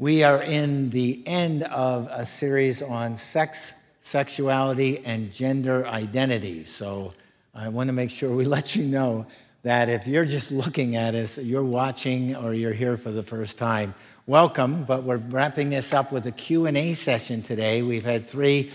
We 0.00 0.22
are 0.22 0.40
in 0.40 0.90
the 0.90 1.24
end 1.26 1.64
of 1.64 2.06
a 2.12 2.24
series 2.24 2.82
on 2.82 3.16
sex, 3.16 3.72
sexuality, 4.02 5.04
and 5.04 5.32
gender 5.32 5.84
identity. 5.88 6.66
So 6.66 7.14
I 7.52 7.68
want 7.68 7.88
to 7.88 7.92
make 7.92 8.10
sure 8.10 8.30
we 8.30 8.44
let 8.58 8.76
you 8.76 8.84
know 8.84 9.26
that 9.64 9.88
if 9.88 10.06
you're 10.06 10.24
just 10.24 10.52
looking 10.52 10.94
at 10.94 11.16
us, 11.16 11.36
you're 11.36 11.64
watching 11.64 12.36
or 12.36 12.54
you're 12.54 12.72
here 12.72 12.96
for 12.96 13.10
the 13.10 13.24
first 13.24 13.58
time, 13.58 13.92
welcome. 14.28 14.84
But 14.84 15.02
we're 15.02 15.16
wrapping 15.16 15.70
this 15.70 15.92
up 15.92 16.12
with 16.12 16.26
a 16.26 16.32
Q&A 16.32 16.94
session 16.94 17.42
today. 17.42 17.82
We've 17.82 18.04
had 18.04 18.24
three 18.24 18.70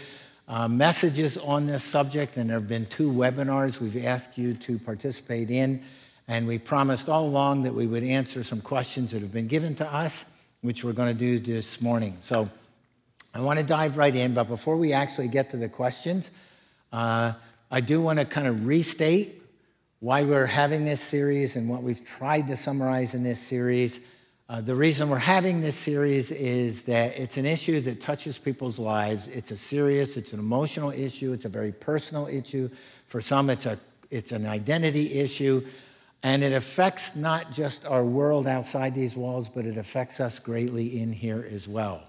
uh, 0.50 0.68
messages 0.68 1.38
on 1.38 1.68
this 1.68 1.86
subject, 1.86 2.36
and 2.36 2.50
there 2.50 2.60
have 2.60 2.68
been 2.68 2.86
two 2.88 3.10
webinars 3.10 3.80
we've 3.80 4.06
asked 4.06 4.38
you 4.38 4.56
to 4.56 4.78
participate 4.78 5.50
in. 5.50 5.84
And 6.28 6.46
we 6.46 6.58
promised 6.58 7.08
all 7.08 7.26
along 7.26 7.64
that 7.64 7.74
we 7.74 7.88
would 7.88 8.04
answer 8.04 8.44
some 8.44 8.60
questions 8.60 9.12
that 9.12 9.22
have 9.22 9.32
been 9.32 9.48
given 9.48 9.74
to 9.76 9.90
us 9.90 10.26
which 10.64 10.84
we're 10.84 10.94
going 10.94 11.10
to 11.10 11.14
do 11.14 11.40
this 11.40 11.82
morning. 11.82 12.18
So 12.22 12.50
I 13.34 13.42
want 13.42 13.60
to 13.60 13.66
dive 13.66 13.98
right 13.98 14.16
in, 14.16 14.34
but 14.34 14.46
before 14.46 14.78
we 14.78 14.94
actually 14.94 15.28
get 15.28 15.50
to 15.50 15.58
the 15.58 15.68
questions, 15.68 16.32
uh, 16.94 17.34
I 17.70 17.82
do 17.82 18.02
want 18.02 18.20
to 18.20 18.26
kind 18.26 18.48
of 18.48 18.66
restate 18.66 19.42
why 20.00 20.24
we're 20.24 20.46
having 20.46 20.86
this 20.86 21.02
series 21.02 21.58
and 21.58 21.68
what 21.68 21.84
we've 21.84 22.04
tried 22.06 22.48
to 22.48 22.56
summarize 22.56 23.14
in 23.14 23.24
this 23.24 23.42
series. 23.42 24.00
Uh, 24.48 24.62
the 24.62 24.74
reason 24.74 25.10
we're 25.10 25.18
having 25.18 25.60
this 25.60 25.76
series 25.76 26.32
is 26.32 26.84
that 26.84 27.18
it's 27.20 27.36
an 27.36 27.46
issue 27.46 27.82
that 27.82 28.00
touches 28.00 28.38
people's 28.38 28.80
lives. 28.80 29.28
It's 29.28 29.52
a 29.52 29.58
serious, 29.58 30.16
it's 30.16 30.32
an 30.32 30.40
emotional 30.40 30.92
issue, 30.92 31.34
it's 31.34 31.46
a 31.46 31.50
very 31.50 31.74
personal 31.74 32.28
issue. 32.28 32.70
For 33.08 33.20
some, 33.20 33.50
it's, 33.50 33.66
a, 33.66 33.78
it's 34.10 34.32
an 34.32 34.46
identity 34.46 35.14
issue. 35.20 35.66
And 36.24 36.42
it 36.42 36.54
affects 36.54 37.16
not 37.16 37.52
just 37.52 37.86
our 37.86 38.04
world 38.04 38.48
outside 38.48 38.96
these 38.96 39.18
walls, 39.18 39.50
but 39.50 39.66
it 39.66 39.78
affects 39.78 40.22
us 40.22 40.40
greatly 40.40 41.02
in 41.02 41.12
here 41.12 41.46
as 41.52 41.68
well. 41.68 42.04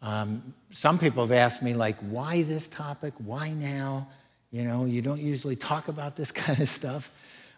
Um, 0.00 0.54
some 0.70 0.98
people 0.98 1.24
have 1.24 1.32
asked 1.32 1.60
me, 1.60 1.74
like, 1.74 1.98
why 1.98 2.42
this 2.42 2.68
topic? 2.68 3.14
Why 3.18 3.50
now? 3.50 4.06
You 4.52 4.62
know, 4.62 4.84
you 4.84 5.02
don't 5.02 5.20
usually 5.20 5.56
talk 5.56 5.88
about 5.88 6.14
this 6.14 6.30
kind 6.46 6.60
of 6.60 6.68
stuff. 6.68 7.10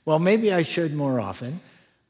Well, 0.07 0.19
maybe 0.19 0.53
I 0.53 0.63
should 0.63 0.95
more 0.95 1.21
often. 1.21 1.61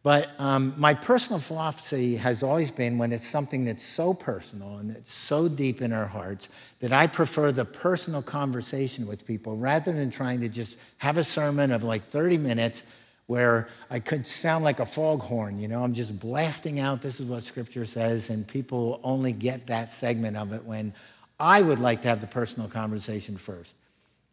But 0.02 0.30
um, 0.38 0.72
my 0.78 0.94
personal 0.94 1.38
philosophy 1.38 2.16
has 2.16 2.42
always 2.42 2.70
been 2.70 2.96
when 2.96 3.12
it's 3.12 3.26
something 3.26 3.66
that's 3.66 3.84
so 3.84 4.14
personal 4.14 4.78
and 4.78 4.90
it's 4.90 5.12
so 5.12 5.46
deep 5.46 5.82
in 5.82 5.92
our 5.92 6.06
hearts 6.06 6.48
that 6.78 6.90
I 6.90 7.06
prefer 7.06 7.52
the 7.52 7.66
personal 7.66 8.22
conversation 8.22 9.06
with 9.06 9.26
people 9.26 9.56
rather 9.56 9.92
than 9.92 10.10
trying 10.10 10.40
to 10.40 10.48
just 10.48 10.78
have 10.98 11.18
a 11.18 11.24
sermon 11.24 11.70
of 11.70 11.84
like 11.84 12.06
30 12.06 12.38
minutes 12.38 12.82
where 13.30 13.68
I 13.90 14.00
could 14.00 14.26
sound 14.26 14.64
like 14.64 14.80
a 14.80 14.84
foghorn. 14.84 15.60
You 15.60 15.68
know, 15.68 15.84
I'm 15.84 15.94
just 15.94 16.18
blasting 16.18 16.80
out, 16.80 17.00
this 17.00 17.20
is 17.20 17.26
what 17.26 17.44
Scripture 17.44 17.86
says, 17.86 18.28
and 18.28 18.44
people 18.44 18.98
only 19.04 19.30
get 19.30 19.68
that 19.68 19.88
segment 19.88 20.36
of 20.36 20.52
it 20.52 20.64
when 20.64 20.92
I 21.38 21.62
would 21.62 21.78
like 21.78 22.02
to 22.02 22.08
have 22.08 22.20
the 22.20 22.26
personal 22.26 22.68
conversation 22.68 23.36
first. 23.36 23.76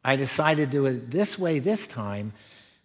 I 0.04 0.16
decided 0.16 0.72
to 0.72 0.78
do 0.78 0.88
it 0.88 1.12
this 1.12 1.38
way 1.38 1.60
this 1.60 1.88
time 1.88 2.34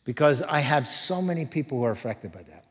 because 0.04 0.42
I 0.42 0.60
have 0.60 0.86
so 0.86 1.22
many 1.22 1.46
people 1.46 1.78
who 1.78 1.84
are 1.84 1.92
affected 1.92 2.30
by 2.30 2.42
that. 2.42 2.66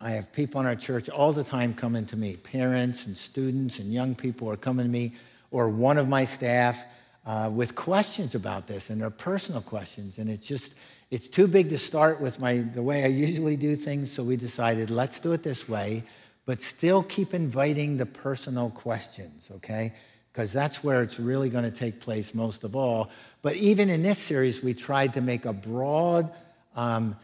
I 0.00 0.12
have 0.12 0.32
people 0.32 0.58
in 0.62 0.66
our 0.66 0.74
church 0.74 1.10
all 1.10 1.34
the 1.34 1.44
time 1.44 1.74
coming 1.74 2.06
to 2.06 2.16
me, 2.16 2.36
parents 2.36 3.04
and 3.04 3.14
students 3.14 3.78
and 3.78 3.92
young 3.92 4.14
people 4.14 4.50
are 4.50 4.56
coming 4.56 4.86
to 4.86 4.90
me, 4.90 5.12
or 5.50 5.68
one 5.68 5.98
of 5.98 6.08
my 6.08 6.24
staff 6.24 6.86
uh, 7.26 7.50
with 7.52 7.74
questions 7.74 8.34
about 8.34 8.66
this, 8.66 8.88
and 8.88 9.02
they're 9.02 9.10
personal 9.10 9.60
questions. 9.60 10.16
And 10.16 10.30
it's 10.30 10.46
just, 10.46 10.72
it's 11.10 11.28
too 11.28 11.46
big 11.46 11.70
to 11.70 11.78
start 11.78 12.20
with 12.20 12.40
my, 12.40 12.58
the 12.58 12.82
way 12.82 13.04
I 13.04 13.08
usually 13.08 13.56
do 13.56 13.76
things, 13.76 14.10
so 14.10 14.22
we 14.22 14.36
decided 14.36 14.90
let's 14.90 15.20
do 15.20 15.32
it 15.32 15.42
this 15.42 15.68
way, 15.68 16.04
but 16.46 16.60
still 16.60 17.02
keep 17.02 17.34
inviting 17.34 17.96
the 17.96 18.06
personal 18.06 18.70
questions, 18.70 19.50
okay? 19.56 19.92
Because 20.32 20.52
that's 20.52 20.82
where 20.82 21.02
it's 21.02 21.20
really 21.20 21.48
going 21.48 21.64
to 21.64 21.70
take 21.70 22.00
place 22.00 22.34
most 22.34 22.64
of 22.64 22.74
all. 22.74 23.10
But 23.42 23.56
even 23.56 23.90
in 23.90 24.02
this 24.02 24.18
series, 24.18 24.62
we 24.62 24.74
tried 24.74 25.12
to 25.14 25.20
make 25.20 25.44
a 25.44 25.52
broad, 25.52 26.30
um, 26.74 27.16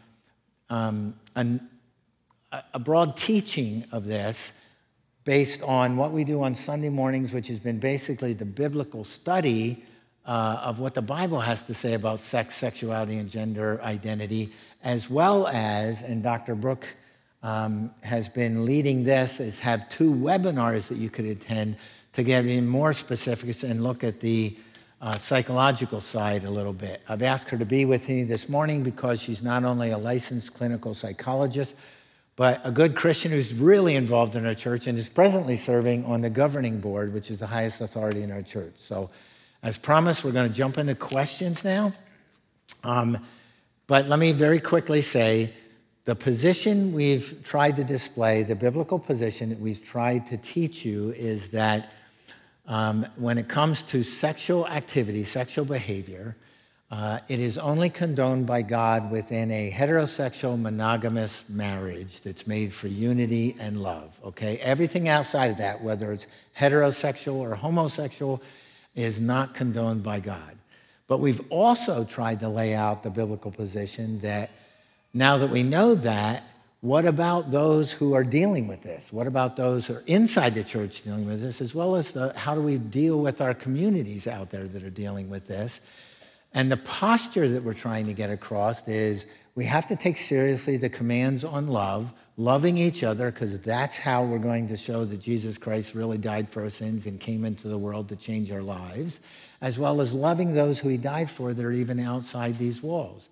um, 0.69 1.15
an, 1.35 1.67
a 2.73 2.79
broad 2.79 3.17
teaching 3.17 3.85
of 3.91 4.05
this 4.05 4.53
based 5.23 5.61
on 5.63 5.97
what 5.97 6.11
we 6.11 6.23
do 6.23 6.41
on 6.41 6.55
Sunday 6.55 6.89
mornings, 6.89 7.33
which 7.33 7.47
has 7.47 7.59
been 7.59 7.79
basically 7.79 8.33
the 8.33 8.45
biblical 8.45 9.03
study 9.03 9.83
uh, 10.31 10.61
of 10.63 10.79
what 10.79 10.93
the 10.93 11.01
Bible 11.01 11.41
has 11.41 11.61
to 11.63 11.73
say 11.73 11.93
about 11.93 12.21
sex, 12.21 12.55
sexuality, 12.55 13.17
and 13.17 13.29
gender 13.29 13.81
identity, 13.83 14.49
as 14.81 15.09
well 15.09 15.45
as, 15.47 16.03
and 16.03 16.23
Dr. 16.23 16.55
Brooke 16.55 16.87
um, 17.43 17.91
has 17.99 18.29
been 18.29 18.65
leading 18.65 19.03
this, 19.03 19.41
is 19.41 19.59
have 19.59 19.89
two 19.89 20.09
webinars 20.13 20.87
that 20.87 20.97
you 20.97 21.09
could 21.09 21.25
attend 21.25 21.75
to 22.13 22.23
get 22.23 22.45
even 22.45 22.65
more 22.65 22.93
specifics 22.93 23.63
and 23.63 23.83
look 23.83 24.05
at 24.05 24.21
the 24.21 24.55
uh, 25.01 25.15
psychological 25.15 25.99
side 25.99 26.45
a 26.45 26.49
little 26.49 26.71
bit. 26.71 27.01
I've 27.09 27.23
asked 27.23 27.49
her 27.49 27.57
to 27.57 27.65
be 27.65 27.83
with 27.83 28.07
me 28.07 28.23
this 28.23 28.47
morning 28.47 28.83
because 28.83 29.21
she's 29.21 29.43
not 29.43 29.65
only 29.65 29.89
a 29.89 29.97
licensed 29.97 30.53
clinical 30.53 30.93
psychologist, 30.93 31.75
but 32.37 32.61
a 32.63 32.71
good 32.71 32.95
Christian 32.95 33.33
who's 33.33 33.53
really 33.53 33.97
involved 33.97 34.37
in 34.37 34.45
our 34.45 34.55
church 34.55 34.87
and 34.87 34.97
is 34.97 35.09
presently 35.09 35.57
serving 35.57 36.05
on 36.05 36.21
the 36.21 36.29
governing 36.29 36.79
board, 36.79 37.13
which 37.13 37.29
is 37.29 37.39
the 37.39 37.47
highest 37.47 37.81
authority 37.81 38.23
in 38.23 38.31
our 38.31 38.41
church. 38.41 38.75
So 38.77 39.09
as 39.63 39.77
promised, 39.77 40.23
we're 40.23 40.31
going 40.31 40.49
to 40.49 40.55
jump 40.55 40.77
into 40.77 40.95
questions 40.95 41.63
now. 41.63 41.93
Um, 42.83 43.17
but 43.87 44.07
let 44.07 44.19
me 44.19 44.31
very 44.31 44.59
quickly 44.59 45.01
say 45.01 45.53
the 46.05 46.15
position 46.15 46.93
we've 46.93 47.41
tried 47.43 47.75
to 47.75 47.83
display, 47.83 48.43
the 48.43 48.55
biblical 48.55 48.97
position 48.97 49.49
that 49.49 49.59
we've 49.59 49.83
tried 49.83 50.25
to 50.27 50.37
teach 50.37 50.83
you, 50.83 51.11
is 51.11 51.51
that 51.51 51.93
um, 52.67 53.05
when 53.17 53.37
it 53.37 53.47
comes 53.47 53.83
to 53.83 54.01
sexual 54.01 54.67
activity, 54.67 55.23
sexual 55.23 55.65
behavior, 55.65 56.35
uh, 56.89 57.19
it 57.29 57.39
is 57.39 57.57
only 57.57 57.89
condoned 57.89 58.45
by 58.45 58.61
God 58.61 59.11
within 59.11 59.51
a 59.51 59.71
heterosexual 59.71 60.59
monogamous 60.59 61.43
marriage 61.47 62.21
that's 62.21 62.45
made 62.47 62.73
for 62.73 62.87
unity 62.87 63.55
and 63.59 63.81
love. 63.81 64.17
Okay? 64.25 64.57
Everything 64.57 65.07
outside 65.07 65.51
of 65.51 65.57
that, 65.57 65.81
whether 65.81 66.11
it's 66.11 66.27
heterosexual 66.57 67.35
or 67.35 67.55
homosexual, 67.55 68.41
is 68.95 69.19
not 69.19 69.53
condoned 69.53 70.03
by 70.03 70.19
God. 70.19 70.57
But 71.07 71.19
we've 71.19 71.41
also 71.49 72.03
tried 72.03 72.39
to 72.39 72.49
lay 72.49 72.73
out 72.73 73.03
the 73.03 73.09
biblical 73.09 73.51
position 73.51 74.19
that 74.21 74.49
now 75.13 75.37
that 75.37 75.49
we 75.49 75.63
know 75.63 75.95
that, 75.95 76.43
what 76.81 77.05
about 77.05 77.51
those 77.51 77.91
who 77.91 78.13
are 78.13 78.23
dealing 78.23 78.67
with 78.67 78.81
this? 78.81 79.13
What 79.13 79.27
about 79.27 79.55
those 79.55 79.85
who 79.85 79.95
are 79.95 80.03
inside 80.07 80.55
the 80.55 80.63
church 80.63 81.03
dealing 81.03 81.27
with 81.27 81.41
this, 81.41 81.61
as 81.61 81.75
well 81.75 81.95
as 81.95 82.11
the, 82.13 82.33
how 82.35 82.55
do 82.55 82.61
we 82.61 82.77
deal 82.77 83.19
with 83.19 83.39
our 83.39 83.53
communities 83.53 84.25
out 84.25 84.49
there 84.49 84.63
that 84.63 84.83
are 84.83 84.89
dealing 84.89 85.29
with 85.29 85.45
this? 85.45 85.79
And 86.53 86.71
the 86.71 86.77
posture 86.77 87.47
that 87.49 87.63
we're 87.63 87.73
trying 87.73 88.07
to 88.07 88.13
get 88.13 88.29
across 88.29 88.87
is 88.87 89.25
we 89.53 89.65
have 89.65 89.85
to 89.87 89.95
take 89.95 90.17
seriously 90.17 90.77
the 90.77 90.89
commands 90.89 91.43
on 91.43 91.67
love, 91.67 92.13
loving 92.43 92.77
each 92.77 93.03
other, 93.03 93.31
because 93.31 93.59
that's 93.59 93.97
how 93.97 94.23
we're 94.23 94.39
going 94.39 94.67
to 94.67 94.77
show 94.77 95.05
that 95.05 95.19
Jesus 95.19 95.57
Christ 95.57 95.93
really 95.93 96.17
died 96.17 96.49
for 96.49 96.63
our 96.63 96.69
sins 96.69 97.05
and 97.05 97.19
came 97.19 97.45
into 97.45 97.67
the 97.67 97.77
world 97.77 98.09
to 98.09 98.15
change 98.15 98.51
our 98.51 98.61
lives, 98.61 99.19
as 99.61 99.77
well 99.77 100.01
as 100.01 100.13
loving 100.13 100.53
those 100.53 100.79
who 100.79 100.89
he 100.89 100.97
died 100.97 101.29
for 101.29 101.53
that 101.53 101.63
are 101.63 101.71
even 101.71 101.99
outside 101.99 102.57
these 102.57 102.81
walls. 102.81 103.29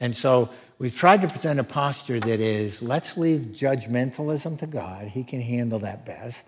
And 0.00 0.16
so 0.16 0.48
we've 0.78 0.94
tried 0.96 1.22
to 1.22 1.28
present 1.28 1.58
a 1.58 1.64
posture 1.64 2.20
that 2.20 2.40
is 2.40 2.80
let's 2.80 3.16
leave 3.16 3.40
judgmentalism 3.52 4.58
to 4.60 4.66
God, 4.66 5.08
he 5.08 5.24
can 5.24 5.40
handle 5.40 5.80
that 5.80 6.06
best. 6.06 6.46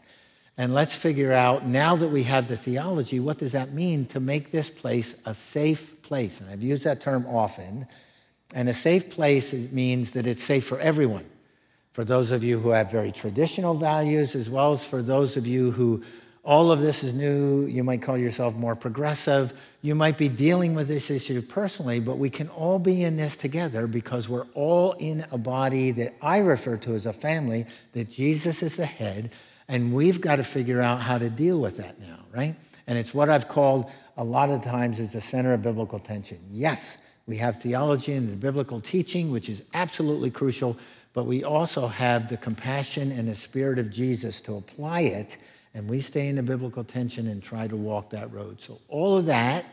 And 0.57 0.75
let's 0.75 0.95
figure 0.95 1.33
out, 1.33 1.67
now 1.67 1.97
that 1.97 2.09
we 2.09 2.22
have 2.25 2.47
the 2.47 2.57
theology, 2.57 3.19
what 3.19 3.39
does 3.39 3.53
that 3.53 3.72
mean 3.72 4.05
to 4.07 4.21
make 4.21 4.51
this 4.51 4.69
place 4.69 5.15
a 5.25 5.33
safe 5.33 6.01
place? 6.03 6.41
And 6.41 6.51
I've 6.51 6.62
used 6.62 6.84
that 6.84 7.01
term 7.01 7.27
often. 7.27 7.87
And 8.55 8.69
a 8.69 8.75
safe 8.75 9.11
place 9.11 9.53
means 9.72 10.11
that 10.11 10.27
it's 10.27 10.43
safe 10.43 10.67
for 10.67 10.78
everyone. 10.78 11.25
For 11.93 12.05
those 12.05 12.31
of 12.31 12.45
you 12.45 12.59
who 12.59 12.71
have 12.71 12.91
very 12.91 13.11
traditional 13.11 13.75
values, 13.75 14.34
as 14.34 14.49
well 14.49 14.73
as 14.73 14.87
for 14.87 15.03
those 15.03 15.37
of 15.37 15.47
you 15.47 15.73
who 15.73 16.03
all 16.42 16.72
of 16.72 16.81
this 16.81 17.04
is 17.04 17.13
new, 17.13 17.66
you 17.66 17.84
might 17.84 18.01
call 18.01 18.16
yourself 18.16 18.54
more 18.54 18.75
progressive. 18.75 19.53
You 19.83 19.95
might 19.95 20.16
be 20.16 20.28
dealing 20.28 20.75
with 20.75 20.89
this 20.89 21.10
issue 21.10 21.42
personally, 21.42 22.01
but 22.01 22.16
we 22.16 22.31
can 22.31 22.48
all 22.51 22.78
be 22.78 23.04
in 23.04 23.16
this 23.16 23.37
together 23.37 23.87
because 23.87 24.28
we're 24.28 24.47
all 24.54 24.92
in 24.92 25.27
a 25.33 25.39
body 25.39 25.91
that 25.92 26.15
I 26.22 26.39
refer 26.39 26.77
to 26.78 26.95
as 26.95 27.07
a 27.07 27.13
family, 27.13 27.66
that 27.93 28.09
Jesus 28.09 28.63
is 28.63 28.77
the 28.77 28.86
head, 28.86 29.31
and 29.69 29.93
we've 29.93 30.21
got 30.21 30.36
to 30.36 30.45
figure 30.45 30.81
out 30.81 31.01
how 31.01 31.19
to 31.19 31.28
deal 31.28 31.60
with 31.60 31.77
that 31.77 32.01
now, 32.01 32.21
right? 32.33 32.54
And 32.86 32.97
it's 32.97 33.13
what 33.13 33.28
I've 33.28 33.48
called 33.48 33.91
a 34.16 34.25
lot 34.25 34.51
of 34.51 34.63
times 34.65 34.98
as 34.98 35.13
the 35.13 35.21
center 35.21 35.53
of 35.53 35.63
biblical 35.63 35.98
tension. 35.98 36.39
Yes, 36.51 36.97
we 37.27 37.36
have 37.36 37.60
theology 37.60 38.15
and 38.15 38.28
the 38.28 38.36
biblical 38.36 38.81
teaching, 38.81 39.31
which 39.31 39.48
is 39.48 39.63
absolutely 39.75 40.31
crucial, 40.31 40.77
but 41.12 41.24
we 41.24 41.42
also 41.42 41.86
have 41.86 42.28
the 42.28 42.36
compassion 42.36 43.12
and 43.12 43.28
the 43.28 43.34
spirit 43.34 43.78
of 43.78 43.91
Jesus 43.91 44.41
to 44.42 44.57
apply 44.57 45.01
it, 45.01 45.36
and 45.74 45.89
we 45.89 46.01
stay 46.01 46.28
in 46.28 46.36
the 46.36 46.42
biblical 46.42 46.84
tension 46.84 47.27
and 47.27 47.42
try 47.42 47.66
to 47.66 47.77
walk 47.77 48.10
that 48.10 48.33
road. 48.33 48.60
So, 48.60 48.80
all 48.89 49.16
of 49.16 49.27
that 49.27 49.65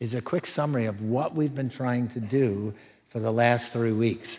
is 0.00 0.14
a 0.14 0.22
quick 0.22 0.46
summary 0.46 0.86
of 0.86 1.02
what 1.02 1.34
we've 1.34 1.54
been 1.54 1.68
trying 1.68 2.08
to 2.08 2.20
do 2.20 2.74
for 3.08 3.20
the 3.20 3.30
last 3.30 3.72
three 3.72 3.92
weeks. 3.92 4.38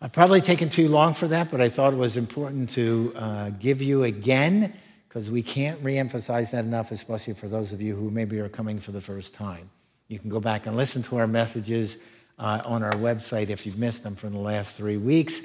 I've 0.00 0.12
probably 0.12 0.40
taken 0.40 0.68
too 0.68 0.88
long 0.88 1.14
for 1.14 1.28
that, 1.28 1.50
but 1.50 1.60
I 1.60 1.68
thought 1.68 1.92
it 1.92 1.96
was 1.96 2.16
important 2.16 2.70
to 2.70 3.12
uh, 3.16 3.50
give 3.50 3.82
you 3.82 4.04
again 4.04 4.74
because 5.08 5.30
we 5.30 5.42
can't 5.42 5.82
reemphasize 5.82 6.50
that 6.50 6.64
enough, 6.64 6.92
especially 6.92 7.34
for 7.34 7.48
those 7.48 7.72
of 7.72 7.80
you 7.80 7.96
who 7.96 8.10
maybe 8.10 8.38
are 8.40 8.48
coming 8.48 8.78
for 8.78 8.92
the 8.92 9.00
first 9.00 9.34
time. 9.34 9.70
You 10.08 10.18
can 10.18 10.30
go 10.30 10.40
back 10.40 10.66
and 10.66 10.76
listen 10.76 11.02
to 11.04 11.16
our 11.16 11.26
messages 11.26 11.96
uh, 12.38 12.62
on 12.64 12.82
our 12.82 12.92
website 12.92 13.48
if 13.48 13.66
you've 13.66 13.78
missed 13.78 14.02
them 14.02 14.16
from 14.16 14.32
the 14.32 14.38
last 14.38 14.76
three 14.76 14.96
weeks. 14.96 15.40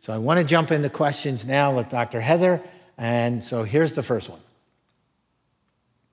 So 0.00 0.12
I 0.12 0.18
want 0.18 0.38
to 0.40 0.46
jump 0.46 0.70
into 0.70 0.88
questions 0.88 1.44
now 1.44 1.74
with 1.74 1.88
Dr. 1.88 2.20
Heather. 2.20 2.62
And 2.98 3.42
so 3.42 3.62
here's 3.62 3.92
the 3.92 4.02
first 4.02 4.28
one. 4.28 4.40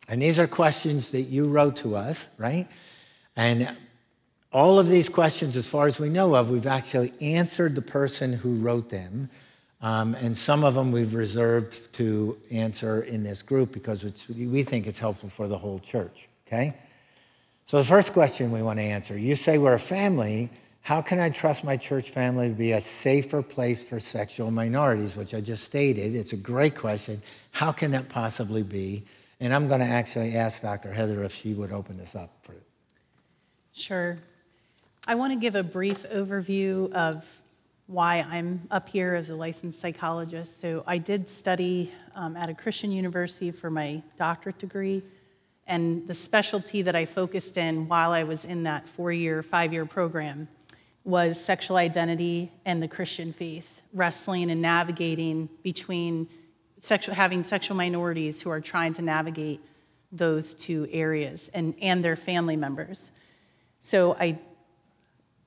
And 0.09 0.21
these 0.21 0.39
are 0.39 0.47
questions 0.47 1.11
that 1.11 1.21
you 1.21 1.47
wrote 1.47 1.77
to 1.77 1.95
us, 1.95 2.27
right? 2.37 2.67
And 3.35 3.75
all 4.51 4.79
of 4.79 4.87
these 4.87 5.09
questions, 5.09 5.55
as 5.57 5.67
far 5.67 5.87
as 5.87 5.99
we 5.99 6.09
know 6.09 6.35
of, 6.35 6.49
we've 6.49 6.67
actually 6.67 7.13
answered 7.21 7.75
the 7.75 7.81
person 7.81 8.33
who 8.33 8.55
wrote 8.55 8.89
them. 8.89 9.29
Um, 9.81 10.15
and 10.15 10.37
some 10.37 10.63
of 10.63 10.75
them 10.75 10.91
we've 10.91 11.13
reserved 11.13 11.91
to 11.93 12.37
answer 12.51 13.01
in 13.01 13.23
this 13.23 13.41
group 13.41 13.73
because 13.73 14.05
we 14.29 14.63
think 14.63 14.87
it's 14.87 14.99
helpful 14.99 15.29
for 15.29 15.47
the 15.47 15.57
whole 15.57 15.79
church, 15.79 16.29
okay? 16.47 16.73
So, 17.65 17.77
the 17.77 17.85
first 17.85 18.13
question 18.13 18.51
we 18.51 18.61
want 18.61 18.79
to 18.79 18.83
answer 18.83 19.17
you 19.17 19.35
say 19.35 19.57
we're 19.57 19.73
a 19.73 19.79
family. 19.79 20.49
How 20.81 21.01
can 21.01 21.17
I 21.17 21.29
trust 21.29 21.63
my 21.63 21.77
church 21.77 22.09
family 22.09 22.49
to 22.49 22.53
be 22.53 22.73
a 22.73 22.81
safer 22.81 23.41
place 23.41 23.85
for 23.85 24.01
sexual 24.01 24.51
minorities, 24.51 25.15
which 25.15 25.33
I 25.33 25.39
just 25.39 25.63
stated? 25.63 26.13
It's 26.13 26.33
a 26.33 26.37
great 26.37 26.75
question. 26.75 27.21
How 27.51 27.71
can 27.71 27.91
that 27.91 28.09
possibly 28.09 28.63
be? 28.63 29.05
And 29.39 29.53
I'm 29.53 29.69
going 29.69 29.79
to 29.79 29.85
actually 29.85 30.35
ask 30.35 30.61
Dr. 30.61 30.91
Heather 30.91 31.23
if 31.23 31.33
she 31.33 31.53
would 31.53 31.71
open 31.71 31.97
this 31.97 32.15
up 32.15 32.31
for 32.41 32.51
it. 32.51 32.63
Sure. 33.71 34.17
I 35.07 35.15
want 35.15 35.31
to 35.31 35.39
give 35.39 35.55
a 35.55 35.63
brief 35.63 36.03
overview 36.09 36.91
of 36.91 37.25
why 37.87 38.25
I'm 38.29 38.67
up 38.69 38.89
here 38.89 39.15
as 39.15 39.29
a 39.29 39.35
licensed 39.35 39.79
psychologist. 39.79 40.59
So, 40.59 40.83
I 40.85 40.97
did 40.97 41.29
study 41.29 41.93
um, 42.13 42.35
at 42.35 42.49
a 42.49 42.53
Christian 42.53 42.91
university 42.91 43.51
for 43.51 43.69
my 43.69 44.03
doctorate 44.17 44.59
degree. 44.59 45.01
And 45.67 46.07
the 46.07 46.13
specialty 46.13 46.81
that 46.81 46.95
I 46.95 47.05
focused 47.05 47.57
in 47.57 47.87
while 47.87 48.11
I 48.11 48.23
was 48.23 48.45
in 48.45 48.63
that 48.63 48.87
four 48.87 49.11
year, 49.11 49.41
five 49.41 49.71
year 49.73 49.85
program 49.85 50.47
was 51.03 51.43
sexual 51.43 51.77
identity 51.77 52.51
and 52.65 52.81
the 52.81 52.87
Christian 52.87 53.33
faith, 53.33 53.81
wrestling 53.93 54.51
and 54.51 54.61
navigating 54.61 55.49
between 55.61 56.27
sexual, 56.79 57.15
having 57.15 57.43
sexual 57.43 57.77
minorities 57.77 58.41
who 58.41 58.49
are 58.49 58.61
trying 58.61 58.93
to 58.93 59.01
navigate 59.01 59.61
those 60.11 60.53
two 60.53 60.87
areas 60.91 61.49
and, 61.53 61.73
and 61.81 62.03
their 62.03 62.15
family 62.15 62.55
members. 62.55 63.11
So 63.81 64.15
I 64.19 64.39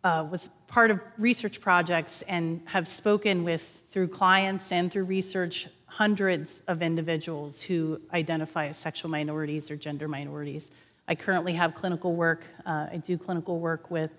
uh, 0.02 0.26
was 0.30 0.48
part 0.66 0.90
of 0.90 1.00
research 1.18 1.60
projects 1.60 2.22
and 2.22 2.60
have 2.66 2.86
spoken 2.86 3.44
with, 3.44 3.82
through 3.90 4.08
clients 4.08 4.72
and 4.72 4.90
through 4.90 5.04
research, 5.04 5.68
hundreds 5.96 6.60
of 6.68 6.82
individuals 6.82 7.62
who 7.62 7.98
identify 8.12 8.66
as 8.66 8.76
sexual 8.76 9.10
minorities 9.10 9.70
or 9.70 9.76
gender 9.76 10.06
minorities. 10.06 10.70
I 11.08 11.14
currently 11.14 11.54
have 11.54 11.74
clinical 11.74 12.14
work, 12.14 12.44
uh, 12.66 12.88
I 12.92 13.00
do 13.02 13.16
clinical 13.16 13.58
work 13.60 13.90
with 13.90 14.10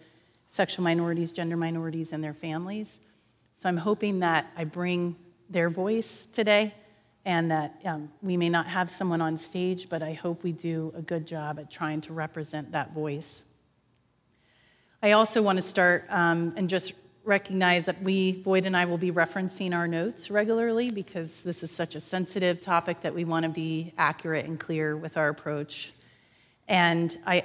sexual 0.49 0.83
minorities, 0.83 1.31
gender 1.31 1.55
minorities, 1.55 2.13
and 2.13 2.23
their 2.23 2.33
families. 2.33 2.99
So 3.53 3.69
I'm 3.69 3.77
hoping 3.77 4.21
that 4.21 4.47
I 4.57 4.63
bring 4.63 5.17
their 5.51 5.69
voice 5.69 6.27
today 6.33 6.73
and 7.25 7.51
that 7.51 7.79
um, 7.85 8.09
we 8.23 8.37
may 8.37 8.49
not 8.49 8.65
have 8.65 8.89
someone 8.89 9.21
on 9.21 9.37
stage, 9.37 9.87
but 9.87 10.01
I 10.01 10.13
hope 10.13 10.41
we 10.41 10.53
do 10.53 10.91
a 10.97 11.01
good 11.03 11.27
job 11.27 11.59
at 11.59 11.69
trying 11.69 12.01
to 12.01 12.13
represent 12.13 12.71
that 12.71 12.95
voice. 12.95 13.43
I 15.03 15.11
also 15.11 15.43
want 15.43 15.57
to 15.57 15.61
start 15.61 16.05
um, 16.09 16.55
and 16.57 16.67
just 16.67 16.93
recognize 17.27 17.85
that 17.85 18.01
we, 18.01 18.31
Boyd 18.31 18.65
and 18.65 18.75
I, 18.75 18.85
will 18.85 18.97
be 18.97 19.11
referencing 19.11 19.75
our 19.75 19.87
notes 19.87 20.31
regularly 20.31 20.89
because 20.89 21.41
this 21.41 21.61
is 21.61 21.69
such 21.69 21.95
a 21.95 21.99
sensitive 21.99 22.61
topic 22.61 23.01
that 23.01 23.13
we 23.13 23.25
want 23.25 23.43
to 23.43 23.49
be 23.49 23.93
accurate 23.97 24.45
and 24.45 24.59
clear 24.59 24.95
with 24.95 25.17
our 25.17 25.27
approach. 25.27 25.91
And 26.67 27.15
I, 27.27 27.43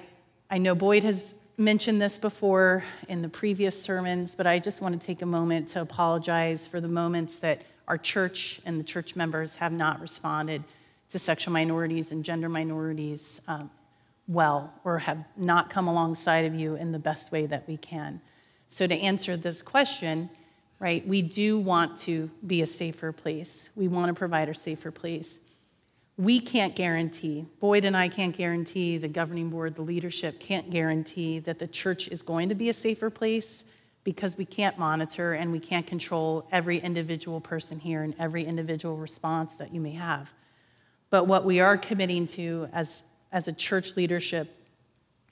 I 0.50 0.58
know 0.58 0.74
Boyd 0.74 1.02
has 1.02 1.34
mentioned 1.58 2.00
this 2.00 2.16
before 2.16 2.84
in 3.08 3.22
the 3.22 3.28
previous 3.28 3.80
sermons, 3.80 4.34
but 4.34 4.46
I 4.46 4.58
just 4.58 4.80
want 4.80 4.98
to 4.98 5.04
take 5.04 5.20
a 5.20 5.26
moment 5.26 5.68
to 5.70 5.80
apologize 5.80 6.66
for 6.66 6.80
the 6.80 6.88
moments 6.88 7.36
that 7.36 7.62
our 7.88 7.98
church 7.98 8.60
and 8.64 8.78
the 8.78 8.84
church 8.84 9.16
members 9.16 9.56
have 9.56 9.72
not 9.72 10.00
responded 10.00 10.62
to 11.10 11.18
sexual 11.18 11.52
minorities 11.52 12.12
and 12.12 12.24
gender 12.24 12.48
minorities 12.48 13.40
um, 13.48 13.70
well 14.28 14.72
or 14.84 15.00
have 15.00 15.24
not 15.36 15.68
come 15.68 15.88
alongside 15.88 16.44
of 16.44 16.54
you 16.54 16.76
in 16.76 16.92
the 16.92 16.98
best 16.98 17.32
way 17.32 17.46
that 17.46 17.66
we 17.68 17.76
can. 17.76 18.20
So, 18.72 18.86
to 18.86 18.94
answer 18.94 19.36
this 19.36 19.60
question, 19.60 20.30
right, 20.78 21.06
we 21.06 21.20
do 21.20 21.58
want 21.58 21.98
to 21.98 22.30
be 22.46 22.62
a 22.62 22.66
safer 22.66 23.12
place. 23.12 23.68
We 23.76 23.86
want 23.86 24.08
to 24.08 24.14
provide 24.14 24.48
a 24.48 24.54
safer 24.54 24.90
place. 24.90 25.38
We 26.16 26.40
can't 26.40 26.74
guarantee, 26.74 27.44
Boyd 27.60 27.84
and 27.84 27.94
I 27.94 28.08
can't 28.08 28.34
guarantee, 28.34 28.96
the 28.96 29.08
governing 29.08 29.50
board, 29.50 29.74
the 29.74 29.82
leadership 29.82 30.40
can't 30.40 30.70
guarantee 30.70 31.38
that 31.40 31.58
the 31.58 31.66
church 31.66 32.08
is 32.08 32.22
going 32.22 32.48
to 32.48 32.54
be 32.54 32.70
a 32.70 32.72
safer 32.72 33.10
place 33.10 33.64
because 34.04 34.38
we 34.38 34.46
can't 34.46 34.78
monitor 34.78 35.34
and 35.34 35.52
we 35.52 35.60
can't 35.60 35.86
control 35.86 36.48
every 36.50 36.78
individual 36.78 37.42
person 37.42 37.78
here 37.78 38.02
and 38.02 38.14
every 38.18 38.46
individual 38.46 38.96
response 38.96 39.52
that 39.56 39.74
you 39.74 39.82
may 39.82 39.92
have. 39.92 40.30
But 41.10 41.26
what 41.26 41.44
we 41.44 41.60
are 41.60 41.76
committing 41.76 42.26
to 42.28 42.68
as, 42.72 43.02
as 43.32 43.48
a 43.48 43.52
church 43.52 43.98
leadership 43.98 44.48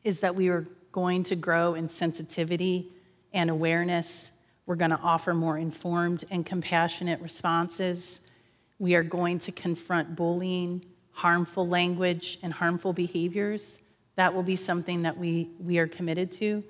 is 0.04 0.20
that 0.20 0.34
we 0.34 0.48
are 0.48 0.66
going 0.92 1.22
to 1.22 1.37
grow 1.37 1.72
in 1.72 1.88
sensitivity 1.88 2.92
and 3.32 3.50
awareness. 3.50 4.30
We're 4.66 4.76
going 4.76 4.90
to 4.90 5.00
offer 5.00 5.34
more 5.34 5.58
informed 5.58 6.24
and 6.30 6.44
compassionate 6.44 7.20
responses. 7.20 8.20
We 8.78 8.94
are 8.94 9.02
going 9.02 9.38
to 9.40 9.52
confront 9.52 10.16
bullying, 10.16 10.84
harmful 11.12 11.68
language, 11.68 12.38
and 12.42 12.52
harmful 12.52 12.92
behaviors. 12.92 13.78
That 14.16 14.34
will 14.34 14.42
be 14.42 14.56
something 14.56 15.02
that 15.02 15.18
we, 15.18 15.50
we 15.58 15.78
are 15.78 15.86
committed 15.86 16.32
to. 16.32 16.62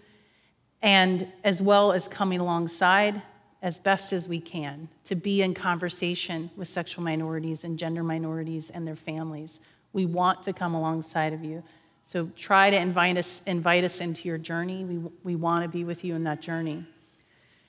And 0.83 1.31
as 1.45 1.61
well 1.61 1.93
as 1.93 2.09
coming 2.09 2.41
alongside 2.41 3.23
as 3.63 3.79
best 3.79 4.13
as 4.13 4.27
we 4.27 4.41
can 4.41 4.89
to 5.05 5.15
be 5.15 5.43
in 5.43 5.53
conversation 5.53 6.51
with 6.57 6.69
sexual 6.69 7.05
minorities 7.05 7.65
and 7.65 7.79
gender 7.79 8.03
minorities 8.03 8.71
and 8.71 8.87
their 8.87 8.97
families. 8.97 9.61
We 9.93 10.07
want 10.07 10.43
to 10.45 10.53
come 10.53 10.75
alongside 10.75 11.33
of 11.33 11.45
you. 11.45 11.63
So 12.11 12.29
try 12.35 12.71
to 12.71 12.77
invite 12.77 13.19
us, 13.19 13.41
invite 13.47 13.85
us 13.85 14.01
into 14.01 14.27
your 14.27 14.37
journey. 14.37 14.85
We, 14.85 14.99
we 15.23 15.37
want 15.37 15.63
to 15.63 15.69
be 15.69 15.85
with 15.85 16.03
you 16.03 16.17
in 16.17 16.25
that 16.25 16.41
journey. 16.41 16.85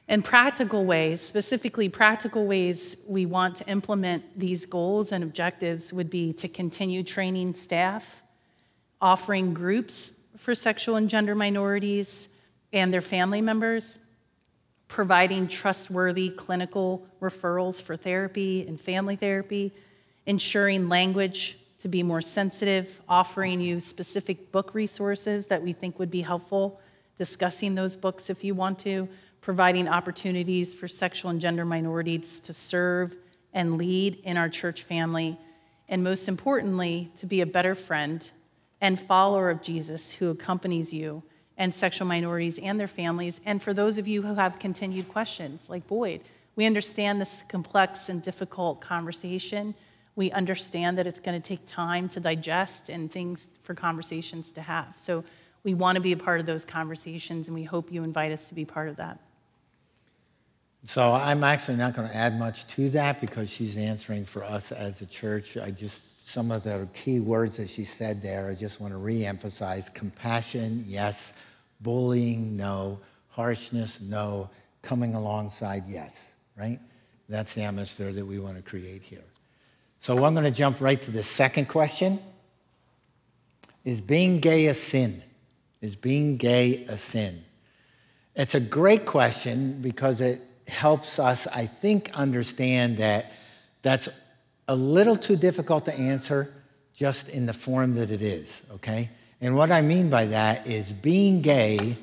In 0.07 0.23
practical 0.23 0.83
ways, 0.83 1.21
specifically 1.21 1.89
practical 1.89 2.47
ways 2.47 2.97
we 3.07 3.27
want 3.27 3.57
to 3.57 3.67
implement 3.67 4.39
these 4.39 4.65
goals 4.65 5.11
and 5.11 5.23
objectives 5.23 5.93
would 5.93 6.09
be 6.09 6.33
to 6.33 6.47
continue 6.47 7.03
training 7.03 7.53
staff, 7.53 8.23
offering 8.99 9.53
groups 9.53 10.13
for 10.37 10.55
sexual 10.55 10.95
and 10.95 11.07
gender 11.07 11.35
minorities 11.35 12.27
and 12.73 12.91
their 12.91 12.99
family 12.99 13.41
members, 13.41 13.99
providing 14.87 15.47
trustworthy 15.47 16.31
clinical 16.31 17.05
referrals 17.21 17.79
for 17.79 17.95
therapy 17.95 18.65
and 18.67 18.81
family 18.81 19.15
therapy, 19.15 19.71
ensuring 20.25 20.89
language 20.89 21.59
to 21.81 21.87
be 21.87 22.03
more 22.03 22.21
sensitive, 22.21 23.01
offering 23.09 23.59
you 23.59 23.79
specific 23.79 24.51
book 24.51 24.73
resources 24.75 25.47
that 25.47 25.63
we 25.63 25.73
think 25.73 25.97
would 25.97 26.11
be 26.11 26.21
helpful, 26.21 26.79
discussing 27.17 27.75
those 27.75 27.95
books 27.95 28.29
if 28.29 28.43
you 28.43 28.53
want 28.53 28.77
to, 28.79 29.09
providing 29.41 29.87
opportunities 29.87 30.73
for 30.73 30.87
sexual 30.87 31.31
and 31.31 31.41
gender 31.41 31.65
minorities 31.65 32.39
to 32.39 32.53
serve 32.53 33.15
and 33.53 33.77
lead 33.77 34.15
in 34.23 34.37
our 34.37 34.47
church 34.47 34.83
family, 34.83 35.37
and 35.89 36.03
most 36.03 36.27
importantly, 36.27 37.11
to 37.17 37.25
be 37.25 37.41
a 37.41 37.45
better 37.45 37.73
friend 37.73 38.29
and 38.79 38.99
follower 38.99 39.49
of 39.49 39.61
Jesus 39.61 40.13
who 40.13 40.29
accompanies 40.29 40.93
you 40.93 41.23
and 41.57 41.73
sexual 41.73 42.07
minorities 42.07 42.59
and 42.59 42.79
their 42.79 42.87
families. 42.87 43.41
And 43.45 43.61
for 43.61 43.73
those 43.73 43.97
of 43.97 44.07
you 44.07 44.21
who 44.21 44.35
have 44.35 44.59
continued 44.59 45.09
questions, 45.09 45.69
like 45.69 45.87
Boyd, 45.87 46.21
we 46.55 46.65
understand 46.65 47.19
this 47.19 47.43
complex 47.47 48.09
and 48.09 48.21
difficult 48.21 48.81
conversation 48.81 49.73
we 50.15 50.31
understand 50.31 50.97
that 50.97 51.07
it's 51.07 51.19
going 51.19 51.39
to 51.39 51.47
take 51.47 51.65
time 51.65 52.09
to 52.09 52.19
digest 52.19 52.89
and 52.89 53.11
things 53.11 53.49
for 53.63 53.73
conversations 53.73 54.51
to 54.51 54.61
have. 54.61 54.93
So 54.97 55.23
we 55.63 55.73
want 55.73 55.95
to 55.95 56.01
be 56.01 56.11
a 56.11 56.17
part 56.17 56.39
of 56.39 56.45
those 56.45 56.65
conversations, 56.65 57.47
and 57.47 57.55
we 57.55 57.63
hope 57.63 57.91
you 57.91 58.03
invite 58.03 58.31
us 58.31 58.47
to 58.49 58.53
be 58.53 58.65
part 58.65 58.89
of 58.89 58.97
that. 58.97 59.19
So 60.83 61.13
I'm 61.13 61.43
actually 61.43 61.77
not 61.77 61.93
going 61.93 62.09
to 62.09 62.15
add 62.15 62.37
much 62.39 62.65
to 62.75 62.89
that 62.89 63.21
because 63.21 63.49
she's 63.49 63.77
answering 63.77 64.25
for 64.25 64.43
us 64.43 64.71
as 64.71 65.01
a 65.01 65.05
church. 65.05 65.55
I 65.55 65.69
just 65.69 66.01
some 66.27 66.49
of 66.49 66.63
the 66.63 66.87
key 66.93 67.19
words 67.19 67.57
that 67.57 67.69
she 67.69 67.83
said 67.83 68.21
there, 68.21 68.47
I 68.49 68.55
just 68.55 68.79
want 68.79 68.93
to 68.93 68.99
reemphasize 68.99 69.93
compassion, 69.93 70.85
yes, 70.87 71.33
bullying, 71.81 72.55
no, 72.55 72.99
harshness, 73.29 73.99
no, 73.99 74.49
coming 74.81 75.13
alongside, 75.13 75.83
yes, 75.89 76.29
right? 76.57 76.79
That's 77.27 77.53
the 77.53 77.63
atmosphere 77.63 78.13
that 78.13 78.25
we 78.25 78.39
want 78.39 78.55
to 78.55 78.61
create 78.61 79.01
here. 79.03 79.23
So 80.01 80.25
I'm 80.25 80.33
going 80.33 80.45
to 80.45 80.51
jump 80.51 80.81
right 80.81 80.99
to 80.99 81.11
the 81.11 81.23
second 81.23 81.67
question. 81.67 82.19
Is 83.85 84.01
being 84.01 84.39
gay 84.39 84.65
a 84.67 84.73
sin? 84.73 85.23
Is 85.79 85.95
being 85.95 86.37
gay 86.37 86.85
a 86.85 86.97
sin? 86.97 87.43
It's 88.35 88.55
a 88.55 88.59
great 88.59 89.05
question 89.05 89.79
because 89.81 90.19
it 90.19 90.41
helps 90.67 91.19
us, 91.19 91.45
I 91.47 91.67
think, 91.67 92.11
understand 92.13 92.97
that 92.97 93.31
that's 93.83 94.09
a 94.67 94.75
little 94.75 95.17
too 95.17 95.35
difficult 95.35 95.85
to 95.85 95.93
answer 95.93 96.51
just 96.95 97.29
in 97.29 97.45
the 97.45 97.53
form 97.53 97.95
that 97.95 98.09
it 98.09 98.21
is, 98.21 98.61
okay? 98.71 99.09
And 99.39 99.55
what 99.55 99.71
I 99.71 99.81
mean 99.81 100.09
by 100.09 100.25
that 100.25 100.65
is 100.65 100.93
being 100.93 101.41
gay 101.41 101.97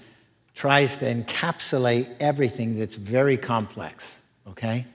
tries 0.55 0.97
to 0.97 1.12
encapsulate 1.12 2.14
everything 2.21 2.76
that's 2.76 2.97
very 2.97 3.37
complex, 3.37 4.21
okay? 4.47 4.87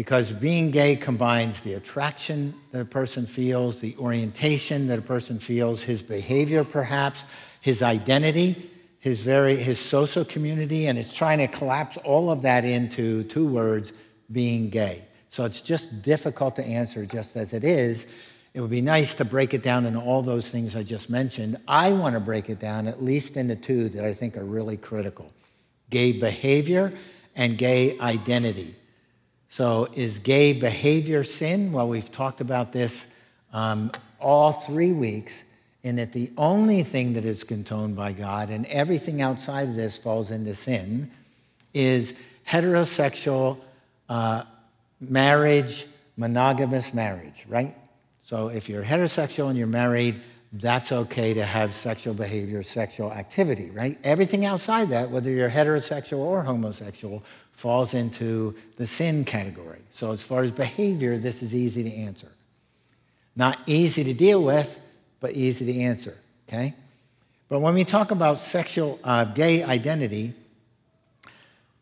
Because 0.00 0.32
being 0.32 0.70
gay 0.70 0.96
combines 0.96 1.60
the 1.60 1.74
attraction 1.74 2.54
that 2.72 2.80
a 2.80 2.84
person 2.86 3.26
feels, 3.26 3.80
the 3.80 3.94
orientation 3.98 4.86
that 4.86 4.98
a 4.98 5.02
person 5.02 5.38
feels, 5.38 5.82
his 5.82 6.00
behavior 6.00 6.64
perhaps, 6.64 7.26
his 7.60 7.82
identity, 7.82 8.70
his 9.00 9.20
very 9.20 9.56
his 9.56 9.78
social 9.78 10.24
community, 10.24 10.86
and 10.86 10.98
it's 10.98 11.12
trying 11.12 11.36
to 11.36 11.48
collapse 11.48 11.98
all 11.98 12.30
of 12.30 12.40
that 12.40 12.64
into 12.64 13.24
two 13.24 13.46
words, 13.46 13.92
being 14.32 14.70
gay. 14.70 15.04
So 15.28 15.44
it's 15.44 15.60
just 15.60 16.00
difficult 16.00 16.56
to 16.56 16.64
answer 16.64 17.04
just 17.04 17.36
as 17.36 17.52
it 17.52 17.62
is. 17.62 18.06
It 18.54 18.62
would 18.62 18.70
be 18.70 18.80
nice 18.80 19.12
to 19.16 19.26
break 19.26 19.52
it 19.52 19.62
down 19.62 19.84
into 19.84 20.00
all 20.00 20.22
those 20.22 20.50
things 20.50 20.76
I 20.76 20.82
just 20.82 21.10
mentioned. 21.10 21.58
I 21.68 21.92
want 21.92 22.14
to 22.14 22.20
break 22.20 22.48
it 22.48 22.58
down 22.58 22.88
at 22.88 23.04
least 23.04 23.36
into 23.36 23.54
two 23.54 23.90
that 23.90 24.06
I 24.06 24.14
think 24.14 24.38
are 24.38 24.46
really 24.46 24.78
critical 24.78 25.30
gay 25.90 26.12
behavior 26.12 26.90
and 27.36 27.58
gay 27.58 27.98
identity. 27.98 28.76
So, 29.52 29.88
is 29.94 30.20
gay 30.20 30.52
behavior 30.52 31.24
sin? 31.24 31.72
Well, 31.72 31.88
we've 31.88 32.10
talked 32.10 32.40
about 32.40 32.72
this 32.72 33.06
um, 33.52 33.90
all 34.20 34.52
three 34.52 34.92
weeks, 34.92 35.42
and 35.82 35.98
that 35.98 36.12
the 36.12 36.30
only 36.38 36.84
thing 36.84 37.14
that 37.14 37.24
is 37.24 37.42
condoned 37.42 37.96
by 37.96 38.12
God 38.12 38.50
and 38.50 38.64
everything 38.66 39.20
outside 39.20 39.68
of 39.68 39.74
this 39.74 39.98
falls 39.98 40.30
into 40.30 40.54
sin 40.54 41.10
is 41.74 42.14
heterosexual 42.46 43.58
uh, 44.08 44.44
marriage, 45.00 45.84
monogamous 46.16 46.94
marriage, 46.94 47.44
right? 47.48 47.76
So 48.22 48.48
if 48.48 48.68
you're 48.68 48.84
heterosexual 48.84 49.48
and 49.48 49.58
you're 49.58 49.66
married, 49.66 50.20
that's 50.52 50.90
okay 50.90 51.32
to 51.34 51.44
have 51.44 51.72
sexual 51.72 52.12
behavior, 52.12 52.62
sexual 52.64 53.12
activity, 53.12 53.70
right? 53.70 53.96
Everything 54.02 54.44
outside 54.44 54.88
that, 54.88 55.10
whether 55.10 55.30
you're 55.30 55.50
heterosexual 55.50 56.18
or 56.18 56.42
homosexual, 56.42 57.22
falls 57.52 57.94
into 57.94 58.56
the 58.76 58.86
sin 58.86 59.24
category. 59.24 59.78
So 59.90 60.10
as 60.10 60.24
far 60.24 60.42
as 60.42 60.50
behavior, 60.50 61.18
this 61.18 61.42
is 61.42 61.54
easy 61.54 61.84
to 61.84 61.94
answer. 61.94 62.28
Not 63.36 63.58
easy 63.66 64.02
to 64.04 64.12
deal 64.12 64.42
with, 64.42 64.80
but 65.20 65.32
easy 65.32 65.66
to 65.66 65.80
answer, 65.80 66.16
okay? 66.48 66.74
But 67.48 67.60
when 67.60 67.74
we 67.74 67.84
talk 67.84 68.10
about 68.10 68.38
sexual 68.38 68.98
uh, 69.04 69.24
gay 69.24 69.62
identity, 69.62 70.34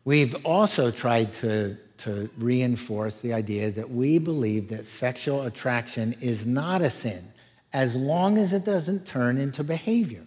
we've 0.05 0.35
also 0.45 0.91
tried 0.91 1.33
to 1.35 1.77
to 1.99 2.29
reinforce 2.37 3.15
the 3.15 3.33
idea 3.33 3.69
that 3.71 3.91
we 3.91 4.19
believe 4.19 4.69
that 4.69 4.85
sexual 4.85 5.43
attraction 5.43 6.15
is 6.21 6.45
not 6.45 6.81
a 6.81 6.89
sin 6.89 7.29
as 7.73 7.95
long 7.95 8.37
as 8.37 8.53
it 8.53 8.65
doesn't 8.65 9.05
turn 9.05 9.37
into 9.37 9.63
behavior. 9.63 10.25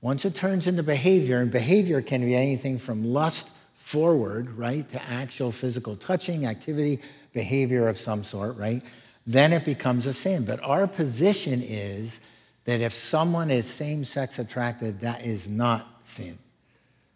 Once 0.00 0.24
it 0.24 0.34
turns 0.34 0.66
into 0.66 0.82
behavior, 0.82 1.40
and 1.40 1.50
behavior 1.50 2.00
can 2.00 2.22
be 2.22 2.34
anything 2.34 2.78
from 2.78 3.04
lust 3.04 3.50
forward, 3.74 4.50
right, 4.56 4.88
to 4.88 5.02
actual 5.04 5.52
physical 5.52 5.96
touching, 5.96 6.46
activity, 6.46 7.00
behavior 7.32 7.88
of 7.88 7.98
some 7.98 8.24
sort, 8.24 8.56
right, 8.56 8.82
then 9.26 9.52
it 9.52 9.64
becomes 9.64 10.06
a 10.06 10.14
sin. 10.14 10.44
But 10.44 10.62
our 10.62 10.86
position 10.86 11.62
is 11.62 12.20
that 12.64 12.80
if 12.80 12.92
someone 12.92 13.50
is 13.50 13.66
same 13.66 14.04
sex 14.04 14.38
attracted, 14.38 15.00
that 15.00 15.24
is 15.24 15.48
not 15.48 16.00
sin. 16.04 16.38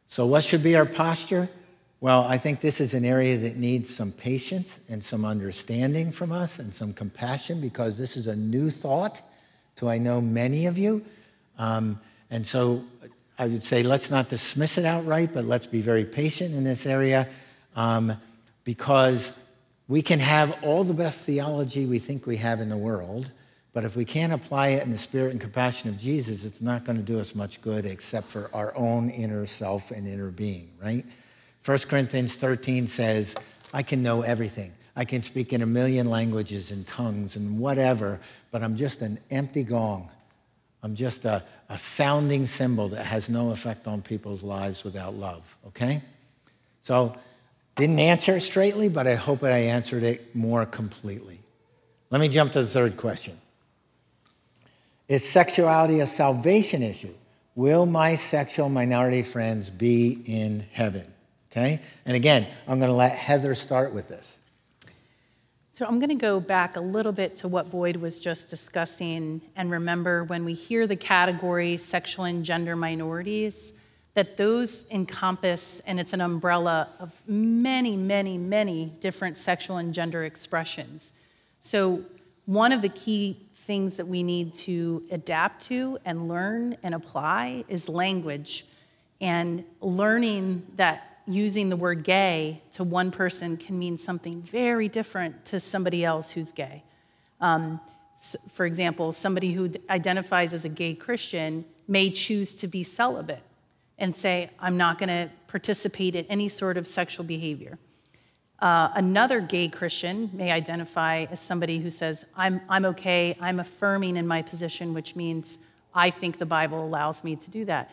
So, 0.09 0.27
what 0.27 0.45
should 0.45 0.63
be 0.63 0.77
our 0.77 0.87
posture? 0.87 1.49
Well, 2.01 2.23
I 2.25 2.37
think 2.37 2.61
this 2.61 2.81
is 2.81 2.93
an 2.93 3.05
area 3.05 3.39
that 3.39 3.57
needs 3.57 3.95
some 3.95 4.13
patience 4.13 4.79
and 4.91 5.03
some 5.03 5.25
understanding 5.25 6.13
from 6.13 6.33
us 6.33 6.59
and 6.59 6.75
some 6.75 6.93
compassion 6.93 7.61
because 7.61 7.97
this 7.97 8.17
is 8.17 8.27
a 8.27 8.37
new 8.37 8.69
thought 8.69 9.23
to 9.77 9.89
I 9.89 9.99
know 9.99 10.21
many 10.21 10.67
of 10.67 10.79
you. 10.79 11.05
Um, 11.59 12.01
and 12.31 12.47
so 12.47 12.85
I 13.39 13.47
would 13.47 13.63
say 13.63 13.83
let's 13.83 14.11
not 14.11 14.29
dismiss 14.29 14.79
it 14.79 14.85
outright, 14.85 15.35
but 15.35 15.45
let's 15.45 15.67
be 15.67 15.81
very 15.81 16.05
patient 16.05 16.55
in 16.55 16.65
this 16.65 16.87
area 16.87 17.29
um, 17.77 18.17
because 18.65 19.33
we 19.89 20.03
can 20.03 20.19
have 20.21 20.63
all 20.63 20.85
the 20.85 20.95
best 20.95 21.21
theology 21.25 21.85
we 21.85 21.99
think 21.99 22.27
we 22.27 22.37
have 22.39 22.61
in 22.61 22.69
the 22.69 22.77
world, 22.77 23.31
but 23.73 23.85
if 23.85 23.97
we 23.97 24.05
can't 24.05 24.33
apply 24.33 24.69
it 24.69 24.85
in 24.85 24.91
the 24.91 24.99
spirit 24.99 25.33
and 25.33 25.41
compassion 25.41 25.91
of 25.91 25.99
Jesus, 25.99 26.45
it's 26.45 26.61
not 26.61 26.85
going 26.85 26.97
to 26.97 27.03
do 27.03 27.21
us 27.21 27.35
much 27.35 27.61
good 27.61 27.85
except 27.85 28.29
for 28.29 28.49
our 28.55 28.75
own 28.77 29.11
inner 29.11 29.47
self 29.47 29.91
and 29.91 30.07
inner 30.07 30.31
being, 30.31 30.71
right? 30.81 31.05
1 31.65 31.79
Corinthians 31.89 32.37
13 32.37 32.87
says, 32.87 33.35
I 33.73 33.83
can 33.83 34.03
know 34.03 34.23
everything. 34.23 34.73
I 34.97 35.05
can 35.05 35.23
speak 35.23 35.53
in 35.53 35.63
a 35.63 35.67
million 35.67 36.09
languages 36.09 36.71
and 36.71 36.87
tongues 36.87 37.37
and 37.37 37.59
whatever, 37.59 38.21
but 38.51 38.63
I'm 38.63 38.77
just 38.77 39.03
an 39.03 39.19
empty 39.31 39.65
gong. 39.65 40.11
I'm 40.83 40.95
just 40.95 41.25
a, 41.25 41.43
a 41.69 41.79
sounding 41.79 42.47
cymbal 42.47 42.89
that 42.89 43.05
has 43.05 43.29
no 43.29 43.51
effect 43.51 43.87
on 43.87 44.03
people's 44.03 44.43
lives 44.43 44.85
without 44.85 45.15
love, 45.15 45.57
okay? 45.69 46.03
So, 46.83 47.17
didn't 47.77 47.99
answer 47.99 48.37
it 48.37 48.43
straightly, 48.43 48.89
but 48.89 49.07
I 49.07 49.15
hope 49.15 49.41
that 49.41 49.53
I 49.53 49.59
answered 49.59 50.05
it 50.05 50.37
more 50.37 50.65
completely. 50.65 51.41
Let 52.11 52.21
me 52.21 52.29
jump 52.29 52.53
to 52.53 52.61
the 52.61 52.69
third 52.69 52.97
question 52.97 53.37
Is 55.09 55.29
sexuality 55.29 56.01
a 56.01 56.07
salvation 56.07 56.83
issue? 56.83 57.15
Will 57.57 57.87
my 57.87 58.17
sexual 58.17 58.69
minority 58.69 59.23
friends 59.23 59.71
be 59.71 60.23
in 60.27 60.67
heaven? 60.73 61.13
Okay? 61.51 61.81
And 62.05 62.17
again, 62.17 62.47
I'm 62.69 62.79
going 62.79 62.91
to 62.91 62.97
let 62.97 63.13
Heather 63.13 63.55
start 63.55 63.93
with 63.93 64.09
this. 64.09 64.39
So 65.77 65.85
I'm 65.85 65.99
going 65.99 66.11
to 66.11 66.15
go 66.15 66.39
back 66.39 66.77
a 66.77 66.81
little 66.81 67.11
bit 67.11 67.35
to 67.39 67.49
what 67.49 67.69
Boyd 67.69 67.97
was 67.97 68.21
just 68.21 68.49
discussing 68.49 69.41
and 69.57 69.73
remember 69.73 70.23
when 70.23 70.45
we 70.45 70.55
hear 70.55 70.87
the 70.87 70.95
category 70.95 71.79
sexual 71.79 72.27
and 72.27 72.45
gender 72.45 72.77
minorities, 72.77 73.73
that 74.15 74.37
those 74.37 74.89
encompass, 74.93 75.81
and 75.81 75.99
it's 75.99 76.13
an 76.13 76.21
umbrella 76.21 76.91
of 77.01 77.11
many, 77.27 77.97
many, 77.97 78.39
many 78.39 78.87
different 79.01 79.37
sexual 79.37 79.79
and 79.79 79.93
gender 79.93 80.23
expressions. 80.23 81.11
So 81.61 82.05
one 82.47 82.71
of 82.71 82.81
the 82.81 82.89
key 82.89 83.37
things 83.67 83.97
that 83.97 84.07
we 84.07 84.23
need 84.23 84.55
to 84.55 85.03
adapt 85.11 85.67
to 85.67 85.99
and 86.05 86.29
learn 86.29 86.77
and 86.85 86.95
apply 86.95 87.65
is 87.67 87.89
language 87.89 88.65
and 89.21 89.65
learning 89.81 90.65
that 90.77 91.14
using 91.27 91.69
the 91.69 91.77
word 91.77 92.03
gay 92.03 92.63
to 92.73 92.85
one 92.85 93.11
person 93.11 93.57
can 93.57 93.79
mean 93.79 93.97
something 93.99 94.43
very 94.43 94.89
different 94.89 95.45
to 95.47 95.61
somebody 95.61 96.05
else 96.05 96.31
who's 96.31 96.53
gay. 96.53 96.83
Um, 97.41 97.81
for 98.53 98.67
example, 98.67 99.13
somebody 99.13 99.53
who 99.53 99.71
identifies 99.91 100.55
as 100.55 100.65
a 100.65 100.69
gay 100.69 100.95
Christian 100.95 101.65
may 101.89 102.11
choose 102.11 102.55
to 102.55 102.67
be 102.67 102.83
celibate 102.83 103.43
and 103.99 104.15
say, 104.15 104.51
I'm 104.59 104.77
not 104.77 104.99
going 104.99 105.09
to 105.09 105.31
participate 105.47 106.15
in 106.15 106.25
any 106.27 106.49
sort 106.49 106.77
of 106.77 106.87
sexual 106.87 107.25
behavior. 107.25 107.79
Uh, 108.61 108.89
another 108.95 109.41
gay 109.41 109.69
Christian 109.69 110.31
may 110.33 110.51
identify 110.51 111.27
as 111.31 111.41
somebody 111.41 111.79
who 111.79 111.91
says, 111.91 112.25
I'm, 112.37 112.61
I'm 112.69 112.85
okay, 112.87 113.37
I'm 113.41 113.61
affirming 113.61 114.17
in 114.17 114.27
my 114.27 114.43
position, 114.43 114.95
which 114.95 115.15
means 115.15 115.59
I 115.95 116.11
think 116.11 116.39
the 116.39 116.47
Bible 116.47 116.85
allows 116.85 117.23
me 117.23 117.37
to 117.37 117.51
do 117.51 117.65
that. 117.67 117.91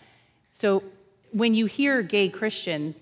So 0.50 0.84
when 1.32 1.54
you 1.54 1.66
hear 1.66 2.02
gay 2.02 2.30
Christian, 2.30 2.96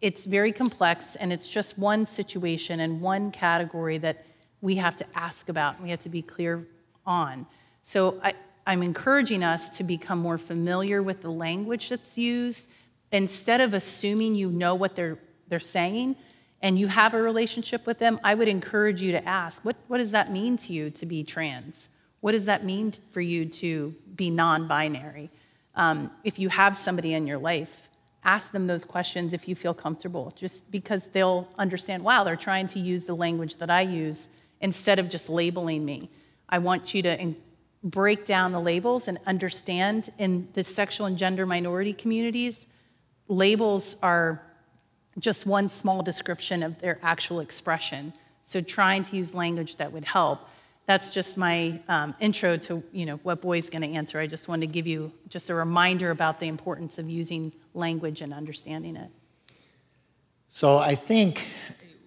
it's 0.00 0.24
very 0.24 0.52
complex 0.52 1.16
and 1.16 1.32
it's 1.32 1.48
just 1.48 1.78
one 1.78 2.06
situation 2.06 2.80
and 2.80 3.00
one 3.00 3.30
category 3.30 3.98
that 3.98 4.26
we 4.60 4.76
have 4.76 4.96
to 4.96 5.06
ask 5.14 5.48
about 5.48 5.76
and 5.76 5.84
we 5.84 5.90
have 5.90 6.00
to 6.00 6.08
be 6.08 6.22
clear 6.22 6.66
on. 7.06 7.46
So 7.82 8.20
I, 8.22 8.34
I'm 8.66 8.82
encouraging 8.82 9.44
us 9.44 9.70
to 9.70 9.84
become 9.84 10.18
more 10.18 10.38
familiar 10.38 11.02
with 11.02 11.22
the 11.22 11.30
language 11.30 11.88
that's 11.88 12.18
used 12.18 12.68
instead 13.12 13.60
of 13.60 13.72
assuming 13.72 14.34
you 14.34 14.50
know 14.50 14.74
what 14.74 14.96
they're, 14.96 15.18
they're 15.48 15.60
saying 15.60 16.16
and 16.62 16.78
you 16.78 16.88
have 16.88 17.14
a 17.14 17.20
relationship 17.20 17.86
with 17.86 17.98
them, 17.98 18.18
I 18.24 18.34
would 18.34 18.48
encourage 18.48 19.02
you 19.02 19.12
to 19.12 19.24
ask, 19.26 19.64
what, 19.64 19.76
what 19.88 19.98
does 19.98 20.10
that 20.10 20.32
mean 20.32 20.56
to 20.58 20.72
you 20.72 20.90
to 20.90 21.06
be 21.06 21.22
trans? 21.22 21.88
What 22.20 22.32
does 22.32 22.46
that 22.46 22.64
mean 22.64 22.92
for 23.12 23.20
you 23.20 23.46
to 23.46 23.94
be 24.14 24.30
non 24.30 24.66
binary? 24.66 25.30
Um, 25.74 26.10
if 26.24 26.38
you 26.38 26.48
have 26.48 26.76
somebody 26.76 27.12
in 27.12 27.26
your 27.26 27.38
life 27.38 27.85
ask 28.24 28.52
them 28.52 28.66
those 28.66 28.84
questions 28.84 29.32
if 29.32 29.48
you 29.48 29.54
feel 29.54 29.74
comfortable, 29.74 30.32
just 30.34 30.70
because 30.70 31.06
they'll 31.12 31.48
understand, 31.58 32.02
wow, 32.02 32.24
they're 32.24 32.36
trying 32.36 32.66
to 32.68 32.80
use 32.80 33.04
the 33.04 33.14
language 33.14 33.56
that 33.56 33.70
I 33.70 33.82
use 33.82 34.28
instead 34.60 34.98
of 34.98 35.08
just 35.08 35.28
labeling 35.28 35.84
me. 35.84 36.10
I 36.48 36.58
want 36.58 36.94
you 36.94 37.02
to 37.02 37.34
break 37.82 38.26
down 38.26 38.52
the 38.52 38.60
labels 38.60 39.06
and 39.06 39.18
understand 39.26 40.10
in 40.18 40.48
the 40.54 40.62
sexual 40.62 41.06
and 41.06 41.16
gender 41.16 41.46
minority 41.46 41.92
communities, 41.92 42.66
labels 43.28 43.96
are 44.02 44.42
just 45.18 45.46
one 45.46 45.68
small 45.68 46.02
description 46.02 46.62
of 46.62 46.78
their 46.80 46.98
actual 47.02 47.40
expression. 47.40 48.12
So 48.44 48.60
trying 48.60 49.02
to 49.04 49.16
use 49.16 49.34
language 49.34 49.76
that 49.76 49.92
would 49.92 50.04
help 50.04 50.48
that's 50.86 51.10
just 51.10 51.36
my 51.36 51.80
um, 51.88 52.14
intro 52.20 52.56
to 52.56 52.82
you 52.92 53.06
know 53.06 53.16
what 53.22 53.42
Boyd's 53.42 53.70
going 53.70 53.82
to 53.82 53.88
answer. 53.88 54.18
I 54.18 54.26
just 54.26 54.48
wanted 54.48 54.66
to 54.68 54.72
give 54.72 54.86
you 54.86 55.12
just 55.28 55.50
a 55.50 55.54
reminder 55.54 56.10
about 56.10 56.40
the 56.40 56.46
importance 56.46 56.98
of 56.98 57.10
using 57.10 57.52
language 57.74 58.22
and 58.22 58.32
understanding 58.32 58.96
it. 58.96 59.10
So 60.52 60.78
I 60.78 60.94
think 60.94 61.46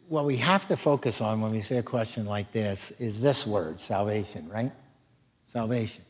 what 0.08 0.26
we 0.26 0.38
have 0.38 0.66
to 0.68 0.76
focus 0.76 1.22
on 1.22 1.40
when 1.40 1.52
we 1.52 1.62
say 1.62 1.78
a 1.78 1.84
question 1.84 2.26
like 2.26 2.52
this 2.52 2.92
is 3.00 3.22
this 3.22 3.46
word, 3.46 3.80
salvation, 3.80 4.50
right? 4.50 4.72
Salvation. 5.46 6.04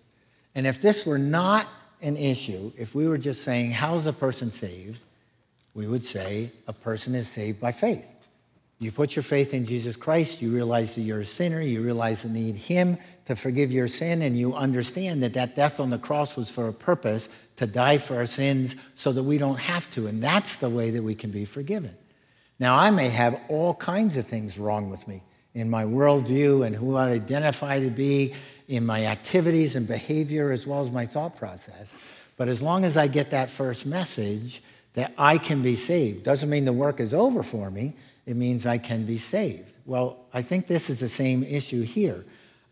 And 0.56 0.66
if 0.66 0.80
this 0.80 1.06
were 1.06 1.18
not 1.18 1.68
an 2.02 2.16
issue, 2.16 2.72
if 2.78 2.96
we 2.96 3.08
were 3.08 3.18
just 3.18 3.44
saying, 3.44 3.72
how 3.72 3.96
is 3.96 4.08
a 4.08 4.14
person 4.14 4.52
saved? 4.52 5.02
We 5.74 5.86
would 5.86 6.06
say 6.06 6.52
a 6.68 6.74
person 6.74 7.14
is 7.14 7.28
saved 7.28 7.60
by 7.60 7.74
faith. 7.74 8.06
You 8.82 8.94
put 8.94 9.14
your 9.14 9.24
faith 9.24 9.54
in 9.54 9.66
Jesus 9.66 9.98
Christ, 9.98 10.42
you 10.42 10.52
realize 10.52 10.96
that 10.96 11.02
you're 11.02 11.20
a 11.20 11.26
sinner, 11.26 11.60
you 11.60 11.82
realize 11.82 12.24
you 12.24 12.30
need 12.30 12.56
Him 12.56 12.98
to 13.26 13.36
forgive 13.36 13.74
your 13.74 13.90
sin, 13.90 14.22
and 14.22 14.38
you 14.38 14.56
understand 14.56 15.22
that 15.22 15.34
that 15.34 15.54
death 15.54 15.82
on 15.82 15.90
the 15.90 15.98
cross 15.98 16.38
was 16.38 16.50
for 16.50 16.70
a 16.70 16.74
purpose 16.74 17.28
to 17.58 17.68
die 17.68 17.98
for 17.98 18.16
our 18.16 18.26
sins 18.26 18.78
so 18.96 19.12
that 19.12 19.24
we 19.24 19.38
don't 19.38 19.60
have 19.60 19.90
to. 19.92 20.08
And 20.08 20.24
that's 20.24 20.56
the 20.58 20.70
way 20.70 20.92
that 20.92 21.04
we 21.04 21.14
can 21.14 21.30
be 21.30 21.44
forgiven. 21.44 21.94
Now, 22.58 22.78
I 22.78 22.90
may 22.90 23.10
have 23.10 23.40
all 23.50 23.74
kinds 23.76 24.16
of 24.16 24.26
things 24.26 24.58
wrong 24.58 24.90
with 24.90 25.06
me 25.10 25.24
in 25.54 25.70
my 25.70 25.84
worldview 25.84 26.66
and 26.66 26.74
who 26.74 26.96
I 26.96 27.10
identify 27.10 27.82
to 27.82 27.90
be, 27.90 28.34
in 28.70 28.86
my 28.86 29.08
activities 29.08 29.76
and 29.76 29.88
behavior, 29.88 30.52
as 30.52 30.66
well 30.66 30.80
as 30.82 30.92
my 30.92 31.06
thought 31.06 31.36
process. 31.38 31.94
But 32.38 32.48
as 32.48 32.62
long 32.62 32.86
as 32.86 32.96
I 32.96 33.08
get 33.08 33.32
that 33.32 33.50
first 33.50 33.86
message 33.86 34.62
that 34.94 35.14
I 35.18 35.38
can 35.38 35.62
be 35.62 35.76
saved, 35.76 36.24
doesn't 36.24 36.50
mean 36.50 36.64
the 36.64 36.72
work 36.72 37.02
is 37.02 37.14
over 37.14 37.44
for 37.44 37.70
me 37.70 37.96
it 38.30 38.36
means 38.36 38.68
I 38.68 38.78
can 38.78 39.06
be 39.06 39.18
saved. 39.18 39.72
Well, 39.88 40.20
I 40.32 40.44
think 40.44 40.68
this 40.68 40.92
is 40.92 41.00
the 41.00 41.10
same 41.10 41.42
issue 41.44 41.82
here. 41.82 42.24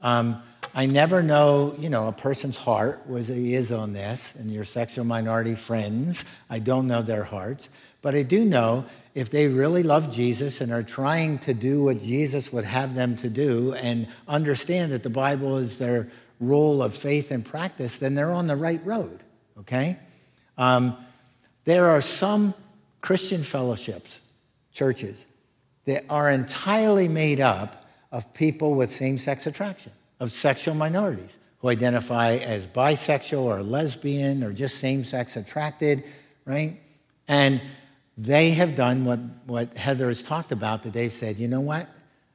Um, 0.04 0.40
I 0.76 0.86
never 0.86 1.24
know, 1.24 1.76
you 1.80 1.90
know, 1.90 2.08
a 2.08 2.12
person's 2.12 2.56
heart 2.56 3.10
was 3.10 3.28
he 3.28 3.56
is 3.56 3.72
on 3.72 3.94
this, 3.94 4.36
and 4.36 4.52
your 4.52 4.66
sexual 4.66 5.04
minority 5.04 5.56
friends. 5.56 6.26
I 6.48 6.60
don't 6.60 6.86
know 6.86 7.02
their 7.02 7.24
hearts, 7.24 7.72
but 8.04 8.14
I 8.14 8.22
do 8.22 8.46
know 8.46 8.86
if 9.16 9.32
they 9.32 9.48
really 9.48 9.82
love 9.82 10.14
Jesus 10.14 10.62
and 10.62 10.72
are 10.72 10.84
trying 10.84 11.40
to 11.40 11.56
do 11.56 11.86
what 11.86 12.04
Jesus 12.04 12.54
would 12.54 12.66
have 12.66 12.94
them 12.94 13.16
to 13.16 13.28
do, 13.28 13.74
and 13.74 14.08
understand 14.28 14.92
that 14.92 15.02
the 15.02 15.10
Bible 15.10 15.58
is 15.58 15.80
their 15.80 16.08
rule 16.40 16.84
of 16.84 16.96
faith 16.96 17.32
and 17.32 17.44
practice, 17.44 17.98
then 17.98 18.14
they're 18.14 18.32
on 18.32 18.46
the 18.46 18.56
right 18.56 18.86
road. 18.86 19.24
Okay. 19.62 19.98
Um, 20.56 20.96
there 21.64 21.88
are 21.88 22.02
some 22.02 22.54
Christian 23.02 23.42
fellowships, 23.42 24.20
churches, 24.72 25.26
that 25.88 26.04
are 26.10 26.30
entirely 26.30 27.08
made 27.08 27.40
up 27.40 27.86
of 28.12 28.32
people 28.34 28.76
with 28.76 28.94
same 28.94 29.18
sex 29.18 29.48
attraction, 29.48 29.92
of 30.20 30.32
sexual 30.32 30.76
minorities 30.76 31.38
who 31.60 31.70
identify 31.70 32.36
as 32.36 32.68
bisexual 32.68 33.42
or 33.42 33.64
lesbian 33.64 34.44
or 34.44 34.54
just 34.54 34.78
same 34.78 35.04
sex 35.04 35.38
attracted, 35.38 36.04
right? 36.46 36.80
And 37.28 37.62
they 38.18 38.52
have 38.52 38.76
done 38.76 39.06
what, 39.06 39.20
what 39.46 39.76
Heather 39.78 40.08
has 40.08 40.22
talked 40.22 40.52
about, 40.52 40.84
that 40.84 40.94
they've 40.94 41.12
said, 41.12 41.38
you 41.38 41.48
know 41.48 41.62
what? 41.62 41.88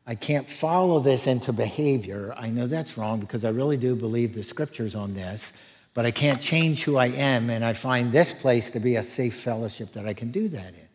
I 0.06 0.14
can't 0.14 0.48
follow 0.48 0.98
this 0.98 1.26
into 1.26 1.52
behavior. 1.52 2.34
I 2.36 2.48
know 2.48 2.66
that's 2.66 2.96
wrong 2.96 3.20
because 3.20 3.44
I 3.44 3.50
really 3.50 3.76
do 3.76 3.94
believe 3.94 4.32
the 4.32 4.42
scriptures 4.42 4.94
on 4.94 5.14
this, 5.14 5.52
but 5.94 6.06
I 6.06 6.10
can't 6.10 6.40
change 6.40 6.84
who 6.84 6.96
I 6.96 7.08
am, 7.08 7.50
and 7.50 7.64
I 7.64 7.74
find 7.74 8.10
this 8.10 8.32
place 8.32 8.70
to 8.70 8.80
be 8.80 8.96
a 8.96 9.02
safe 9.02 9.34
fellowship 9.34 9.92
that 9.92 10.06
I 10.06 10.14
can 10.14 10.30
do 10.30 10.48
that 10.48 10.68
in. 10.74 10.88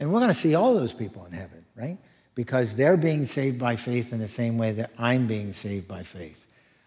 And 0.00 0.10
we're 0.10 0.18
going 0.18 0.32
to 0.32 0.34
see 0.34 0.54
all 0.54 0.74
those 0.74 0.94
people 0.94 1.26
in 1.26 1.32
heaven, 1.32 1.64
right? 1.76 1.98
Because 2.34 2.74
they're 2.74 2.96
being 2.96 3.26
saved 3.26 3.58
by 3.58 3.76
faith 3.76 4.12
in 4.12 4.18
the 4.18 4.28
same 4.28 4.56
way 4.56 4.72
that 4.72 4.90
I'm 4.98 5.26
being 5.26 5.52
saved 5.52 5.86
by 5.86 6.02
faith. 6.02 6.46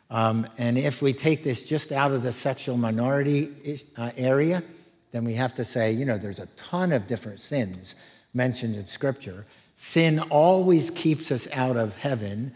Um, 0.10 0.48
and 0.58 0.78
if 0.78 1.02
we 1.02 1.14
take 1.14 1.44
this 1.44 1.64
just 1.64 1.92
out 1.92 2.12
of 2.12 2.24
the 2.24 2.34
sexual 2.34 2.76
minority 2.76 3.80
uh, 3.96 4.12
area, 4.18 4.64
then 5.12 5.24
we 5.26 5.36
have 5.36 5.56
to 5.56 5.66
say, 5.66 5.92
you 5.92 6.06
know, 6.06 6.18
there's 6.18 6.40
a 6.40 6.48
ton 6.58 6.92
of 6.92 7.08
different 7.08 7.40
sins 7.40 7.96
mentioned 8.34 8.76
in 8.76 8.86
Scripture. 8.86 9.46
Sin 9.76 10.20
always 10.20 10.90
keeps 10.90 11.32
us 11.32 11.48
out 11.54 11.78
of 11.78 11.96
heaven, 11.98 12.54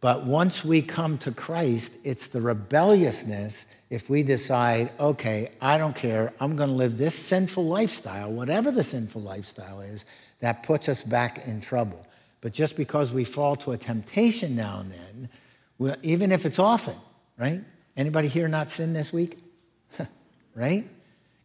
but 0.00 0.24
once 0.24 0.64
we 0.64 0.80
come 0.80 1.18
to 1.18 1.30
Christ, 1.30 1.92
it's 2.04 2.28
the 2.28 2.40
rebelliousness 2.40 3.66
if 3.90 4.08
we 4.08 4.22
decide, 4.22 4.92
okay, 5.00 5.50
I 5.60 5.76
don't 5.76 5.96
care, 5.96 6.32
I'm 6.40 6.54
going 6.54 6.70
to 6.70 6.76
live 6.76 6.96
this 6.96 7.14
sinful 7.14 7.64
lifestyle, 7.64 8.30
whatever 8.30 8.70
the 8.70 8.84
sinful 8.84 9.20
lifestyle 9.20 9.80
is, 9.80 10.04
that 10.38 10.62
puts 10.62 10.88
us 10.88 11.02
back 11.02 11.46
in 11.46 11.60
trouble. 11.60 12.06
But 12.40 12.52
just 12.52 12.76
because 12.76 13.12
we 13.12 13.24
fall 13.24 13.56
to 13.56 13.72
a 13.72 13.76
temptation 13.76 14.54
now 14.54 14.78
and 14.78 14.92
then, 14.92 15.28
well, 15.78 15.96
even 16.02 16.30
if 16.30 16.46
it's 16.46 16.60
often, 16.60 16.94
right? 17.36 17.62
Anybody 17.96 18.28
here 18.28 18.48
not 18.48 18.70
sin 18.70 18.92
this 18.92 19.12
week? 19.12 19.38
right? 20.54 20.86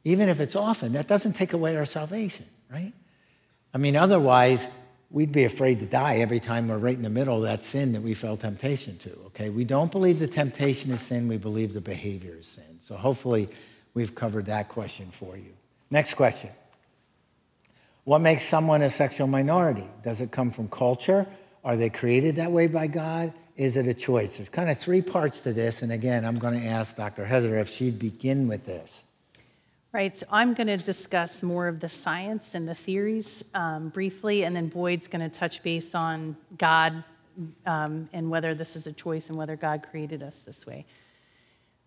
Even 0.03 0.29
if 0.29 0.39
it's 0.39 0.55
often, 0.55 0.93
that 0.93 1.07
doesn't 1.07 1.33
take 1.33 1.53
away 1.53 1.75
our 1.75 1.85
salvation, 1.85 2.45
right? 2.71 2.93
I 3.73 3.79
mean, 3.79 3.95
otherwise, 3.95 4.67
we'd 5.15 5.31
be 5.31 5.45
afraid 5.45 5.79
to 5.79 5.85
die 5.85 6.17
every 6.17 6.41
time 6.41 6.67
we're 6.67 6.77
right 6.77 6.97
in 6.97 7.01
the 7.01 7.09
middle 7.09 7.37
of 7.37 7.43
that 7.43 7.63
sin 7.63 7.93
that 7.93 8.01
we 8.01 8.13
fell 8.13 8.35
temptation 8.35 8.97
to, 8.97 9.17
okay? 9.27 9.49
We 9.49 9.63
don't 9.63 9.89
believe 9.89 10.19
the 10.19 10.27
temptation 10.27 10.91
is 10.91 10.99
sin, 10.99 11.29
we 11.29 11.37
believe 11.37 11.73
the 11.73 11.79
behavior 11.79 12.35
is 12.37 12.45
sin. 12.45 12.79
So 12.81 12.97
hopefully 12.97 13.47
we've 13.93 14.13
covered 14.13 14.47
that 14.47 14.67
question 14.67 15.09
for 15.11 15.37
you. 15.37 15.53
Next 15.89 16.15
question. 16.15 16.49
What 18.03 18.19
makes 18.19 18.43
someone 18.43 18.81
a 18.81 18.89
sexual 18.89 19.27
minority? 19.27 19.87
Does 20.03 20.19
it 20.19 20.31
come 20.31 20.51
from 20.51 20.67
culture? 20.67 21.25
Are 21.63 21.77
they 21.77 21.89
created 21.89 22.35
that 22.35 22.51
way 22.51 22.67
by 22.67 22.87
God? 22.87 23.31
Is 23.55 23.77
it 23.77 23.87
a 23.87 23.93
choice? 23.93 24.35
There's 24.35 24.49
kind 24.49 24.69
of 24.69 24.77
three 24.77 25.01
parts 25.01 25.39
to 25.39 25.53
this, 25.53 25.81
and 25.81 25.93
again, 25.93 26.25
I'm 26.25 26.39
going 26.39 26.59
to 26.59 26.65
ask 26.65 26.97
Dr. 26.97 27.23
Heather 27.23 27.57
if 27.57 27.69
she'd 27.69 27.97
begin 27.97 28.49
with 28.49 28.65
this. 28.65 28.99
Right, 29.95 30.17
so 30.17 30.25
I'm 30.29 30.53
going 30.53 30.67
to 30.67 30.75
discuss 30.75 31.41
more 31.41 31.69
of 31.69 31.79
the 31.79 31.87
science 31.87 32.53
and 32.53 32.67
the 32.67 32.75
theories 32.75 33.45
um, 33.53 33.87
briefly, 33.87 34.43
and 34.43 34.53
then 34.53 34.67
Boyd's 34.67 35.07
going 35.07 35.21
to 35.21 35.33
touch 35.33 35.63
base 35.63 35.95
on 35.95 36.35
God 36.57 37.01
um, 37.65 38.09
and 38.11 38.29
whether 38.29 38.53
this 38.53 38.75
is 38.75 38.87
a 38.87 38.91
choice 38.91 39.29
and 39.29 39.37
whether 39.37 39.55
God 39.55 39.85
created 39.89 40.21
us 40.21 40.39
this 40.39 40.67
way. 40.67 40.85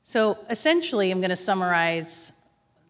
So 0.05 0.39
essentially, 0.49 1.11
I'm 1.11 1.21
going 1.21 1.29
to 1.29 1.37
summarize 1.37 2.33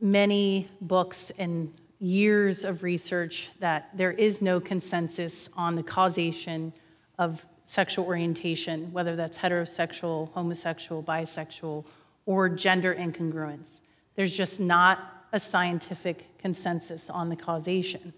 many 0.01 0.69
books 0.81 1.33
and 1.37 1.75
years 1.99 2.63
of 2.63 2.85
research 2.85 3.49
that 3.59 3.91
there 3.97 4.13
is 4.13 4.41
no 4.41 4.61
consensus 4.61 5.49
on 5.57 5.75
the 5.75 5.83
causation 5.83 6.73
of 7.19 7.45
sexual 7.65 8.05
orientation, 8.05 8.93
whether 8.93 9.17
that's 9.17 9.37
heterosexual, 9.37 10.33
homosexual, 10.33 11.03
bisexual, 11.03 11.85
or 12.25 12.49
gender 12.49 12.95
incongruence. 12.95 13.81
There's 14.19 14.37
just 14.37 14.59
not 14.59 14.99
a 15.33 15.39
scientific 15.39 16.39
consensus 16.39 17.09
on 17.09 17.29
the 17.29 17.37
causation. 17.37 18.13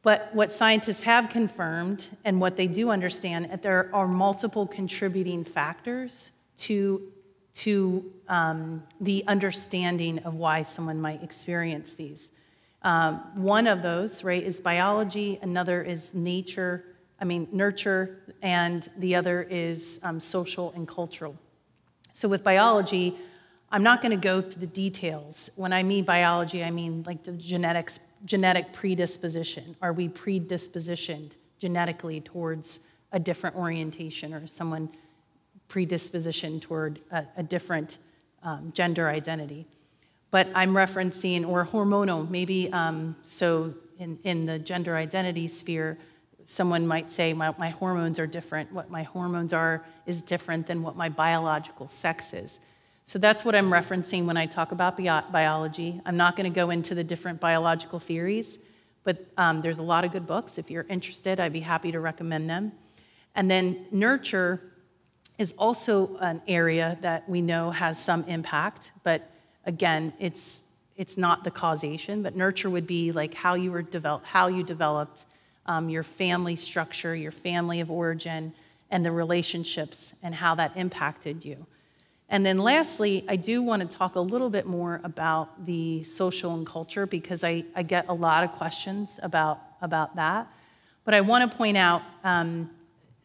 But 0.00 0.30
what 0.32 0.50
scientists 0.50 1.02
have 1.02 1.28
confirmed 1.28 2.06
and 2.24 2.40
what 2.40 2.56
they 2.56 2.66
do 2.66 2.88
understand, 2.88 3.50
that 3.50 3.60
there 3.60 3.90
are 3.92 4.08
multiple 4.08 4.66
contributing 4.66 5.44
factors 5.44 6.30
to, 6.60 7.02
to 7.56 8.10
um, 8.30 8.82
the 8.98 9.22
understanding 9.26 10.20
of 10.20 10.36
why 10.36 10.62
someone 10.62 11.02
might 11.02 11.22
experience 11.22 11.92
these. 11.92 12.30
Um, 12.80 13.20
one 13.34 13.66
of 13.66 13.82
those, 13.82 14.24
right, 14.24 14.42
is 14.42 14.58
biology, 14.58 15.38
another 15.42 15.82
is 15.82 16.14
nature, 16.14 16.82
I 17.20 17.26
mean, 17.26 17.46
nurture, 17.52 18.20
and 18.40 18.90
the 18.96 19.16
other 19.16 19.42
is 19.50 20.00
um, 20.02 20.18
social 20.18 20.72
and 20.74 20.88
cultural. 20.88 21.36
So 22.12 22.26
with 22.26 22.42
biology, 22.42 23.18
I'm 23.74 23.82
not 23.82 24.00
going 24.00 24.12
to 24.12 24.16
go 24.16 24.40
through 24.40 24.60
the 24.60 24.68
details. 24.68 25.50
When 25.56 25.72
I 25.72 25.82
mean 25.82 26.04
biology, 26.04 26.62
I 26.62 26.70
mean 26.70 27.02
like 27.04 27.24
the 27.24 27.32
genetics, 27.32 27.98
genetic 28.24 28.72
predisposition. 28.72 29.74
Are 29.82 29.92
we 29.92 30.08
predispositioned 30.08 31.32
genetically 31.58 32.20
towards 32.20 32.78
a 33.10 33.18
different 33.18 33.56
orientation 33.56 34.32
or 34.32 34.46
someone 34.46 34.90
predispositioned 35.68 36.60
toward 36.60 37.00
a, 37.10 37.24
a 37.36 37.42
different 37.42 37.98
um, 38.44 38.70
gender 38.72 39.08
identity? 39.08 39.66
But 40.30 40.46
I'm 40.54 40.72
referencing, 40.72 41.44
or 41.44 41.66
hormonal, 41.66 42.30
maybe, 42.30 42.72
um, 42.72 43.16
so 43.24 43.74
in, 43.98 44.20
in 44.22 44.46
the 44.46 44.60
gender 44.60 44.94
identity 44.94 45.48
sphere, 45.48 45.98
someone 46.44 46.86
might 46.86 47.10
say, 47.10 47.32
my, 47.32 47.52
my 47.58 47.70
hormones 47.70 48.20
are 48.20 48.26
different. 48.28 48.72
What 48.72 48.88
my 48.88 49.02
hormones 49.02 49.52
are 49.52 49.84
is 50.06 50.22
different 50.22 50.68
than 50.68 50.84
what 50.84 50.94
my 50.94 51.08
biological 51.08 51.88
sex 51.88 52.32
is. 52.32 52.60
So 53.06 53.18
that's 53.18 53.44
what 53.44 53.54
I'm 53.54 53.70
referencing 53.70 54.24
when 54.24 54.36
I 54.36 54.46
talk 54.46 54.72
about 54.72 54.96
biology. 55.30 56.00
I'm 56.06 56.16
not 56.16 56.36
going 56.36 56.50
to 56.50 56.54
go 56.54 56.70
into 56.70 56.94
the 56.94 57.04
different 57.04 57.38
biological 57.38 57.98
theories, 57.98 58.58
but 59.04 59.26
um, 59.36 59.60
there's 59.60 59.78
a 59.78 59.82
lot 59.82 60.04
of 60.04 60.12
good 60.12 60.26
books. 60.26 60.56
If 60.56 60.70
you're 60.70 60.86
interested, 60.88 61.38
I'd 61.38 61.52
be 61.52 61.60
happy 61.60 61.92
to 61.92 62.00
recommend 62.00 62.48
them. 62.48 62.72
And 63.34 63.50
then 63.50 63.86
nurture 63.90 64.60
is 65.36 65.52
also 65.58 66.16
an 66.18 66.40
area 66.48 66.96
that 67.02 67.28
we 67.28 67.42
know 67.42 67.70
has 67.72 68.02
some 68.02 68.24
impact, 68.24 68.92
but 69.02 69.30
again, 69.66 70.12
it's 70.18 70.62
it's 70.96 71.16
not 71.16 71.42
the 71.42 71.50
causation, 71.50 72.22
but 72.22 72.36
nurture 72.36 72.70
would 72.70 72.86
be 72.86 73.10
like 73.10 73.34
how 73.34 73.54
you 73.54 73.72
were 73.72 73.82
developed, 73.82 74.26
how 74.26 74.46
you 74.46 74.62
developed 74.62 75.24
um, 75.66 75.88
your 75.88 76.04
family 76.04 76.54
structure, 76.54 77.16
your 77.16 77.32
family 77.32 77.80
of 77.80 77.90
origin, 77.90 78.52
and 78.92 79.04
the 79.04 79.10
relationships 79.10 80.12
and 80.22 80.36
how 80.36 80.54
that 80.54 80.70
impacted 80.76 81.44
you. 81.44 81.66
And 82.28 82.44
then 82.44 82.58
lastly, 82.58 83.24
I 83.28 83.36
do 83.36 83.62
want 83.62 83.88
to 83.88 83.96
talk 83.96 84.16
a 84.16 84.20
little 84.20 84.50
bit 84.50 84.66
more 84.66 85.00
about 85.04 85.66
the 85.66 86.04
social 86.04 86.54
and 86.54 86.66
culture 86.66 87.06
because 87.06 87.44
I, 87.44 87.64
I 87.76 87.82
get 87.82 88.08
a 88.08 88.14
lot 88.14 88.44
of 88.44 88.52
questions 88.52 89.20
about 89.22 89.60
about 89.82 90.16
that. 90.16 90.48
But 91.04 91.14
I 91.14 91.20
want 91.20 91.50
to 91.50 91.56
point 91.56 91.76
out 91.76 92.02
um, 92.24 92.70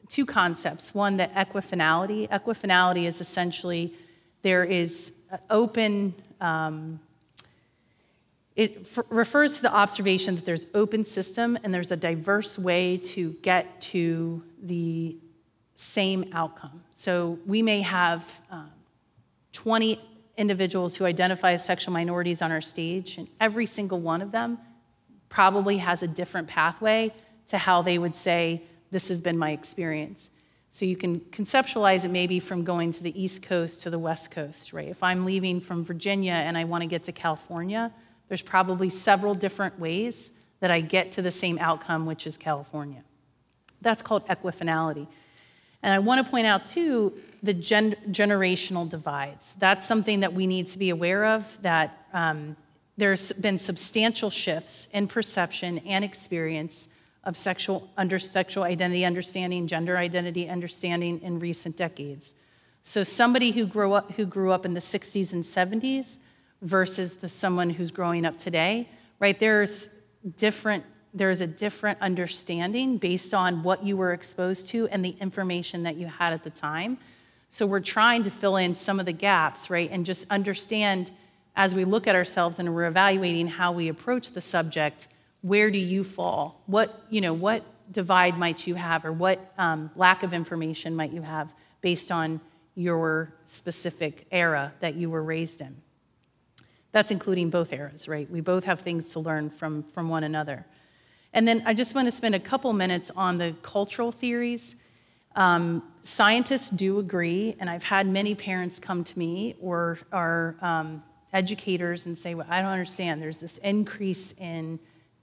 two 0.09 0.25
concepts. 0.25 0.93
One, 0.93 1.17
that 1.17 1.33
equifinality. 1.33 2.27
Equifinality 2.29 3.07
is 3.07 3.21
essentially 3.21 3.93
there 4.41 4.63
is 4.63 5.13
open. 5.49 6.13
Um, 6.41 6.99
it 8.55 8.79
f- 8.81 9.05
refers 9.09 9.55
to 9.57 9.61
the 9.61 9.73
observation 9.73 10.35
that 10.35 10.45
there's 10.45 10.67
open 10.73 11.05
system 11.05 11.57
and 11.63 11.73
there's 11.73 11.91
a 11.91 11.97
diverse 11.97 12.59
way 12.59 12.97
to 12.97 13.31
get 13.41 13.79
to 13.81 14.43
the 14.61 15.15
same 15.77 16.29
outcome. 16.33 16.83
So 16.91 17.39
we 17.45 17.61
may 17.61 17.79
have 17.81 18.41
um, 18.51 18.69
20 19.53 19.99
individuals 20.37 20.95
who 20.95 21.05
identify 21.05 21.53
as 21.53 21.65
sexual 21.65 21.93
minorities 21.93 22.41
on 22.41 22.51
our 22.51 22.61
stage, 22.61 23.17
and 23.17 23.27
every 23.39 23.65
single 23.65 23.99
one 23.99 24.21
of 24.21 24.31
them 24.31 24.57
probably 25.27 25.77
has 25.77 26.01
a 26.01 26.07
different 26.07 26.47
pathway 26.47 27.13
to 27.47 27.57
how 27.57 27.81
they 27.81 27.97
would 27.97 28.15
say, 28.15 28.63
This 28.91 29.09
has 29.09 29.21
been 29.21 29.37
my 29.37 29.51
experience. 29.51 30.29
So 30.71 30.85
you 30.85 30.95
can 30.95 31.19
conceptualize 31.19 32.05
it 32.05 32.09
maybe 32.09 32.39
from 32.39 32.63
going 32.63 32.93
to 32.93 33.03
the 33.03 33.21
East 33.21 33.41
Coast 33.41 33.81
to 33.83 33.89
the 33.89 33.99
West 33.99 34.31
Coast, 34.31 34.71
right? 34.71 34.87
If 34.87 35.01
I'm 35.01 35.25
leaving 35.25 35.59
from 35.59 35.83
Virginia 35.83 36.33
and 36.33 36.57
I 36.57 36.63
want 36.65 36.83
to 36.83 36.87
get 36.87 37.03
to 37.05 37.11
California, 37.11 37.91
there's 38.27 38.43
probably 38.43 38.89
several 38.89 39.33
different 39.33 39.79
ways 39.79 40.31
that 40.59 40.69
I 40.69 40.81
get 40.81 41.13
to 41.13 41.21
the 41.21 41.31
same 41.31 41.57
outcome, 41.59 42.05
which 42.05 42.27
is 42.27 42.37
California. 42.37 43.03
That's 43.81 44.01
called 44.01 44.27
equifinality. 44.27 45.07
And 45.81 45.93
I 45.93 45.99
want 45.99 46.23
to 46.23 46.29
point 46.29 46.45
out, 46.45 46.65
too, 46.65 47.13
the 47.41 47.53
gen- 47.53 47.95
generational 48.09 48.87
divides. 48.89 49.55
That's 49.59 49.87
something 49.87 50.21
that 50.21 50.33
we 50.33 50.45
need 50.45 50.67
to 50.67 50.77
be 50.77 50.89
aware 50.89 51.25
of, 51.25 51.61
that 51.61 52.05
um, 52.13 52.57
there's 52.97 53.31
been 53.31 53.57
substantial 53.57 54.29
shifts 54.29 54.89
in 54.91 55.07
perception 55.07 55.79
and 55.79 56.03
experience 56.03 56.89
of 57.23 57.37
sexual, 57.37 57.89
under, 57.97 58.19
sexual 58.19 58.63
identity 58.63 59.05
understanding, 59.05 59.67
gender 59.67 59.97
identity 59.97 60.49
understanding 60.49 61.21
in 61.21 61.39
recent 61.39 61.77
decades. 61.77 62.33
So 62.83 63.03
somebody 63.03 63.51
who 63.51 63.65
grew 63.65 63.93
up, 63.93 64.11
who 64.13 64.25
grew 64.25 64.51
up 64.51 64.65
in 64.65 64.73
the 64.73 64.79
60s 64.79 65.31
and 65.31 65.43
70s 65.43 66.17
versus 66.61 67.15
the 67.15 67.29
someone 67.29 67.69
who's 67.69 67.91
growing 67.91 68.25
up 68.25 68.37
today, 68.37 68.89
right? 69.19 69.39
There's 69.39 69.89
different 70.37 70.83
there's 71.13 71.41
a 71.41 71.47
different 71.47 71.99
understanding 72.01 72.97
based 72.97 73.33
on 73.33 73.63
what 73.63 73.83
you 73.83 73.97
were 73.97 74.13
exposed 74.13 74.67
to 74.67 74.87
and 74.89 75.03
the 75.03 75.15
information 75.19 75.83
that 75.83 75.95
you 75.95 76.07
had 76.07 76.33
at 76.33 76.43
the 76.43 76.49
time. 76.49 76.97
So 77.49 77.65
we're 77.65 77.79
trying 77.79 78.23
to 78.23 78.31
fill 78.31 78.57
in 78.57 78.75
some 78.75 78.99
of 78.99 79.05
the 79.05 79.13
gaps, 79.13 79.69
right? 79.69 79.89
And 79.91 80.05
just 80.05 80.25
understand 80.29 81.11
as 81.55 81.73
we 81.73 81.83
look 81.83 82.07
at 82.07 82.15
ourselves 82.15 82.59
and 82.59 82.73
we're 82.73 82.85
evaluating 82.85 83.47
how 83.47 83.71
we 83.71 83.89
approach 83.89 84.31
the 84.31 84.41
subject, 84.41 85.07
where 85.41 85.71
do 85.71 85.79
you 85.79 86.03
fall? 86.03 86.61
What, 86.67 87.03
you 87.09 87.21
know, 87.21 87.33
what 87.33 87.63
divide 87.91 88.37
might 88.37 88.67
you 88.67 88.75
have 88.75 89.03
or 89.03 89.11
what 89.11 89.53
um, 89.57 89.89
lack 89.95 90.21
of 90.21 90.33
information 90.33 90.95
might 90.95 91.11
you 91.11 91.23
have 91.23 91.51
based 91.81 92.11
on 92.11 92.39
your 92.75 93.33
specific 93.45 94.27
era 94.31 94.73
that 94.79 94.93
you 94.95 95.09
were 95.09 95.23
raised 95.23 95.59
in? 95.59 95.75
That's 96.91 97.11
including 97.11 97.49
both 97.49 97.73
eras, 97.73 98.07
right? 98.07 98.29
We 98.29 98.41
both 98.41 98.63
have 98.65 98.81
things 98.81 99.09
to 99.13 99.19
learn 99.19 99.49
from, 99.49 99.83
from 99.83 100.09
one 100.09 100.23
another. 100.23 100.65
And 101.33 101.47
then 101.47 101.63
I 101.65 101.73
just 101.73 101.93
want 101.95 102.07
to 102.07 102.11
spend 102.11 102.35
a 102.35 102.39
couple 102.39 102.73
minutes 102.73 103.11
on 103.15 103.37
the 103.37 103.55
cultural 103.61 104.11
theories. 104.11 104.75
Um, 105.35 105.83
scientists 106.03 106.69
do 106.69 106.99
agree, 106.99 107.55
and 107.59 107.69
I've 107.69 107.83
had 107.83 108.07
many 108.07 108.33
parents 108.33 108.79
come 108.79 109.03
to 109.03 109.19
me 109.19 109.55
or 109.61 109.99
are 110.11 110.55
um, 110.61 111.03
educators 111.31 112.05
and 112.05 112.17
say, 112.17 112.33
well, 112.33 112.47
I 112.49 112.61
don't 112.61 112.71
understand. 112.71 113.21
There's 113.21 113.37
this 113.37 113.57
increase 113.57 114.33
in 114.33 114.79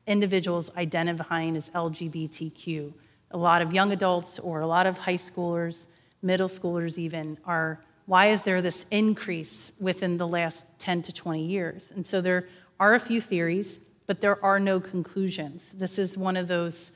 individuals 0.07 0.71
identifying 0.77 1.57
as 1.57 1.69
LGBTQ. 1.71 2.93
A 3.33 3.37
lot 3.37 3.61
of 3.61 3.73
young 3.73 3.91
adults 3.91 4.39
or 4.39 4.61
a 4.61 4.67
lot 4.67 4.87
of 4.87 4.99
high 4.99 5.17
schoolers, 5.17 5.87
middle 6.23 6.49
schoolers 6.49 6.97
even, 6.97 7.39
are 7.45 7.81
why 8.07 8.29
is 8.29 8.43
there 8.43 8.63
this 8.63 8.87
increase 8.93 9.73
within 9.81 10.17
the 10.17 10.29
last 10.29 10.65
10 10.79 11.03
to 11.03 11.13
20 11.13 11.45
years? 11.45 11.93
And 11.95 12.07
so 12.07 12.21
there 12.21 12.47
are 12.79 12.95
a 12.95 13.01
few 13.01 13.21
theories, 13.21 13.81
but 14.07 14.21
there 14.21 14.43
are 14.45 14.61
no 14.61 14.81
conclusions. 14.81 15.71
This 15.75 15.99
is 15.99 16.17
one 16.17 16.37
of 16.37 16.49
those, 16.49 16.93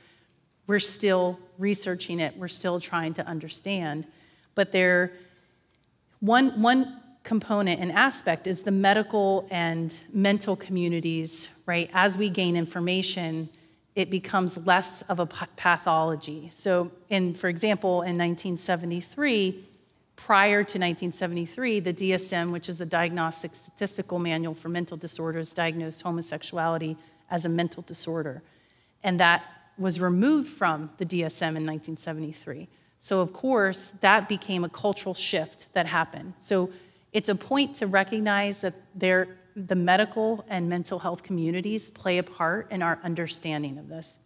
we're 0.67 0.79
still 0.79 1.39
researching 1.57 2.19
it, 2.19 2.37
we're 2.37 2.47
still 2.47 2.79
trying 2.79 3.13
to 3.15 3.25
understand. 3.27 4.07
But 4.55 4.71
there, 4.71 5.13
one, 6.19 6.61
one 6.61 7.01
component 7.23 7.79
and 7.79 7.91
aspect 7.91 8.47
is 8.47 8.63
the 8.63 8.71
medical 8.71 9.47
and 9.51 9.95
mental 10.13 10.55
communities, 10.55 11.49
right? 11.65 11.89
As 11.93 12.17
we 12.17 12.29
gain 12.29 12.55
information, 12.55 13.49
it 13.95 14.09
becomes 14.09 14.57
less 14.65 15.01
of 15.03 15.19
a 15.19 15.25
pathology. 15.25 16.49
So, 16.53 16.91
in, 17.09 17.33
for 17.33 17.49
example, 17.49 18.01
in 18.01 18.17
1973, 18.17 19.67
prior 20.25 20.63
to 20.63 20.77
1973, 20.77 21.79
the 21.79 21.93
DSM, 21.93 22.51
which 22.51 22.69
is 22.69 22.77
the 22.77 22.85
Diagnostic 22.85 23.55
Statistical 23.55 24.19
Manual 24.19 24.53
for 24.53 24.69
Mental 24.69 24.95
Disorders, 24.95 25.53
diagnosed 25.53 26.03
homosexuality 26.03 26.95
as 27.31 27.45
a 27.45 27.49
mental 27.49 27.81
disorder. 27.83 28.43
And 29.03 29.19
that 29.19 29.43
was 29.79 29.99
removed 29.99 30.49
from 30.49 30.91
the 30.97 31.05
DSM 31.05 31.57
in 31.57 31.65
1973. 31.65 32.67
So, 32.99 33.19
of 33.19 33.33
course, 33.33 33.93
that 34.01 34.29
became 34.29 34.63
a 34.63 34.69
cultural 34.69 35.15
shift 35.15 35.65
that 35.73 35.87
happened. 35.87 36.33
So, 36.39 36.69
it's 37.13 37.27
a 37.27 37.35
point 37.35 37.75
to 37.77 37.87
recognize 37.87 38.61
that 38.61 38.75
there, 38.93 39.39
the 39.55 39.75
medical 39.75 40.45
and 40.47 40.69
mental 40.69 40.99
health 40.99 41.23
communities 41.23 41.89
play 41.89 42.19
a 42.19 42.23
part 42.23 42.71
in 42.71 42.83
our 42.83 42.99
understanding 43.03 43.79
of 43.79 43.89
this. 43.89 44.17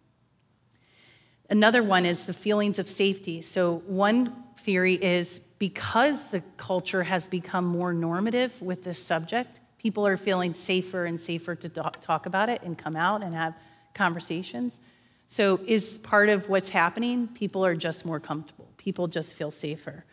Another 1.48 1.82
one 1.82 2.04
is 2.04 2.26
the 2.26 2.34
feelings 2.34 2.78
of 2.78 2.88
safety. 2.90 3.40
So, 3.40 3.82
one 3.86 4.44
theory 4.58 4.94
is 4.94 5.40
because 5.58 6.24
the 6.24 6.42
culture 6.56 7.02
has 7.02 7.28
become 7.28 7.64
more 7.64 7.92
normative 7.92 8.60
with 8.60 8.84
this 8.84 9.02
subject, 9.02 9.60
people 9.78 10.06
are 10.06 10.16
feeling 10.16 10.54
safer 10.54 11.04
and 11.04 11.20
safer 11.20 11.54
to 11.54 11.68
talk 11.68 12.26
about 12.26 12.48
it 12.48 12.62
and 12.62 12.76
come 12.76 12.96
out 12.96 13.22
and 13.22 13.34
have 13.34 13.54
conversations. 13.94 14.80
So, 15.28 15.60
is 15.66 15.98
part 15.98 16.28
of 16.28 16.48
what's 16.48 16.68
happening, 16.68 17.28
people 17.28 17.64
are 17.64 17.74
just 17.74 18.04
more 18.04 18.20
comfortable, 18.20 18.68
people 18.76 19.08
just 19.08 19.34
feel 19.34 19.50
safer. 19.50 20.04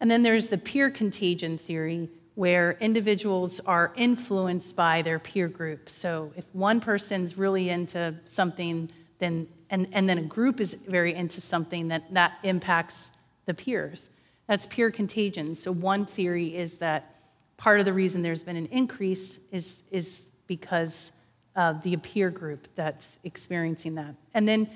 And 0.00 0.10
then 0.10 0.22
there's 0.22 0.48
the 0.48 0.58
peer 0.58 0.90
contagion 0.90 1.56
theory, 1.58 2.08
where 2.34 2.76
individuals 2.80 3.60
are 3.60 3.92
influenced 3.96 4.76
by 4.76 5.02
their 5.02 5.18
peer 5.18 5.48
group. 5.48 5.88
So, 5.88 6.32
if 6.36 6.44
one 6.52 6.80
person's 6.80 7.38
really 7.38 7.68
into 7.68 8.14
something, 8.24 8.90
then 9.18 9.48
and, 9.70 9.88
and 9.92 10.08
then 10.08 10.18
a 10.18 10.22
group 10.22 10.60
is 10.60 10.74
very 10.74 11.14
into 11.14 11.40
something 11.40 11.88
that 11.88 12.12
that 12.14 12.38
impacts 12.42 13.10
the 13.46 13.54
peers. 13.54 14.10
That's 14.46 14.66
peer 14.66 14.90
contagion. 14.90 15.54
So 15.54 15.72
one 15.72 16.06
theory 16.06 16.54
is 16.54 16.78
that 16.78 17.16
part 17.56 17.80
of 17.80 17.86
the 17.86 17.92
reason 17.92 18.22
there's 18.22 18.42
been 18.42 18.56
an 18.56 18.66
increase 18.66 19.38
is, 19.50 19.82
is 19.90 20.30
because 20.46 21.10
of 21.54 21.82
the 21.82 21.96
peer 21.96 22.30
group 22.30 22.68
that's 22.74 23.18
experiencing 23.24 23.94
that. 23.96 24.14
And 24.34 24.46
then 24.46 24.68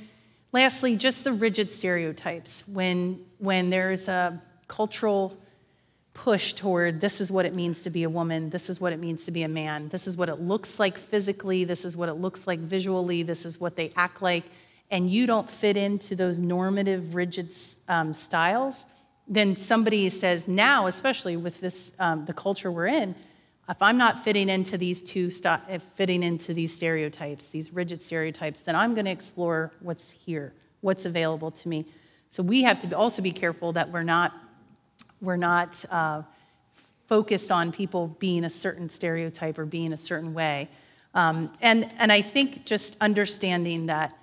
lastly, 0.52 0.96
just 0.96 1.24
the 1.24 1.32
rigid 1.32 1.70
stereotypes. 1.70 2.64
When, 2.66 3.24
when 3.38 3.70
there's 3.70 4.08
a 4.08 4.40
cultural 4.66 5.36
push 6.14 6.54
toward 6.54 7.00
this 7.00 7.20
is 7.20 7.30
what 7.30 7.46
it 7.46 7.54
means 7.54 7.82
to 7.84 7.90
be 7.90 8.02
a 8.02 8.10
woman, 8.10 8.50
this 8.50 8.68
is 8.68 8.80
what 8.80 8.92
it 8.92 8.98
means 8.98 9.24
to 9.24 9.30
be 9.30 9.42
a 9.42 9.48
man, 9.48 9.88
this 9.88 10.06
is 10.06 10.16
what 10.16 10.28
it 10.28 10.40
looks 10.40 10.78
like 10.78 10.98
physically, 10.98 11.64
this 11.64 11.84
is 11.84 11.96
what 11.96 12.08
it 12.08 12.14
looks 12.14 12.46
like 12.46 12.58
visually, 12.58 13.22
this 13.22 13.44
is 13.46 13.60
what 13.60 13.76
they 13.76 13.92
act 13.96 14.20
like, 14.20 14.44
and 14.90 15.10
you 15.10 15.26
don't 15.26 15.48
fit 15.48 15.76
into 15.76 16.16
those 16.16 16.38
normative, 16.38 17.14
rigid 17.14 17.54
um, 17.88 18.12
styles, 18.12 18.86
then 19.30 19.54
somebody 19.54 20.10
says 20.10 20.48
now, 20.48 20.88
especially 20.88 21.36
with 21.36 21.60
this 21.60 21.92
um, 22.00 22.24
the 22.26 22.32
culture 22.32 22.70
we're 22.70 22.88
in, 22.88 23.14
if 23.68 23.80
I'm 23.80 23.96
not 23.96 24.24
fitting 24.24 24.48
into 24.48 24.76
these 24.76 25.00
two 25.00 25.30
st- 25.30 25.60
fitting 25.94 26.24
into 26.24 26.52
these 26.52 26.74
stereotypes, 26.74 27.46
these 27.46 27.72
rigid 27.72 28.02
stereotypes, 28.02 28.62
then 28.62 28.74
I'm 28.74 28.94
going 28.94 29.04
to 29.04 29.12
explore 29.12 29.70
what's 29.78 30.10
here, 30.10 30.52
what's 30.80 31.04
available 31.04 31.52
to 31.52 31.68
me. 31.68 31.86
So 32.30 32.42
we 32.42 32.64
have 32.64 32.80
to 32.80 32.96
also 32.96 33.22
be 33.22 33.30
careful 33.30 33.72
that 33.74 33.90
we're 33.90 34.02
not 34.02 34.32
we're 35.20 35.36
not 35.36 35.84
uh, 35.90 36.22
focused 37.06 37.52
on 37.52 37.70
people 37.70 38.08
being 38.18 38.44
a 38.44 38.50
certain 38.50 38.88
stereotype 38.88 39.58
or 39.58 39.66
being 39.66 39.92
a 39.92 39.98
certain 39.98 40.34
way. 40.34 40.68
Um, 41.14 41.52
and 41.60 41.88
and 41.98 42.10
I 42.10 42.22
think 42.22 42.64
just 42.66 42.96
understanding 43.00 43.86
that 43.86 44.16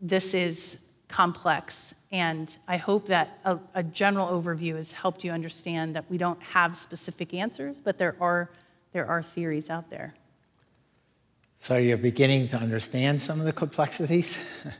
this 0.00 0.34
is 0.34 0.78
complex. 1.08 1.94
And 2.14 2.56
I 2.68 2.76
hope 2.76 3.08
that 3.08 3.40
a, 3.44 3.58
a, 3.74 3.82
general 3.82 4.28
overview 4.40 4.76
has 4.76 4.92
helped 4.92 5.24
you 5.24 5.32
understand 5.32 5.96
that 5.96 6.08
we 6.08 6.16
don't 6.16 6.40
have 6.40 6.76
specific 6.76 7.34
answers, 7.34 7.80
but 7.80 7.98
there 7.98 8.14
are, 8.20 8.50
there 8.92 9.04
are 9.04 9.20
theories 9.20 9.68
out 9.68 9.90
there. 9.90 10.14
So 11.58 11.76
you're 11.76 11.96
beginning 11.96 12.46
to 12.48 12.56
understand 12.56 13.20
some 13.20 13.40
of 13.40 13.46
the 13.46 13.52
complexities? 13.52 14.38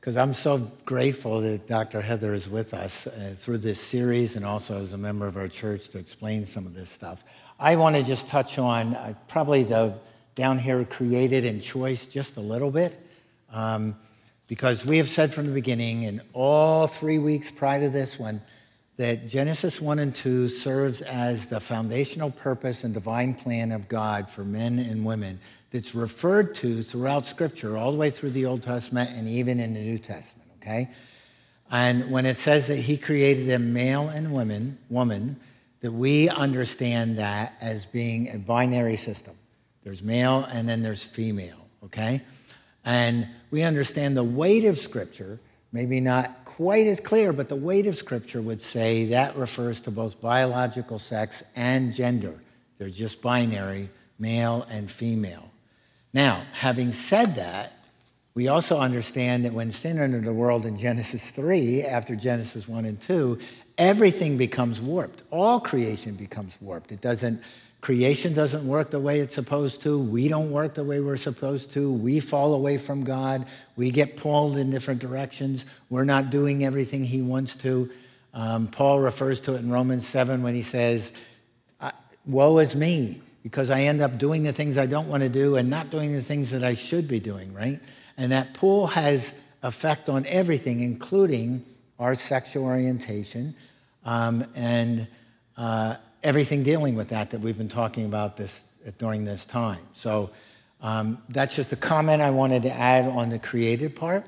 Because 0.00 0.16
I'm 0.16 0.32
so 0.32 0.56
grateful 0.86 1.42
that 1.42 1.66
Dr. 1.66 2.00
Heather 2.00 2.32
is 2.32 2.48
with 2.48 2.72
us 2.72 3.06
uh, 3.06 3.34
through 3.36 3.58
this 3.58 3.78
series 3.78 4.34
and 4.34 4.46
also 4.46 4.80
as 4.80 4.94
a 4.94 4.96
member 4.96 5.26
of 5.26 5.36
our 5.36 5.46
church 5.46 5.90
to 5.90 5.98
explain 5.98 6.46
some 6.46 6.64
of 6.64 6.72
this 6.72 6.88
stuff. 6.88 7.22
I 7.58 7.76
want 7.76 7.96
to 7.96 8.02
just 8.02 8.26
touch 8.26 8.58
on 8.58 8.94
uh, 8.94 9.12
probably 9.28 9.62
the 9.62 9.98
down 10.36 10.58
here 10.58 10.82
created 10.86 11.44
and 11.44 11.60
choice 11.60 12.06
just 12.06 12.38
a 12.38 12.40
little 12.40 12.70
bit. 12.70 12.98
Um, 13.52 13.94
Because 14.50 14.84
we 14.84 14.96
have 14.96 15.08
said 15.08 15.32
from 15.32 15.46
the 15.46 15.52
beginning, 15.52 16.02
in 16.02 16.20
all 16.32 16.88
three 16.88 17.18
weeks 17.18 17.52
prior 17.52 17.82
to 17.82 17.88
this 17.88 18.18
one, 18.18 18.42
that 18.96 19.28
Genesis 19.28 19.80
1 19.80 20.00
and 20.00 20.12
2 20.12 20.48
serves 20.48 21.02
as 21.02 21.46
the 21.46 21.60
foundational 21.60 22.32
purpose 22.32 22.82
and 22.82 22.92
divine 22.92 23.32
plan 23.32 23.70
of 23.70 23.86
God 23.86 24.28
for 24.28 24.42
men 24.42 24.80
and 24.80 25.04
women 25.04 25.38
that's 25.70 25.94
referred 25.94 26.56
to 26.56 26.82
throughout 26.82 27.26
Scripture, 27.26 27.78
all 27.78 27.92
the 27.92 27.96
way 27.96 28.10
through 28.10 28.30
the 28.30 28.44
Old 28.44 28.64
Testament 28.64 29.10
and 29.14 29.28
even 29.28 29.60
in 29.60 29.72
the 29.72 29.80
New 29.82 29.98
Testament, 29.98 30.50
okay? 30.60 30.90
And 31.70 32.10
when 32.10 32.26
it 32.26 32.36
says 32.36 32.66
that 32.66 32.78
he 32.78 32.96
created 32.96 33.46
them 33.46 33.72
male 33.72 34.08
and 34.08 34.34
women, 34.34 34.78
woman, 34.88 35.38
that 35.80 35.92
we 35.92 36.28
understand 36.28 37.18
that 37.18 37.54
as 37.60 37.86
being 37.86 38.34
a 38.34 38.38
binary 38.38 38.96
system. 38.96 39.36
There's 39.84 40.02
male 40.02 40.44
and 40.50 40.68
then 40.68 40.82
there's 40.82 41.04
female, 41.04 41.68
okay? 41.84 42.22
And 42.84 43.28
we 43.50 43.62
understand 43.62 44.16
the 44.16 44.24
weight 44.24 44.64
of 44.64 44.78
Scripture, 44.78 45.38
maybe 45.72 46.00
not 46.00 46.44
quite 46.44 46.86
as 46.86 47.00
clear, 47.00 47.32
but 47.32 47.48
the 47.48 47.56
weight 47.56 47.86
of 47.86 47.96
Scripture 47.96 48.40
would 48.40 48.60
say 48.60 49.06
that 49.06 49.36
refers 49.36 49.80
to 49.80 49.90
both 49.90 50.20
biological 50.20 50.98
sex 50.98 51.42
and 51.56 51.94
gender. 51.94 52.40
They're 52.78 52.88
just 52.88 53.20
binary, 53.20 53.90
male 54.18 54.66
and 54.70 54.90
female. 54.90 55.50
Now, 56.12 56.44
having 56.52 56.92
said 56.92 57.36
that, 57.36 57.80
we 58.34 58.48
also 58.48 58.78
understand 58.78 59.44
that 59.44 59.52
when 59.52 59.70
sin 59.70 59.98
entered 59.98 60.24
the 60.24 60.32
world 60.32 60.64
in 60.64 60.76
Genesis 60.76 61.30
3, 61.30 61.82
after 61.82 62.14
Genesis 62.14 62.68
1 62.68 62.84
and 62.84 63.00
2, 63.00 63.38
everything 63.76 64.36
becomes 64.36 64.80
warped. 64.80 65.22
All 65.30 65.60
creation 65.60 66.14
becomes 66.14 66.56
warped. 66.60 66.92
It 66.92 67.00
doesn't, 67.00 67.42
creation 67.80 68.34
doesn't 68.34 68.66
work 68.66 68.90
the 68.90 69.00
way 69.00 69.20
it's 69.20 69.34
supposed 69.34 69.82
to. 69.82 69.98
We 69.98 70.28
don't 70.28 70.50
work 70.50 70.74
the 70.74 70.84
way 70.84 71.00
we're 71.00 71.16
supposed 71.16 71.72
to. 71.72 71.90
We 71.90 72.20
fall 72.20 72.54
away 72.54 72.78
from 72.78 73.04
God. 73.04 73.46
We 73.76 73.90
get 73.90 74.16
pulled 74.16 74.56
in 74.56 74.70
different 74.70 75.00
directions. 75.00 75.64
We're 75.88 76.04
not 76.04 76.30
doing 76.30 76.64
everything 76.64 77.04
He 77.04 77.22
wants 77.22 77.54
to. 77.56 77.90
Um, 78.32 78.68
Paul 78.68 79.00
refers 79.00 79.40
to 79.40 79.54
it 79.54 79.58
in 79.58 79.70
Romans 79.70 80.06
7 80.06 80.42
when 80.42 80.54
he 80.54 80.62
says, 80.62 81.12
Woe 82.26 82.58
is 82.58 82.76
me, 82.76 83.20
because 83.42 83.70
I 83.70 83.82
end 83.82 84.00
up 84.02 84.18
doing 84.18 84.42
the 84.42 84.52
things 84.52 84.76
I 84.76 84.86
don't 84.86 85.08
want 85.08 85.22
to 85.22 85.28
do 85.28 85.56
and 85.56 85.70
not 85.70 85.90
doing 85.90 86.12
the 86.12 86.22
things 86.22 86.50
that 86.50 86.62
I 86.62 86.74
should 86.74 87.08
be 87.08 87.18
doing, 87.18 87.52
right? 87.54 87.80
And 88.16 88.32
that 88.32 88.54
pull 88.54 88.88
has 88.88 89.32
effect 89.62 90.08
on 90.08 90.26
everything, 90.26 90.80
including 90.80 91.64
our 91.98 92.14
sexual 92.14 92.64
orientation 92.64 93.54
um, 94.04 94.46
and 94.54 95.08
uh, 95.56 95.96
everything 96.22 96.62
dealing 96.62 96.94
with 96.94 97.08
that 97.08 97.30
that 97.30 97.40
we've 97.40 97.58
been 97.58 97.68
talking 97.68 98.04
about 98.04 98.36
this 98.36 98.62
during 98.98 99.24
this 99.24 99.44
time. 99.44 99.80
So 99.94 100.30
um, 100.82 101.18
that's 101.28 101.54
just 101.56 101.72
a 101.72 101.76
comment 101.76 102.22
I 102.22 102.30
wanted 102.30 102.62
to 102.62 102.72
add 102.72 103.06
on 103.06 103.30
the 103.30 103.38
created 103.38 103.94
part. 103.96 104.24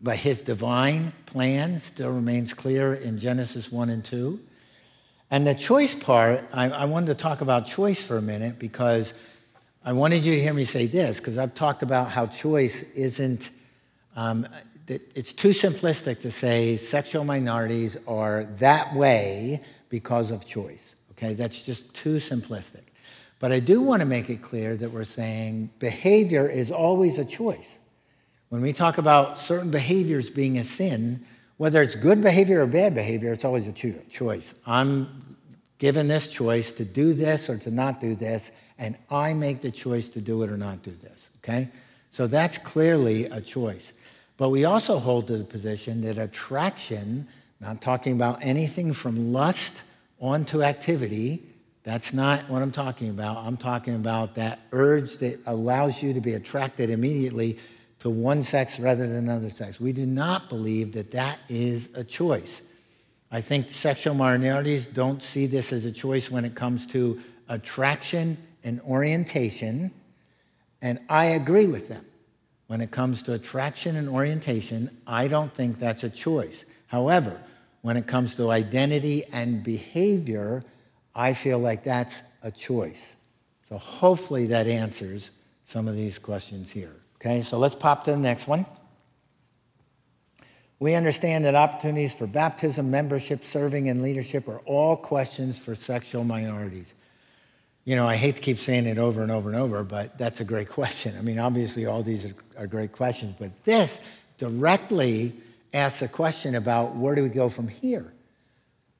But 0.00 0.16
his 0.16 0.42
divine 0.42 1.12
plan 1.26 1.78
still 1.80 2.10
remains 2.10 2.54
clear 2.54 2.94
in 2.94 3.18
Genesis 3.18 3.70
1 3.70 3.88
and 3.88 4.04
2. 4.04 4.40
And 5.30 5.46
the 5.46 5.54
choice 5.54 5.94
part, 5.94 6.44
I, 6.52 6.68
I 6.70 6.84
wanted 6.86 7.06
to 7.06 7.14
talk 7.14 7.40
about 7.40 7.66
choice 7.66 8.04
for 8.04 8.16
a 8.16 8.22
minute 8.22 8.58
because 8.58 9.14
I 9.84 9.92
wanted 9.92 10.24
you 10.24 10.34
to 10.34 10.40
hear 10.42 10.52
me 10.52 10.64
say 10.64 10.86
this 10.86 11.18
because 11.18 11.38
I've 11.38 11.54
talked 11.54 11.82
about 11.82 12.10
how 12.10 12.26
choice 12.26 12.82
isn't, 12.94 13.50
um, 14.16 14.46
it's 14.88 15.32
too 15.32 15.50
simplistic 15.50 16.20
to 16.20 16.32
say 16.32 16.76
sexual 16.76 17.24
minorities 17.24 17.96
are 18.06 18.44
that 18.58 18.94
way 18.94 19.60
because 19.92 20.30
of 20.30 20.42
choice. 20.46 20.96
Okay, 21.10 21.34
that's 21.34 21.66
just 21.66 21.92
too 21.92 22.16
simplistic. 22.16 22.84
But 23.38 23.52
I 23.52 23.60
do 23.60 23.82
want 23.82 24.00
to 24.00 24.06
make 24.06 24.30
it 24.30 24.40
clear 24.40 24.74
that 24.76 24.90
we're 24.90 25.04
saying 25.04 25.68
behavior 25.78 26.48
is 26.48 26.72
always 26.72 27.18
a 27.18 27.26
choice. 27.26 27.76
When 28.48 28.62
we 28.62 28.72
talk 28.72 28.96
about 28.96 29.38
certain 29.38 29.70
behaviors 29.70 30.30
being 30.30 30.56
a 30.56 30.64
sin, 30.64 31.26
whether 31.58 31.82
it's 31.82 31.94
good 31.94 32.22
behavior 32.22 32.62
or 32.62 32.66
bad 32.66 32.94
behavior, 32.94 33.32
it's 33.32 33.44
always 33.44 33.66
a 33.66 33.72
choice. 33.72 34.54
I'm 34.66 35.36
given 35.78 36.08
this 36.08 36.30
choice 36.30 36.72
to 36.72 36.86
do 36.86 37.12
this 37.12 37.50
or 37.50 37.58
to 37.58 37.70
not 37.70 38.00
do 38.00 38.14
this, 38.14 38.50
and 38.78 38.96
I 39.10 39.34
make 39.34 39.60
the 39.60 39.70
choice 39.70 40.08
to 40.10 40.22
do 40.22 40.42
it 40.42 40.50
or 40.50 40.56
not 40.56 40.82
do 40.82 40.92
this, 41.02 41.28
okay? 41.44 41.68
So 42.12 42.26
that's 42.26 42.56
clearly 42.56 43.26
a 43.26 43.42
choice. 43.42 43.92
But 44.38 44.48
we 44.48 44.64
also 44.64 44.98
hold 44.98 45.26
to 45.26 45.36
the 45.36 45.44
position 45.44 46.00
that 46.02 46.16
attraction, 46.16 47.28
not 47.62 47.80
talking 47.80 48.12
about 48.12 48.40
anything 48.42 48.92
from 48.92 49.32
lust 49.32 49.82
onto 50.20 50.62
activity, 50.62 51.42
that's 51.84 52.12
not 52.12 52.50
what 52.50 52.60
I'm 52.60 52.72
talking 52.72 53.08
about. 53.08 53.38
I'm 53.38 53.56
talking 53.56 53.94
about 53.94 54.34
that 54.34 54.58
urge 54.72 55.18
that 55.18 55.40
allows 55.46 56.02
you 56.02 56.12
to 56.12 56.20
be 56.20 56.34
attracted 56.34 56.90
immediately 56.90 57.58
to 58.00 58.10
one 58.10 58.42
sex 58.42 58.80
rather 58.80 59.06
than 59.06 59.16
another 59.16 59.48
sex. 59.48 59.80
We 59.80 59.92
do 59.92 60.04
not 60.04 60.48
believe 60.48 60.92
that 60.92 61.12
that 61.12 61.38
is 61.48 61.88
a 61.94 62.02
choice. 62.02 62.62
I 63.30 63.40
think 63.40 63.70
sexual 63.70 64.14
minorities 64.14 64.86
don't 64.86 65.22
see 65.22 65.46
this 65.46 65.72
as 65.72 65.84
a 65.84 65.92
choice 65.92 66.30
when 66.30 66.44
it 66.44 66.56
comes 66.56 66.84
to 66.88 67.20
attraction 67.48 68.38
and 68.64 68.80
orientation, 68.80 69.92
and 70.80 70.98
I 71.08 71.26
agree 71.26 71.66
with 71.66 71.88
them. 71.88 72.04
When 72.66 72.80
it 72.80 72.90
comes 72.90 73.22
to 73.24 73.34
attraction 73.34 73.96
and 73.96 74.08
orientation, 74.08 74.96
I 75.06 75.28
don't 75.28 75.54
think 75.54 75.78
that's 75.78 76.02
a 76.02 76.10
choice. 76.10 76.64
However, 76.86 77.40
when 77.82 77.96
it 77.96 78.06
comes 78.06 78.36
to 78.36 78.50
identity 78.50 79.24
and 79.32 79.62
behavior, 79.62 80.64
I 81.14 81.34
feel 81.34 81.58
like 81.58 81.84
that's 81.84 82.22
a 82.42 82.50
choice. 82.50 83.12
So 83.68 83.76
hopefully 83.76 84.46
that 84.46 84.66
answers 84.66 85.30
some 85.66 85.88
of 85.88 85.94
these 85.94 86.18
questions 86.18 86.70
here. 86.70 86.94
Okay, 87.16 87.42
so 87.42 87.58
let's 87.58 87.74
pop 87.74 88.04
to 88.04 88.12
the 88.12 88.16
next 88.16 88.46
one. 88.46 88.66
We 90.78 90.94
understand 90.94 91.44
that 91.44 91.54
opportunities 91.54 92.14
for 92.14 92.26
baptism, 92.26 92.90
membership, 92.90 93.44
serving, 93.44 93.88
and 93.88 94.02
leadership 94.02 94.48
are 94.48 94.58
all 94.60 94.96
questions 94.96 95.60
for 95.60 95.76
sexual 95.76 96.24
minorities. 96.24 96.94
You 97.84 97.94
know, 97.94 98.08
I 98.08 98.16
hate 98.16 98.36
to 98.36 98.42
keep 98.42 98.58
saying 98.58 98.86
it 98.86 98.98
over 98.98 99.22
and 99.22 99.30
over 99.30 99.48
and 99.48 99.58
over, 99.58 99.84
but 99.84 100.18
that's 100.18 100.40
a 100.40 100.44
great 100.44 100.68
question. 100.80 101.16
I 101.16 101.22
mean, 101.22 101.38
obviously, 101.38 101.86
all 101.86 102.02
these 102.02 102.24
are, 102.24 102.34
are 102.58 102.66
great 102.66 102.92
questions, 102.92 103.36
but 103.38 103.50
this 103.64 104.00
directly 104.38 105.34
asks 105.72 106.02
a 106.02 106.08
question 106.08 106.54
about 106.54 106.96
where 106.96 107.14
do 107.14 107.22
we 107.22 107.28
go 107.28 107.48
from 107.48 107.68
here? 107.68 108.12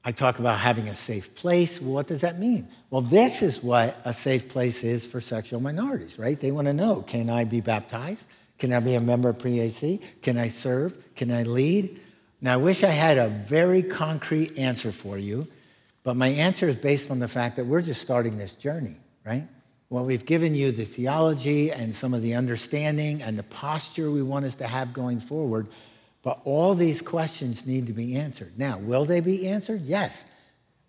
I 0.05 0.11
talk 0.11 0.39
about 0.39 0.59
having 0.59 0.89
a 0.89 0.95
safe 0.95 1.33
place. 1.33 1.81
Well, 1.81 1.93
what 1.93 2.07
does 2.07 2.21
that 2.21 2.37
mean? 2.37 2.67
Well, 2.89 3.01
this 3.01 3.41
is 3.41 3.63
what 3.63 3.97
a 4.03 4.13
safe 4.13 4.49
place 4.49 4.83
is 4.83 5.07
for 5.07 5.21
sexual 5.21 5.61
minorities, 5.61 6.19
right? 6.19 6.37
They 6.37 6.51
want 6.51 6.67
to 6.67 6.73
know 6.73 7.01
can 7.07 7.29
I 7.29 7.45
be 7.45 7.61
baptized? 7.61 8.25
Can 8.59 8.73
I 8.73 8.79
be 8.79 8.95
a 8.95 9.01
member 9.01 9.29
of 9.29 9.39
PAC? 9.39 9.99
Can 10.21 10.37
I 10.37 10.49
serve? 10.49 10.97
Can 11.15 11.31
I 11.31 11.43
lead? 11.43 11.99
Now, 12.41 12.53
I 12.53 12.57
wish 12.57 12.83
I 12.83 12.89
had 12.89 13.17
a 13.17 13.29
very 13.29 13.81
concrete 13.81 14.57
answer 14.57 14.91
for 14.91 15.17
you. 15.17 15.47
But 16.03 16.17
my 16.17 16.27
answer 16.27 16.67
is 16.67 16.75
based 16.75 17.09
on 17.09 17.19
the 17.19 17.27
fact 17.27 17.55
that 17.55 17.65
we're 17.65 17.81
just 17.81 18.01
starting 18.01 18.37
this 18.37 18.55
journey, 18.55 18.97
right? 19.25 19.47
Well, 19.89 20.03
we've 20.03 20.25
given 20.25 20.53
you 20.53 20.71
the 20.71 20.85
theology 20.85 21.71
and 21.71 21.95
some 21.95 22.13
of 22.13 22.21
the 22.21 22.33
understanding 22.35 23.21
and 23.21 23.39
the 23.39 23.43
posture 23.43 24.11
we 24.11 24.21
want 24.21 24.43
us 24.43 24.55
to 24.55 24.67
have 24.67 24.91
going 24.91 25.19
forward. 25.21 25.67
But 26.23 26.39
all 26.45 26.73
these 26.73 27.01
questions 27.01 27.65
need 27.65 27.87
to 27.87 27.93
be 27.93 28.15
answered. 28.15 28.53
Now, 28.57 28.79
will 28.79 29.05
they 29.05 29.19
be 29.19 29.47
answered? 29.47 29.81
Yes. 29.83 30.25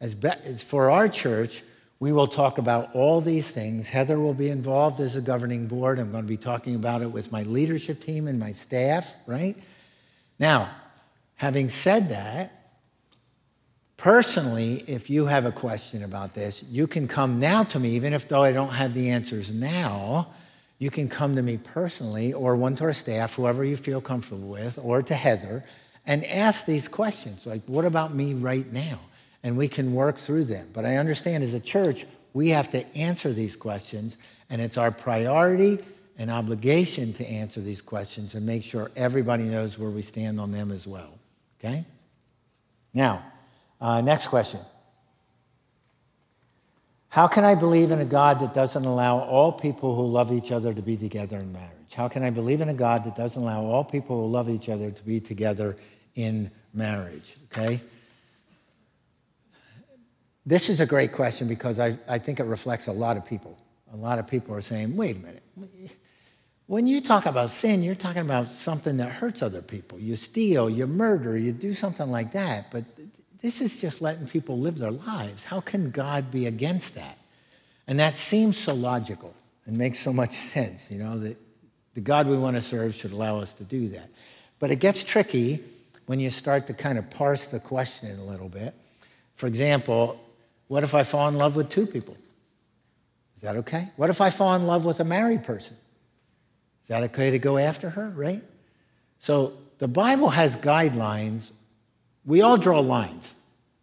As, 0.00 0.14
be- 0.14 0.28
as 0.44 0.62
for 0.62 0.90
our 0.90 1.08
church, 1.08 1.62
we 2.00 2.12
will 2.12 2.26
talk 2.26 2.58
about 2.58 2.94
all 2.94 3.20
these 3.20 3.48
things. 3.48 3.88
Heather 3.88 4.18
will 4.18 4.34
be 4.34 4.48
involved 4.48 5.00
as 5.00 5.16
a 5.16 5.20
governing 5.20 5.66
board. 5.66 5.98
I'm 5.98 6.10
going 6.10 6.24
to 6.24 6.28
be 6.28 6.36
talking 6.36 6.74
about 6.74 7.02
it 7.02 7.10
with 7.10 7.32
my 7.32 7.42
leadership 7.42 8.02
team 8.02 8.28
and 8.28 8.38
my 8.38 8.52
staff, 8.52 9.12
right? 9.26 9.56
Now, 10.38 10.70
having 11.36 11.68
said 11.68 12.08
that, 12.08 12.64
Personally, 14.04 14.84
if 14.86 15.08
you 15.08 15.24
have 15.24 15.46
a 15.46 15.50
question 15.50 16.02
about 16.02 16.34
this, 16.34 16.62
you 16.64 16.86
can 16.86 17.08
come 17.08 17.38
now 17.38 17.62
to 17.62 17.80
me, 17.80 17.92
even 17.92 18.12
if 18.12 18.28
though 18.28 18.42
I 18.42 18.52
don't 18.52 18.68
have 18.68 18.92
the 18.92 19.08
answers 19.08 19.50
now, 19.50 20.28
you 20.78 20.90
can 20.90 21.08
come 21.08 21.36
to 21.36 21.42
me 21.42 21.56
personally 21.56 22.32
or 22.32 22.56
one 22.56 22.76
to 22.76 22.84
our 22.84 22.92
staff, 22.92 23.34
whoever 23.34 23.64
you 23.64 23.76
feel 23.76 24.00
comfortable 24.00 24.48
with, 24.48 24.78
or 24.82 25.02
to 25.02 25.14
Heather, 25.14 25.64
and 26.06 26.24
ask 26.26 26.66
these 26.66 26.88
questions 26.88 27.46
like, 27.46 27.62
what 27.66 27.84
about 27.84 28.14
me 28.14 28.34
right 28.34 28.70
now? 28.72 28.98
And 29.42 29.56
we 29.56 29.68
can 29.68 29.94
work 29.94 30.16
through 30.16 30.44
them. 30.44 30.68
But 30.72 30.84
I 30.84 30.96
understand 30.96 31.44
as 31.44 31.54
a 31.54 31.60
church, 31.60 32.06
we 32.32 32.48
have 32.50 32.70
to 32.70 32.84
answer 32.96 33.32
these 33.32 33.56
questions, 33.56 34.16
and 34.50 34.60
it's 34.60 34.76
our 34.76 34.90
priority 34.90 35.78
and 36.18 36.30
obligation 36.30 37.12
to 37.14 37.26
answer 37.26 37.60
these 37.60 37.82
questions 37.82 38.34
and 38.34 38.44
make 38.44 38.62
sure 38.62 38.90
everybody 38.96 39.44
knows 39.44 39.78
where 39.78 39.90
we 39.90 40.02
stand 40.02 40.40
on 40.40 40.50
them 40.50 40.70
as 40.70 40.86
well. 40.86 41.18
Okay? 41.58 41.84
Now, 42.92 43.24
uh, 43.80 44.00
next 44.00 44.28
question. 44.28 44.60
How 47.14 47.28
can 47.28 47.44
I 47.44 47.54
believe 47.54 47.92
in 47.92 48.00
a 48.00 48.04
God 48.04 48.40
that 48.40 48.52
doesn't 48.52 48.84
allow 48.84 49.20
all 49.20 49.52
people 49.52 49.94
who 49.94 50.04
love 50.04 50.32
each 50.32 50.50
other 50.50 50.74
to 50.74 50.82
be 50.82 50.96
together 50.96 51.36
in 51.36 51.52
marriage? 51.52 51.94
How 51.94 52.08
can 52.08 52.24
I 52.24 52.30
believe 52.30 52.60
in 52.60 52.68
a 52.68 52.74
God 52.74 53.04
that 53.04 53.14
doesn't 53.14 53.40
allow 53.40 53.62
all 53.62 53.84
people 53.84 54.20
who 54.20 54.26
love 54.26 54.50
each 54.50 54.68
other 54.68 54.90
to 54.90 55.02
be 55.04 55.20
together 55.20 55.76
in 56.16 56.50
marriage? 56.72 57.36
Okay? 57.52 57.80
This 60.44 60.68
is 60.68 60.80
a 60.80 60.86
great 60.86 61.12
question 61.12 61.46
because 61.46 61.78
I, 61.78 61.96
I 62.08 62.18
think 62.18 62.40
it 62.40 62.46
reflects 62.46 62.88
a 62.88 62.92
lot 62.92 63.16
of 63.16 63.24
people. 63.24 63.56
A 63.92 63.96
lot 63.96 64.18
of 64.18 64.26
people 64.26 64.52
are 64.52 64.60
saying, 64.60 64.96
wait 64.96 65.14
a 65.14 65.20
minute, 65.20 65.42
When 66.66 66.88
you 66.88 67.00
talk 67.00 67.26
about 67.26 67.50
sin, 67.50 67.84
you're 67.84 67.94
talking 67.94 68.22
about 68.22 68.50
something 68.50 68.96
that 68.96 69.12
hurts 69.12 69.40
other 69.40 69.62
people. 69.62 70.00
You 70.00 70.16
steal, 70.16 70.68
you 70.68 70.88
murder, 70.88 71.38
you 71.38 71.52
do 71.52 71.74
something 71.74 72.10
like 72.10 72.32
that. 72.32 72.72
But 72.72 72.86
this 73.44 73.60
is 73.60 73.78
just 73.78 74.00
letting 74.00 74.26
people 74.26 74.58
live 74.58 74.78
their 74.78 74.90
lives. 74.90 75.44
How 75.44 75.60
can 75.60 75.90
God 75.90 76.30
be 76.30 76.46
against 76.46 76.94
that? 76.94 77.18
And 77.86 78.00
that 78.00 78.16
seems 78.16 78.56
so 78.56 78.72
logical 78.72 79.34
and 79.66 79.76
makes 79.76 79.98
so 79.98 80.14
much 80.14 80.32
sense, 80.32 80.90
you 80.90 80.96
know, 80.96 81.18
that 81.18 81.36
the 81.92 82.00
God 82.00 82.26
we 82.26 82.38
want 82.38 82.56
to 82.56 82.62
serve 82.62 82.94
should 82.94 83.12
allow 83.12 83.40
us 83.40 83.52
to 83.54 83.64
do 83.64 83.90
that. 83.90 84.08
But 84.60 84.70
it 84.70 84.76
gets 84.76 85.04
tricky 85.04 85.62
when 86.06 86.20
you 86.20 86.30
start 86.30 86.66
to 86.68 86.72
kind 86.72 86.96
of 86.96 87.10
parse 87.10 87.46
the 87.46 87.60
question 87.60 88.18
a 88.18 88.24
little 88.24 88.48
bit. 88.48 88.72
For 89.34 89.46
example, 89.46 90.18
what 90.68 90.82
if 90.82 90.94
I 90.94 91.04
fall 91.04 91.28
in 91.28 91.36
love 91.36 91.54
with 91.54 91.68
two 91.68 91.86
people? 91.86 92.16
Is 93.36 93.42
that 93.42 93.56
okay? 93.56 93.90
What 93.96 94.08
if 94.08 94.22
I 94.22 94.30
fall 94.30 94.54
in 94.54 94.66
love 94.66 94.86
with 94.86 95.00
a 95.00 95.04
married 95.04 95.44
person? 95.44 95.76
Is 96.80 96.88
that 96.88 97.02
okay 97.02 97.30
to 97.32 97.38
go 97.38 97.58
after 97.58 97.90
her, 97.90 98.08
right? 98.08 98.42
So 99.18 99.52
the 99.76 99.88
Bible 99.88 100.30
has 100.30 100.56
guidelines. 100.56 101.52
We 102.26 102.40
all 102.40 102.56
draw 102.56 102.80
lines. 102.80 103.34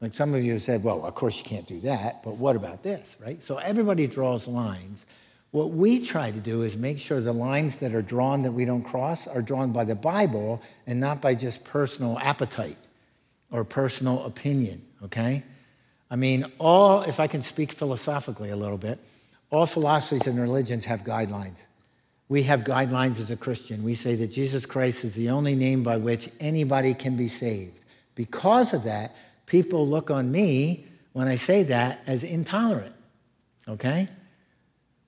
Like 0.02 0.14
some 0.14 0.34
of 0.34 0.44
you 0.44 0.58
said, 0.58 0.84
well, 0.84 1.06
of 1.06 1.14
course 1.14 1.38
you 1.38 1.44
can't 1.44 1.68
do 1.68 1.80
that, 1.82 2.24
but 2.24 2.38
what 2.38 2.56
about 2.56 2.82
this, 2.82 3.16
right? 3.20 3.42
So 3.44 3.58
everybody 3.58 4.08
draws 4.08 4.48
lines. 4.48 5.06
What 5.52 5.72
we 5.72 6.04
try 6.04 6.32
to 6.32 6.40
do 6.40 6.64
is 6.64 6.76
make 6.76 6.98
sure 6.98 7.22
the 7.22 7.34
lines 7.34 7.76
that 7.78 7.94
are 7.94 8.02
drawn 8.02 8.42
that 8.44 8.54
we 8.54 8.66
don't 8.66 8.84
cross 8.84 9.28
are 9.28 9.42
drawn 9.42 9.72
by 9.72 9.84
the 9.84 9.96
Bible 9.96 10.62
and 10.88 11.00
not 11.00 11.22
by 11.22 11.36
just 11.36 11.64
personal 11.64 12.18
appetite 12.20 12.78
or 13.52 13.64
personal 13.64 14.26
opinion, 14.26 14.82
okay? 15.04 15.44
I 16.10 16.16
mean, 16.16 16.46
all, 16.58 17.04
if 17.04 17.20
I 17.20 17.28
can 17.28 17.42
speak 17.42 17.74
philosophically 17.74 18.50
a 18.50 18.56
little 18.56 18.78
bit, 18.78 18.98
all 19.52 19.66
philosophies 19.66 20.26
and 20.26 20.40
religions 20.40 20.86
have 20.86 21.04
guidelines. 21.04 21.58
We 22.30 22.44
have 22.44 22.62
guidelines 22.62 23.20
as 23.20 23.30
a 23.30 23.36
Christian. 23.36 23.84
We 23.84 23.94
say 23.94 24.16
that 24.16 24.28
Jesus 24.28 24.66
Christ 24.66 25.04
is 25.04 25.16
the 25.16 25.30
only 25.30 25.54
name 25.54 25.84
by 25.84 25.98
which 25.98 26.30
anybody 26.40 26.94
can 26.94 27.18
be 27.18 27.28
saved. 27.28 27.81
Because 28.16 28.74
of 28.74 28.84
that, 28.84 29.16
people 29.46 29.88
look 29.88 30.12
on 30.12 30.32
me 30.32 30.86
when 31.14 31.28
I 31.28 31.36
say 31.36 31.64
that 31.64 32.02
as 32.08 32.24
intolerant, 32.24 32.96
okay? 33.68 34.08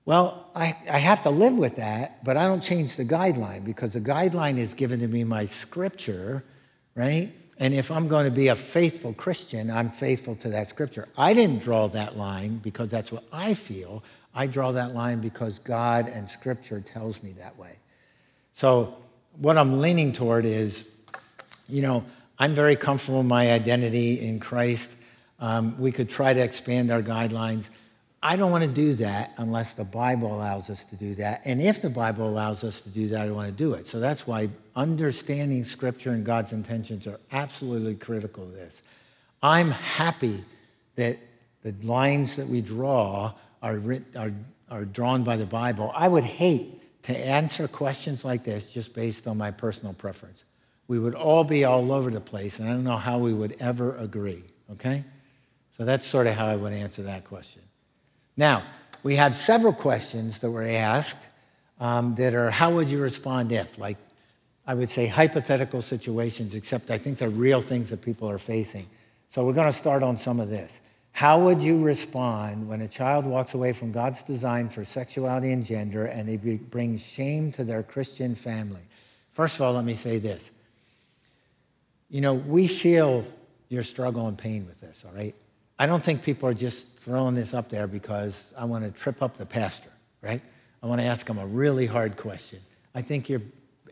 Well, 0.04 0.50
I, 0.54 0.76
I 0.90 0.98
have 0.98 1.22
to 1.22 1.30
live 1.30 1.54
with 1.54 1.76
that, 1.76 2.22
but 2.24 2.36
I 2.36 2.46
don't 2.46 2.62
change 2.62 2.96
the 2.96 3.04
guideline 3.04 3.64
because 3.64 3.94
the 3.94 4.00
guideline 4.00 4.58
is 4.58 4.74
given 4.74 5.00
to 5.00 5.08
me 5.08 5.24
by 5.24 5.46
Scripture, 5.46 6.44
right? 6.94 7.32
And 7.58 7.72
if 7.72 7.90
I'm 7.90 8.08
going 8.08 8.26
to 8.26 8.30
be 8.30 8.48
a 8.48 8.56
faithful 8.56 9.14
Christian, 9.14 9.70
I'm 9.70 9.90
faithful 9.90 10.36
to 10.36 10.50
that 10.50 10.68
Scripture. 10.68 11.08
I 11.16 11.32
didn't 11.32 11.60
draw 11.62 11.88
that 11.88 12.16
line 12.16 12.58
because 12.58 12.90
that's 12.90 13.12
what 13.12 13.24
I 13.32 13.54
feel. 13.54 14.02
I 14.34 14.46
draw 14.46 14.72
that 14.72 14.94
line 14.94 15.20
because 15.20 15.58
God 15.60 16.08
and 16.08 16.28
Scripture 16.28 16.80
tells 16.80 17.22
me 17.22 17.32
that 17.38 17.56
way. 17.56 17.76
So, 18.52 18.96
what 19.38 19.58
I'm 19.58 19.80
leaning 19.80 20.12
toward 20.12 20.44
is, 20.44 20.86
you 21.68 21.82
know, 21.82 22.04
I'm 22.38 22.54
very 22.54 22.76
comfortable 22.76 23.20
in 23.20 23.28
my 23.28 23.52
identity 23.52 24.20
in 24.20 24.40
Christ. 24.40 24.90
Um, 25.38 25.78
we 25.78 25.92
could 25.92 26.08
try 26.08 26.32
to 26.32 26.40
expand 26.40 26.90
our 26.90 27.02
guidelines. 27.02 27.68
I 28.22 28.36
don't 28.36 28.50
want 28.50 28.64
to 28.64 28.70
do 28.70 28.94
that 28.94 29.34
unless 29.36 29.74
the 29.74 29.84
Bible 29.84 30.34
allows 30.34 30.70
us 30.70 30.84
to 30.86 30.96
do 30.96 31.14
that. 31.16 31.42
And 31.44 31.60
if 31.60 31.82
the 31.82 31.90
Bible 31.90 32.28
allows 32.28 32.64
us 32.64 32.80
to 32.80 32.88
do 32.88 33.08
that, 33.08 33.28
I 33.28 33.30
want 33.30 33.48
to 33.48 33.54
do 33.54 33.74
it. 33.74 33.86
So 33.86 34.00
that's 34.00 34.26
why 34.26 34.48
understanding 34.74 35.62
Scripture 35.62 36.12
and 36.12 36.24
God's 36.24 36.52
intentions 36.52 37.06
are 37.06 37.20
absolutely 37.32 37.94
critical 37.94 38.46
to 38.46 38.52
this. 38.52 38.80
I'm 39.42 39.70
happy 39.70 40.42
that 40.96 41.18
the 41.62 41.74
lines 41.82 42.36
that 42.36 42.48
we 42.48 42.62
draw 42.62 43.34
are, 43.62 43.76
writ- 43.76 44.16
are, 44.16 44.32
are 44.70 44.86
drawn 44.86 45.22
by 45.22 45.36
the 45.36 45.46
Bible. 45.46 45.92
I 45.94 46.08
would 46.08 46.24
hate 46.24 47.02
to 47.04 47.16
answer 47.16 47.68
questions 47.68 48.24
like 48.24 48.44
this 48.44 48.72
just 48.72 48.94
based 48.94 49.26
on 49.26 49.36
my 49.36 49.50
personal 49.50 49.92
preference. 49.92 50.44
We 50.86 50.98
would 50.98 51.14
all 51.14 51.44
be 51.44 51.64
all 51.64 51.92
over 51.92 52.10
the 52.10 52.20
place, 52.20 52.58
and 52.58 52.68
I 52.68 52.72
don't 52.72 52.84
know 52.84 52.96
how 52.96 53.18
we 53.18 53.32
would 53.32 53.56
ever 53.60 53.96
agree, 53.96 54.44
okay? 54.72 55.04
So 55.76 55.84
that's 55.84 56.06
sort 56.06 56.26
of 56.26 56.34
how 56.34 56.46
I 56.46 56.56
would 56.56 56.72
answer 56.72 57.02
that 57.04 57.24
question. 57.24 57.62
Now, 58.36 58.62
we 59.02 59.16
have 59.16 59.34
several 59.34 59.72
questions 59.72 60.38
that 60.40 60.50
were 60.50 60.66
asked 60.66 61.16
um, 61.80 62.14
that 62.16 62.34
are 62.34 62.50
how 62.50 62.74
would 62.74 62.88
you 62.88 63.00
respond 63.00 63.52
if? 63.52 63.78
Like, 63.78 63.98
I 64.66 64.74
would 64.74 64.88
say 64.88 65.06
hypothetical 65.06 65.82
situations, 65.82 66.54
except 66.54 66.90
I 66.90 66.98
think 66.98 67.18
they're 67.18 67.28
real 67.28 67.60
things 67.60 67.90
that 67.90 68.00
people 68.00 68.28
are 68.30 68.38
facing. 68.38 68.86
So 69.28 69.44
we're 69.44 69.52
going 69.52 69.70
to 69.70 69.76
start 69.76 70.02
on 70.02 70.16
some 70.16 70.40
of 70.40 70.48
this. 70.48 70.80
How 71.12 71.38
would 71.40 71.60
you 71.62 71.82
respond 71.82 72.66
when 72.66 72.80
a 72.80 72.88
child 72.88 73.24
walks 73.24 73.54
away 73.54 73.72
from 73.72 73.92
God's 73.92 74.22
design 74.22 74.68
for 74.68 74.84
sexuality 74.84 75.52
and 75.52 75.64
gender 75.64 76.06
and 76.06 76.28
they 76.28 76.36
bring 76.36 76.98
shame 76.98 77.52
to 77.52 77.62
their 77.62 77.82
Christian 77.82 78.34
family? 78.34 78.80
First 79.32 79.56
of 79.56 79.62
all, 79.62 79.74
let 79.74 79.84
me 79.84 79.94
say 79.94 80.18
this. 80.18 80.50
You 82.14 82.20
know, 82.20 82.34
we 82.34 82.68
feel 82.68 83.24
your 83.68 83.82
struggle 83.82 84.28
and 84.28 84.38
pain 84.38 84.66
with 84.66 84.80
this, 84.80 85.04
all 85.04 85.12
right? 85.12 85.34
I 85.80 85.86
don't 85.86 86.04
think 86.04 86.22
people 86.22 86.48
are 86.48 86.54
just 86.54 86.86
throwing 86.96 87.34
this 87.34 87.52
up 87.52 87.70
there 87.70 87.88
because 87.88 88.52
I 88.56 88.66
want 88.66 88.84
to 88.84 88.92
trip 88.92 89.20
up 89.20 89.36
the 89.36 89.44
pastor, 89.44 89.90
right? 90.22 90.40
I 90.80 90.86
want 90.86 91.00
to 91.00 91.06
ask 91.08 91.28
him 91.28 91.38
a 91.38 91.46
really 91.46 91.86
hard 91.86 92.16
question. 92.16 92.60
I 92.94 93.02
think 93.02 93.28
you're 93.28 93.42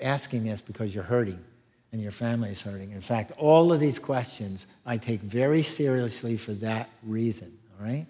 asking 0.00 0.44
this 0.44 0.60
because 0.60 0.94
you're 0.94 1.02
hurting 1.02 1.44
and 1.90 2.00
your 2.00 2.12
family 2.12 2.50
is 2.50 2.62
hurting. 2.62 2.92
In 2.92 3.00
fact, 3.00 3.32
all 3.38 3.72
of 3.72 3.80
these 3.80 3.98
questions 3.98 4.68
I 4.86 4.98
take 4.98 5.20
very 5.22 5.62
seriously 5.62 6.36
for 6.36 6.52
that 6.52 6.90
reason, 7.02 7.52
all 7.76 7.84
right? 7.84 8.06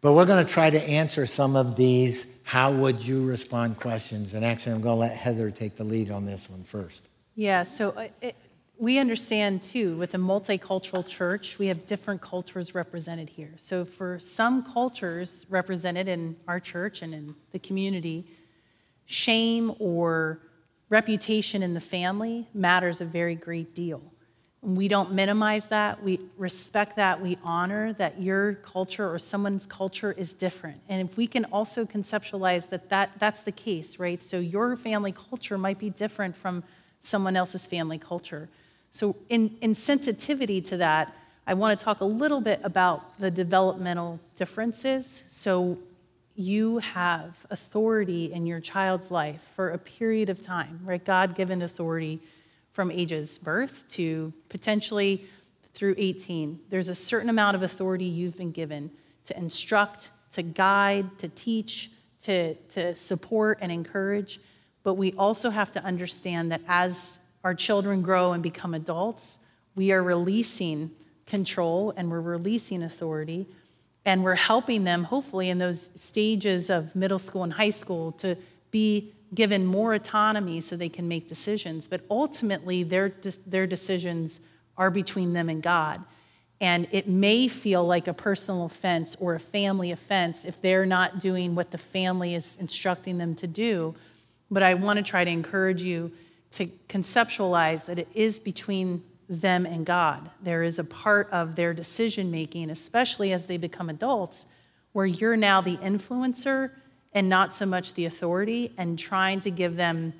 But 0.00 0.14
we're 0.14 0.24
going 0.24 0.42
to 0.42 0.50
try 0.50 0.70
to 0.70 0.82
answer 0.82 1.26
some 1.26 1.56
of 1.56 1.76
these 1.76 2.24
how 2.42 2.72
would 2.72 3.06
you 3.06 3.22
respond 3.26 3.78
questions. 3.78 4.32
And 4.32 4.46
actually, 4.46 4.72
I'm 4.72 4.80
going 4.80 4.96
to 4.96 5.00
let 5.00 5.14
Heather 5.14 5.50
take 5.50 5.76
the 5.76 5.84
lead 5.84 6.10
on 6.10 6.24
this 6.24 6.48
one 6.48 6.64
first. 6.64 7.06
Yeah, 7.36 7.64
so 7.64 7.90
uh, 7.90 8.30
we 8.78 8.98
understand 8.98 9.62
too, 9.62 9.96
with 9.96 10.14
a 10.14 10.18
multicultural 10.18 11.06
church, 11.06 11.58
we 11.58 11.66
have 11.68 11.86
different 11.86 12.20
cultures 12.20 12.74
represented 12.74 13.28
here. 13.28 13.52
So, 13.56 13.84
for 13.84 14.18
some 14.18 14.64
cultures 14.64 15.46
represented 15.48 16.08
in 16.08 16.36
our 16.48 16.58
church 16.58 17.02
and 17.02 17.14
in 17.14 17.34
the 17.52 17.58
community, 17.58 18.26
shame 19.06 19.74
or 19.78 20.40
reputation 20.88 21.62
in 21.62 21.74
the 21.74 21.80
family 21.80 22.48
matters 22.52 23.00
a 23.00 23.04
very 23.04 23.34
great 23.34 23.74
deal. 23.74 24.02
We 24.60 24.88
don't 24.88 25.12
minimize 25.12 25.66
that. 25.66 26.02
We 26.02 26.20
respect 26.38 26.96
that. 26.96 27.20
We 27.20 27.36
honor 27.44 27.92
that 27.94 28.20
your 28.20 28.54
culture 28.54 29.12
or 29.12 29.18
someone's 29.18 29.66
culture 29.66 30.12
is 30.12 30.32
different. 30.32 30.80
And 30.88 31.08
if 31.08 31.16
we 31.18 31.26
can 31.26 31.44
also 31.46 31.84
conceptualize 31.84 32.70
that, 32.70 32.88
that 32.88 33.10
that's 33.18 33.42
the 33.42 33.52
case, 33.52 33.98
right? 33.98 34.22
So 34.22 34.38
your 34.38 34.74
family 34.76 35.12
culture 35.12 35.58
might 35.58 35.78
be 35.78 35.90
different 35.90 36.34
from 36.34 36.64
someone 37.00 37.36
else's 37.36 37.66
family 37.66 37.98
culture. 37.98 38.48
So, 38.94 39.16
in, 39.28 39.56
in 39.60 39.74
sensitivity 39.74 40.60
to 40.62 40.76
that, 40.76 41.16
I 41.48 41.54
want 41.54 41.76
to 41.76 41.84
talk 41.84 42.00
a 42.00 42.04
little 42.04 42.40
bit 42.40 42.60
about 42.62 43.18
the 43.18 43.28
developmental 43.28 44.20
differences. 44.36 45.24
So, 45.28 45.78
you 46.36 46.78
have 46.78 47.36
authority 47.50 48.32
in 48.32 48.46
your 48.46 48.60
child's 48.60 49.10
life 49.10 49.42
for 49.56 49.70
a 49.70 49.78
period 49.78 50.28
of 50.28 50.40
time, 50.40 50.78
right? 50.84 51.04
God 51.04 51.34
given 51.34 51.60
authority 51.62 52.20
from 52.70 52.92
ages 52.92 53.36
birth 53.36 53.84
to 53.90 54.32
potentially 54.48 55.26
through 55.74 55.96
18. 55.98 56.60
There's 56.70 56.88
a 56.88 56.94
certain 56.94 57.28
amount 57.28 57.56
of 57.56 57.64
authority 57.64 58.04
you've 58.04 58.36
been 58.36 58.52
given 58.52 58.92
to 59.26 59.36
instruct, 59.36 60.10
to 60.34 60.42
guide, 60.42 61.18
to 61.18 61.26
teach, 61.28 61.90
to, 62.22 62.54
to 62.54 62.94
support 62.94 63.58
and 63.60 63.72
encourage. 63.72 64.38
But 64.84 64.94
we 64.94 65.14
also 65.14 65.50
have 65.50 65.72
to 65.72 65.84
understand 65.84 66.52
that 66.52 66.60
as 66.68 67.18
our 67.44 67.54
children 67.54 68.02
grow 68.02 68.32
and 68.32 68.42
become 68.42 68.74
adults, 68.74 69.38
we 69.76 69.92
are 69.92 70.02
releasing 70.02 70.90
control 71.26 71.92
and 71.96 72.10
we're 72.10 72.20
releasing 72.20 72.82
authority. 72.82 73.46
And 74.06 74.22
we're 74.22 74.34
helping 74.34 74.84
them, 74.84 75.04
hopefully, 75.04 75.48
in 75.48 75.58
those 75.58 75.88
stages 75.94 76.68
of 76.68 76.94
middle 76.94 77.18
school 77.18 77.42
and 77.42 77.52
high 77.52 77.70
school 77.70 78.12
to 78.12 78.36
be 78.70 79.12
given 79.34 79.64
more 79.64 79.94
autonomy 79.94 80.60
so 80.60 80.76
they 80.76 80.88
can 80.88 81.08
make 81.08 81.28
decisions. 81.28 81.88
But 81.88 82.02
ultimately, 82.10 82.82
their, 82.82 83.14
their 83.46 83.66
decisions 83.66 84.40
are 84.76 84.90
between 84.90 85.32
them 85.32 85.48
and 85.48 85.62
God. 85.62 86.02
And 86.60 86.86
it 86.92 87.08
may 87.08 87.48
feel 87.48 87.84
like 87.84 88.06
a 88.06 88.14
personal 88.14 88.66
offense 88.66 89.16
or 89.18 89.34
a 89.34 89.40
family 89.40 89.90
offense 89.90 90.44
if 90.44 90.60
they're 90.60 90.86
not 90.86 91.18
doing 91.18 91.54
what 91.54 91.70
the 91.70 91.78
family 91.78 92.34
is 92.34 92.56
instructing 92.60 93.18
them 93.18 93.34
to 93.36 93.46
do. 93.46 93.94
But 94.50 94.62
I 94.62 94.74
want 94.74 94.98
to 94.98 95.02
try 95.02 95.24
to 95.24 95.30
encourage 95.30 95.82
you 95.82 96.12
to 96.54 96.66
conceptualize 96.88 97.86
that 97.86 97.98
it 97.98 98.08
is 98.14 98.38
between 98.38 99.02
them 99.28 99.66
and 99.66 99.86
God. 99.86 100.30
There 100.42 100.62
is 100.62 100.78
a 100.78 100.84
part 100.84 101.30
of 101.30 101.56
their 101.56 101.74
decision 101.74 102.30
making, 102.30 102.70
especially 102.70 103.32
as 103.32 103.46
they 103.46 103.56
become 103.56 103.88
adults, 103.88 104.46
where 104.92 105.06
you're 105.06 105.36
now 105.36 105.60
the 105.60 105.76
influencer 105.78 106.70
and 107.12 107.28
not 107.28 107.54
so 107.54 107.64
much 107.64 107.94
the 107.94 108.06
authority, 108.06 108.72
and 108.76 108.98
trying 108.98 109.40
to 109.40 109.50
give 109.50 109.76
them 109.76 110.12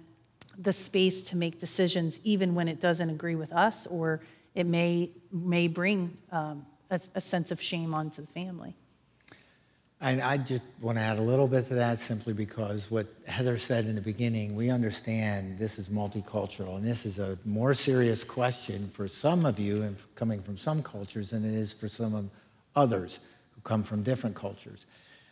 the 0.57 0.72
space 0.72 1.24
to 1.24 1.37
make 1.37 1.59
decisions 1.59 2.20
even 2.22 2.55
when 2.55 2.68
it 2.68 2.80
doesn't 2.80 3.11
agree 3.11 3.35
with 3.35 3.53
us 3.53 3.87
or 3.89 4.20
it 4.55 4.64
may, 4.64 5.11
may 5.32 5.66
bring 5.66 6.16
um, 6.30 6.64
a, 6.91 7.01
a 7.16 7.20
sense 7.20 7.51
of 7.51 7.61
shame 7.61 7.93
onto 7.93 8.22
the 8.22 8.28
family. 8.28 8.76
And 10.01 10.20
I 10.20 10.36
just 10.36 10.62
want 10.80 10.99
to 10.99 11.03
add 11.03 11.18
a 11.18 11.22
little 11.22 11.49
bit 11.49 11.68
to 11.68 11.74
that 11.76 11.99
simply 11.99 12.32
because 12.32 12.90
what 12.90 13.07
Heather 13.26 13.57
said 13.57 13.86
in 13.86 13.95
the 13.95 14.01
beginning, 14.01 14.55
we 14.55 14.68
understand 14.68 15.59
this 15.59 15.78
is 15.78 15.88
multicultural 15.88 16.76
and 16.76 16.84
this 16.84 17.07
is 17.07 17.18
a 17.18 17.38
more 17.45 17.72
serious 17.74 18.22
question 18.22 18.90
for 18.92 19.09
some 19.09 19.47
of 19.47 19.59
you 19.59 19.82
and 19.82 19.97
coming 20.14 20.42
from 20.42 20.59
some 20.59 20.82
cultures 20.82 21.30
than 21.30 21.45
it 21.45 21.55
is 21.55 21.72
for 21.72 21.88
some 21.88 22.14
of 22.14 22.28
others 22.76 23.18
who 23.55 23.61
come 23.62 23.82
from 23.82 24.03
different 24.03 24.36
cultures. 24.36 24.84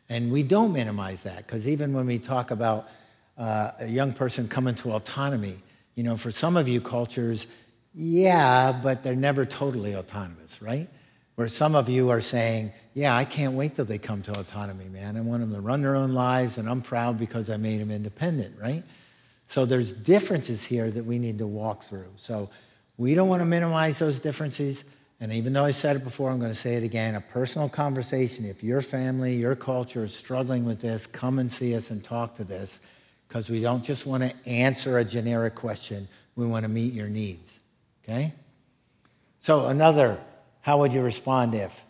And 0.09 0.31
we 0.31 0.43
don't 0.43 0.73
minimize 0.73 1.23
that 1.25 1.47
because 1.47 1.69
even 1.69 1.93
when 1.93 2.07
we 2.07 2.19
talk 2.19 2.51
about 2.51 2.89
uh, 3.37 3.73
a 3.81 3.87
young 3.87 4.13
person 4.13 4.49
coming 4.49 4.75
to 4.77 4.93
autonomy, 4.93 5.63
you 5.97 6.03
know, 6.03 6.17
for 6.17 6.31
some 6.31 6.57
of 6.57 6.69
you 6.69 6.81
cultures, 6.81 7.47
yeah, 7.95 8.73
but 8.73 9.03
they're 9.03 9.17
never 9.17 9.45
totally 9.45 9.95
autonomous, 9.95 10.63
right? 10.63 10.89
Where 11.35 11.49
some 11.49 11.75
of 11.75 11.89
you 11.89 12.11
are 12.11 12.21
saying, 12.21 12.73
yeah, 12.95 13.17
I 13.17 13.25
can't 13.25 13.55
wait 13.55 13.75
till 13.75 13.85
they 13.85 13.99
come 13.99 14.23
to 14.23 14.39
autonomy, 14.39 14.89
man. 14.89 15.17
I 15.17 15.21
want 15.21 15.41
them 15.41 15.53
to 15.55 15.61
run 15.61 15.81
their 15.83 15.97
own 15.97 16.13
lives, 16.13 16.59
and 16.59 16.69
I'm 16.69 16.83
proud 16.83 17.19
because 17.19 17.49
I 17.49 17.57
made 17.57 17.81
them 17.81 17.91
independent, 17.91 18.59
right? 18.61 18.83
So 19.49 19.65
there's 19.65 19.93
differences 19.93 20.65
here 20.65 20.91
that 20.91 21.05
we 21.05 21.19
need 21.19 21.39
to 21.39 21.47
walk 21.47 21.83
through. 21.83 22.11
So 22.17 22.51
we 22.97 23.15
don't 23.15 23.29
want 23.29 23.41
to 23.41 23.47
minimize 23.47 23.99
those 23.99 24.19
differences. 24.19 24.85
And 25.21 25.33
even 25.33 25.53
though 25.53 25.65
I 25.65 25.71
said 25.71 25.97
it 25.97 26.05
before, 26.05 26.31
I'm 26.31 26.39
going 26.39 26.51
to 26.51 26.59
say 26.59 26.75
it 26.75 26.83
again 26.83 27.15
a 27.15 27.21
personal 27.21 27.69
conversation. 27.69 28.45
If 28.45 28.63
your 28.63 28.83
family, 28.83 29.37
your 29.37 29.57
culture 29.57 30.05
is 30.05 30.15
struggling 30.15 30.65
with 30.65 30.81
this, 30.81 31.07
come 31.07 31.39
and 31.39 31.51
see 31.51 31.75
us 31.75 31.91
and 31.91 32.03
talk 32.03 32.37
to 32.37 32.45
this 32.45 32.81
because 33.29 33.49
we 33.49 33.63
don't 33.63 33.83
just 33.83 34.07
want 34.07 34.23
to 34.23 34.35
answer 34.47 34.99
a 34.99 35.05
generic 35.05 35.55
question, 35.55 36.09
we 36.37 36.45
want 36.45 36.65
to 36.65 36.69
meet 36.69 36.93
your 36.93 37.09
needs. 37.09 37.61
Okay? 38.05 38.33
So, 39.41 39.67
another 39.67 40.21
how 40.61 40.79
would 40.79 40.93
you 40.93 41.03
respond 41.03 41.55
if? 41.55 41.85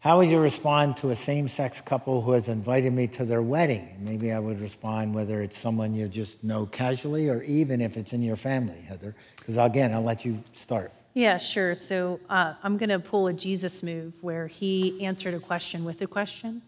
How 0.00 0.18
would 0.18 0.30
you 0.30 0.38
respond 0.38 0.96
to 0.98 1.10
a 1.10 1.16
same 1.16 1.48
sex 1.48 1.80
couple 1.80 2.22
who 2.22 2.30
has 2.30 2.46
invited 2.46 2.92
me 2.92 3.08
to 3.08 3.24
their 3.24 3.42
wedding? 3.42 3.96
Maybe 3.98 4.30
I 4.30 4.38
would 4.38 4.60
respond 4.60 5.12
whether 5.12 5.42
it's 5.42 5.58
someone 5.58 5.92
you 5.92 6.06
just 6.06 6.44
know 6.44 6.66
casually 6.66 7.28
or 7.28 7.42
even 7.42 7.80
if 7.80 7.96
it's 7.96 8.12
in 8.12 8.22
your 8.22 8.36
family, 8.36 8.80
Heather. 8.80 9.16
Because 9.36 9.56
again, 9.56 9.92
I'll 9.92 10.02
let 10.02 10.24
you 10.24 10.44
start. 10.52 10.92
Yeah, 11.14 11.36
sure. 11.36 11.74
So 11.74 12.20
uh, 12.30 12.54
I'm 12.62 12.76
going 12.78 12.90
to 12.90 13.00
pull 13.00 13.26
a 13.26 13.32
Jesus 13.32 13.82
move 13.82 14.12
where 14.20 14.46
he 14.46 15.04
answered 15.04 15.34
a 15.34 15.40
question 15.40 15.84
with 15.84 16.00
a 16.00 16.06
question. 16.06 16.62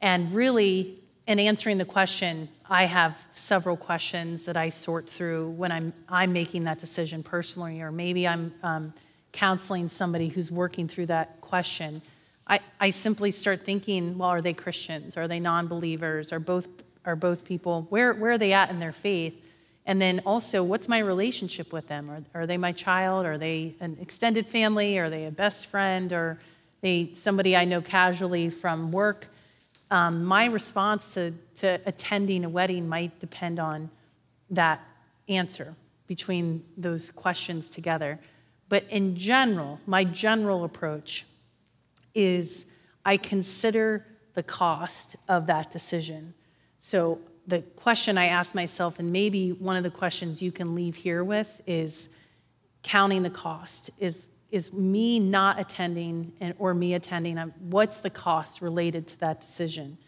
And 0.00 0.32
really, 0.32 1.00
in 1.26 1.40
answering 1.40 1.78
the 1.78 1.84
question, 1.84 2.48
I 2.70 2.84
have 2.84 3.18
several 3.34 3.76
questions 3.76 4.44
that 4.44 4.56
I 4.56 4.68
sort 4.68 5.10
through 5.10 5.50
when 5.50 5.72
I'm, 5.72 5.92
I'm 6.08 6.32
making 6.32 6.62
that 6.64 6.78
decision 6.78 7.24
personally, 7.24 7.80
or 7.80 7.90
maybe 7.90 8.28
I'm. 8.28 8.54
Um, 8.62 8.94
counseling 9.32 9.88
somebody 9.88 10.28
who's 10.28 10.50
working 10.50 10.86
through 10.86 11.06
that 11.06 11.40
question, 11.40 12.02
I, 12.46 12.60
I 12.80 12.90
simply 12.90 13.30
start 13.30 13.64
thinking, 13.64 14.18
well, 14.18 14.28
are 14.28 14.42
they 14.42 14.52
Christians? 14.52 15.16
Are 15.16 15.28
they 15.28 15.40
non 15.40 15.68
believers? 15.68 16.32
Are 16.32 16.40
both, 16.40 16.68
are 17.04 17.16
both 17.16 17.44
people, 17.44 17.86
where, 17.90 18.12
where 18.12 18.32
are 18.32 18.38
they 18.38 18.52
at 18.52 18.70
in 18.70 18.80
their 18.80 18.92
faith? 18.92 19.34
And 19.86 20.00
then 20.00 20.22
also, 20.24 20.62
what's 20.62 20.88
my 20.88 20.98
relationship 20.98 21.72
with 21.72 21.88
them? 21.88 22.10
Are, 22.10 22.42
are 22.42 22.46
they 22.46 22.56
my 22.56 22.72
child? 22.72 23.26
Are 23.26 23.38
they 23.38 23.74
an 23.80 23.96
extended 24.00 24.46
family? 24.46 24.98
Are 24.98 25.10
they 25.10 25.26
a 25.26 25.30
best 25.30 25.66
friend? 25.66 26.12
Or 26.12 26.38
they 26.80 27.12
somebody 27.14 27.56
I 27.56 27.64
know 27.64 27.80
casually 27.80 28.50
from 28.50 28.92
work? 28.92 29.26
Um, 29.90 30.24
my 30.24 30.46
response 30.46 31.14
to, 31.14 31.34
to 31.56 31.80
attending 31.84 32.44
a 32.44 32.48
wedding 32.48 32.88
might 32.88 33.18
depend 33.20 33.58
on 33.58 33.90
that 34.50 34.80
answer 35.28 35.74
between 36.06 36.64
those 36.76 37.10
questions 37.10 37.68
together. 37.68 38.18
But 38.68 38.84
in 38.88 39.16
general, 39.16 39.80
my 39.86 40.04
general 40.04 40.64
approach 40.64 41.26
is 42.14 42.66
I 43.04 43.16
consider 43.16 44.06
the 44.34 44.42
cost 44.42 45.16
of 45.28 45.46
that 45.46 45.70
decision. 45.70 46.34
So 46.78 47.18
the 47.46 47.60
question 47.60 48.16
I 48.18 48.26
ask 48.26 48.54
myself, 48.54 48.98
and 48.98 49.12
maybe 49.12 49.52
one 49.52 49.76
of 49.76 49.82
the 49.82 49.90
questions 49.90 50.40
you 50.40 50.52
can 50.52 50.74
leave 50.74 50.94
here 50.94 51.24
with, 51.24 51.60
is 51.66 52.08
counting 52.82 53.22
the 53.22 53.30
cost. 53.30 53.90
Is, 53.98 54.20
is 54.50 54.72
me 54.72 55.18
not 55.18 55.58
attending 55.58 56.32
and, 56.40 56.54
or 56.58 56.74
me 56.74 56.94
attending, 56.94 57.38
um, 57.38 57.52
what's 57.58 57.98
the 57.98 58.10
cost 58.10 58.62
related 58.62 59.06
to 59.08 59.20
that 59.20 59.40
decision? 59.40 59.98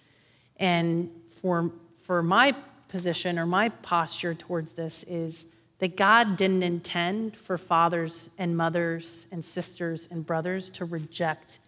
And 0.57 1.11
for, 1.41 1.71
for 2.05 2.23
my 2.23 2.55
position 2.89 3.39
or 3.39 3.47
my 3.47 3.69
posture 3.69 4.35
towards 4.35 4.73
this 4.73 5.05
is 5.05 5.47
that 5.79 5.97
God 5.97 6.37
didn't 6.37 6.63
intend 6.63 7.37
for 7.37 7.59
fathers 7.59 8.29
and 8.39 8.57
mothers 8.57 9.27
and 9.33 9.45
sisters 9.45 10.09
and 10.11 10.25
brothers 10.25 10.71
to 10.71 10.85
reject 10.85 11.59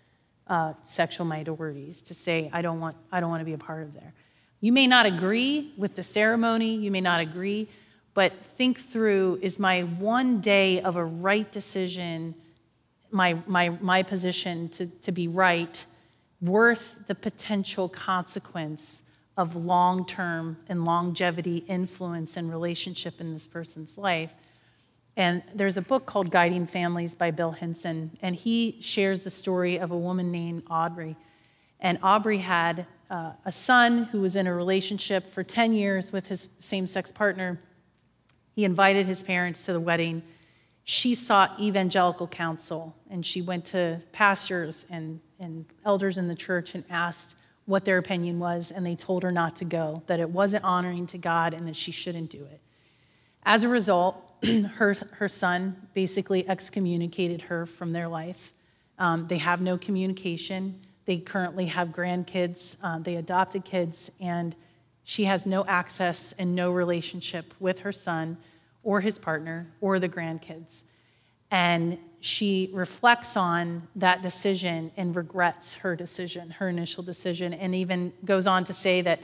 uh, 0.47 0.75
sexual 0.85 1.27
minorities, 1.27 2.03
to 2.03 2.15
say, 2.15 2.49
I 2.53 2.63
don't, 2.63 2.81
want, 2.81 2.97
I 3.11 3.21
don't 3.21 3.31
want 3.31 3.41
to 3.41 3.45
be 3.45 3.53
a 3.53 3.59
part 3.59 3.83
of 3.83 3.95
there. 3.95 4.13
You 4.61 4.73
may 4.73 4.87
not 4.87 5.07
agree 5.07 5.73
with 5.77 5.97
the 5.97 6.03
ceremony, 6.03 6.77
you 6.77 6.91
may 6.91 7.01
not 7.01 7.21
agree, 7.21 7.69
but 8.15 8.33
think 8.57 8.81
through 8.81 9.39
is 9.43 9.59
my 9.59 9.83
one 9.83 10.41
day 10.41 10.81
of 10.81 10.97
a 10.97 11.05
right 11.05 11.51
decision, 11.53 12.35
my, 13.11 13.37
my, 13.47 13.69
my 13.69 14.03
position 14.03 14.69
to, 14.71 14.87
to 14.87 15.13
be 15.13 15.29
right, 15.29 15.85
worth 16.41 16.97
the 17.07 17.15
potential 17.15 17.89
consequence 17.89 19.03
of 19.37 19.55
long 19.55 20.07
term 20.07 20.57
and 20.69 20.85
longevity 20.85 21.59
influence 21.69 22.37
and 22.37 22.51
relationship 22.51 23.21
in 23.21 23.33
this 23.33 23.47
person's 23.47 23.99
life. 23.99 24.31
And 25.17 25.43
there's 25.55 25.79
a 25.79 25.83
book 25.83 26.05
called 26.05 26.31
Guiding 26.31 26.67
Families 26.67 27.15
by 27.15 27.31
Bill 27.31 27.53
Henson, 27.53 28.19
and 28.21 28.37
he 28.37 28.79
shares 28.81 29.23
the 29.23 29.31
story 29.31 29.79
of 29.79 29.91
a 29.91 29.97
woman 29.97 30.31
named 30.31 30.65
Audrey. 30.71 31.17
And 31.81 31.99
Aubrey 32.03 32.39
had 32.39 32.87
uh, 33.11 33.33
a 33.45 33.53
son 33.53 34.05
who 34.05 34.21
was 34.21 34.37
in 34.37 34.47
a 34.47 34.55
relationship 34.55 35.27
for 35.27 35.43
10 35.43 35.73
years 35.73 36.13
with 36.13 36.27
his 36.27 36.49
same 36.59 36.87
sex 36.87 37.11
partner. 37.11 37.59
He 38.55 38.65
invited 38.65 39.07
his 39.07 39.23
parents 39.23 39.65
to 39.67 39.73
the 39.73 39.81
wedding. 39.81 40.23
She 40.85 41.15
sought 41.15 41.59
evangelical 41.59 42.27
counsel, 42.27 42.95
and 43.11 43.25
she 43.25 43.41
went 43.41 43.65
to 43.67 44.01
pastors 44.13 44.85
and, 44.91 45.21
and 45.41 45.65
elders 45.85 46.19
in 46.19 46.29
the 46.29 46.35
church 46.35 46.75
and 46.75 46.85
asked 46.91 47.37
what 47.65 47.85
their 47.85 47.99
opinion 47.99 48.39
was, 48.39 48.71
and 48.71 48.87
they 48.87 48.95
told 48.95 49.23
her 49.23 49.33
not 49.33 49.57
to 49.57 49.65
go, 49.65 50.03
that 50.07 50.21
it 50.21 50.31
wasn't 50.31 50.63
honoring 50.63 51.07
to 51.09 51.19
God 51.19 51.55
and 51.55 51.67
that 51.67 51.75
she 51.75 51.91
shouldn't 51.91 52.31
do 52.31 52.45
it. 52.45 52.61
As 53.45 53.65
a 53.65 53.69
result, 53.69 54.23
her, 54.77 54.95
her 55.13 55.29
son 55.29 55.89
basically 55.95 56.49
excommunicated 56.49 57.43
her 57.43 57.67
from 57.67 57.93
their 57.93 58.09
life. 58.09 58.53
Um, 58.99 59.27
they 59.29 59.39
have 59.39 59.61
no 59.61 59.77
communication. 59.77 60.81
They 61.07 61.19
currently 61.19 61.67
have 61.67 61.89
grandkids, 61.89 62.77
uh, 62.83 62.99
they 62.99 63.15
adopted 63.15 63.65
kids, 63.65 64.11
and 64.21 64.57
she 65.05 65.25
has 65.27 65.47
no 65.47 65.65
access 65.65 66.35
and 66.37 66.55
no 66.57 66.73
relationship 66.73 67.55
with 67.61 67.81
her 67.81 67.93
son 67.93 68.39
or 68.83 69.01
his 69.01 69.19
partner 69.19 69.73
or 69.81 70.01
the 70.01 70.09
grandkids. 70.09 70.83
And 71.51 71.99
she 72.21 72.71
reflects 72.73 73.37
on 73.37 73.87
that 73.95 74.21
decision 74.21 74.91
and 74.97 75.15
regrets 75.15 75.75
her 75.75 75.95
decision, 75.95 76.51
her 76.51 76.69
initial 76.69 77.05
decision, 77.05 77.55
and 77.55 77.73
even 77.73 78.13
goes 78.25 78.49
on 78.49 78.65
to 78.65 78.73
say 78.73 79.01
that 79.03 79.21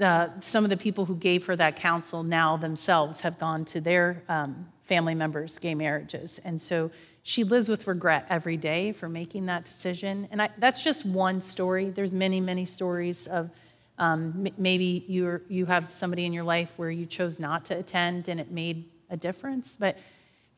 uh, 0.00 0.28
some 0.40 0.64
of 0.64 0.70
the 0.70 0.76
people 0.76 1.04
who 1.04 1.16
gave 1.16 1.46
her 1.46 1.56
that 1.56 1.76
counsel 1.76 2.22
now 2.22 2.56
themselves 2.56 3.20
have 3.20 3.38
gone 3.38 3.64
to 3.66 3.80
their 3.80 4.22
um, 4.28 4.66
family 4.84 5.14
members' 5.14 5.58
gay 5.58 5.74
marriages. 5.74 6.40
And 6.44 6.60
so 6.60 6.90
she 7.22 7.42
lives 7.44 7.68
with 7.68 7.86
regret 7.86 8.26
every 8.30 8.56
day 8.56 8.92
for 8.92 9.08
making 9.08 9.46
that 9.46 9.64
decision. 9.64 10.28
And 10.30 10.40
I, 10.40 10.50
that's 10.58 10.82
just 10.82 11.04
one 11.04 11.42
story. 11.42 11.90
There's 11.90 12.14
many, 12.14 12.40
many 12.40 12.66
stories 12.66 13.26
of 13.26 13.50
um, 13.98 14.46
m- 14.46 14.54
maybe 14.58 15.04
you 15.08 15.40
you 15.48 15.66
have 15.66 15.90
somebody 15.90 16.24
in 16.24 16.32
your 16.32 16.44
life 16.44 16.72
where 16.76 16.90
you 16.90 17.06
chose 17.06 17.38
not 17.38 17.64
to 17.66 17.78
attend 17.78 18.28
and 18.28 18.38
it 18.38 18.50
made 18.50 18.90
a 19.10 19.16
difference. 19.16 19.76
But 19.78 19.98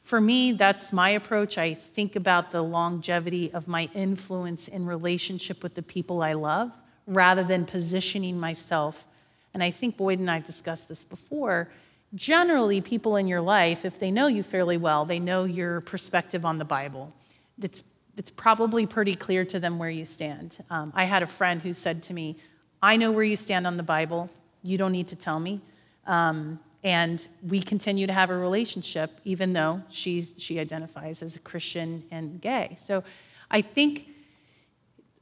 for 0.03 0.21
me, 0.21 0.53
that's 0.53 0.93
my 0.93 1.11
approach. 1.11 1.59
I 1.59 1.75
think 1.75 2.17
about 2.17 2.51
the 2.51 2.63
longevity 2.63 3.53
of 3.53 3.69
my 3.69 3.89
influence 3.95 4.69
in 4.69 4.87
relationship 4.87 5.63
with 5.63 5.75
the 5.75 5.83
people 5.83 6.23
I 6.23 6.33
love 6.33 6.73
rather 7.07 7.45
than 7.45 7.65
positioning 7.65 8.39
myself. 8.39 9.07
And 9.55 9.63
I 9.63 9.71
think 9.71 9.97
Boyd 9.97 10.19
and 10.19 10.31
I 10.31 10.35
have 10.35 10.47
discussed 10.47 10.89
this 10.89 11.05
before. 11.05 11.69
Generally, 12.15 12.81
people 12.83 13.17
in 13.17 13.29
your 13.29 13.41
life, 13.41 13.85
if 13.85 13.99
they 13.99 14.11
know 14.11 14.27
you 14.27 14.43
fairly 14.43 14.77
well, 14.77 15.05
they 15.05 15.19
know 15.19 15.45
your 15.45 15.81
perspective 15.83 16.45
on 16.45 16.59
the 16.59 16.65
Bible. 16.65 17.13
It's, 17.61 17.83
it's 18.17 18.31
probably 18.31 18.87
pretty 18.87 19.15
clear 19.15 19.45
to 19.47 19.61
them 19.61 19.79
where 19.79 19.91
you 19.91 20.05
stand. 20.05 20.57
Um, 20.71 20.93
I 20.95 21.05
had 21.05 21.23
a 21.23 21.27
friend 21.27 21.61
who 21.61 21.75
said 21.75 22.03
to 22.05 22.15
me, 22.15 22.37
I 22.83 22.97
know 22.97 23.11
where 23.11 23.25
you 23.25 23.37
stand 23.37 23.67
on 23.67 23.77
the 23.77 23.83
Bible. 23.83 24.31
You 24.63 24.79
don't 24.79 24.93
need 24.93 25.09
to 25.09 25.17
tell 25.17 25.41
me. 25.41 25.61
Um, 26.07 26.61
and 26.85 27.27
we 27.43 27.61
continue 27.61 28.07
to 28.07 28.13
have 28.13 28.31
a 28.31 28.37
relationship, 28.37 29.21
even 29.25 29.53
though 29.53 29.83
she, 29.91 30.29
she 30.37 30.59
identifies 30.59 31.23
as 31.23 31.37
a 31.37 31.41
Christian 31.41 32.05
and 32.11 32.41
gay. 32.41 32.79
So 32.81 33.03
I 33.51 33.63
think 33.63 34.09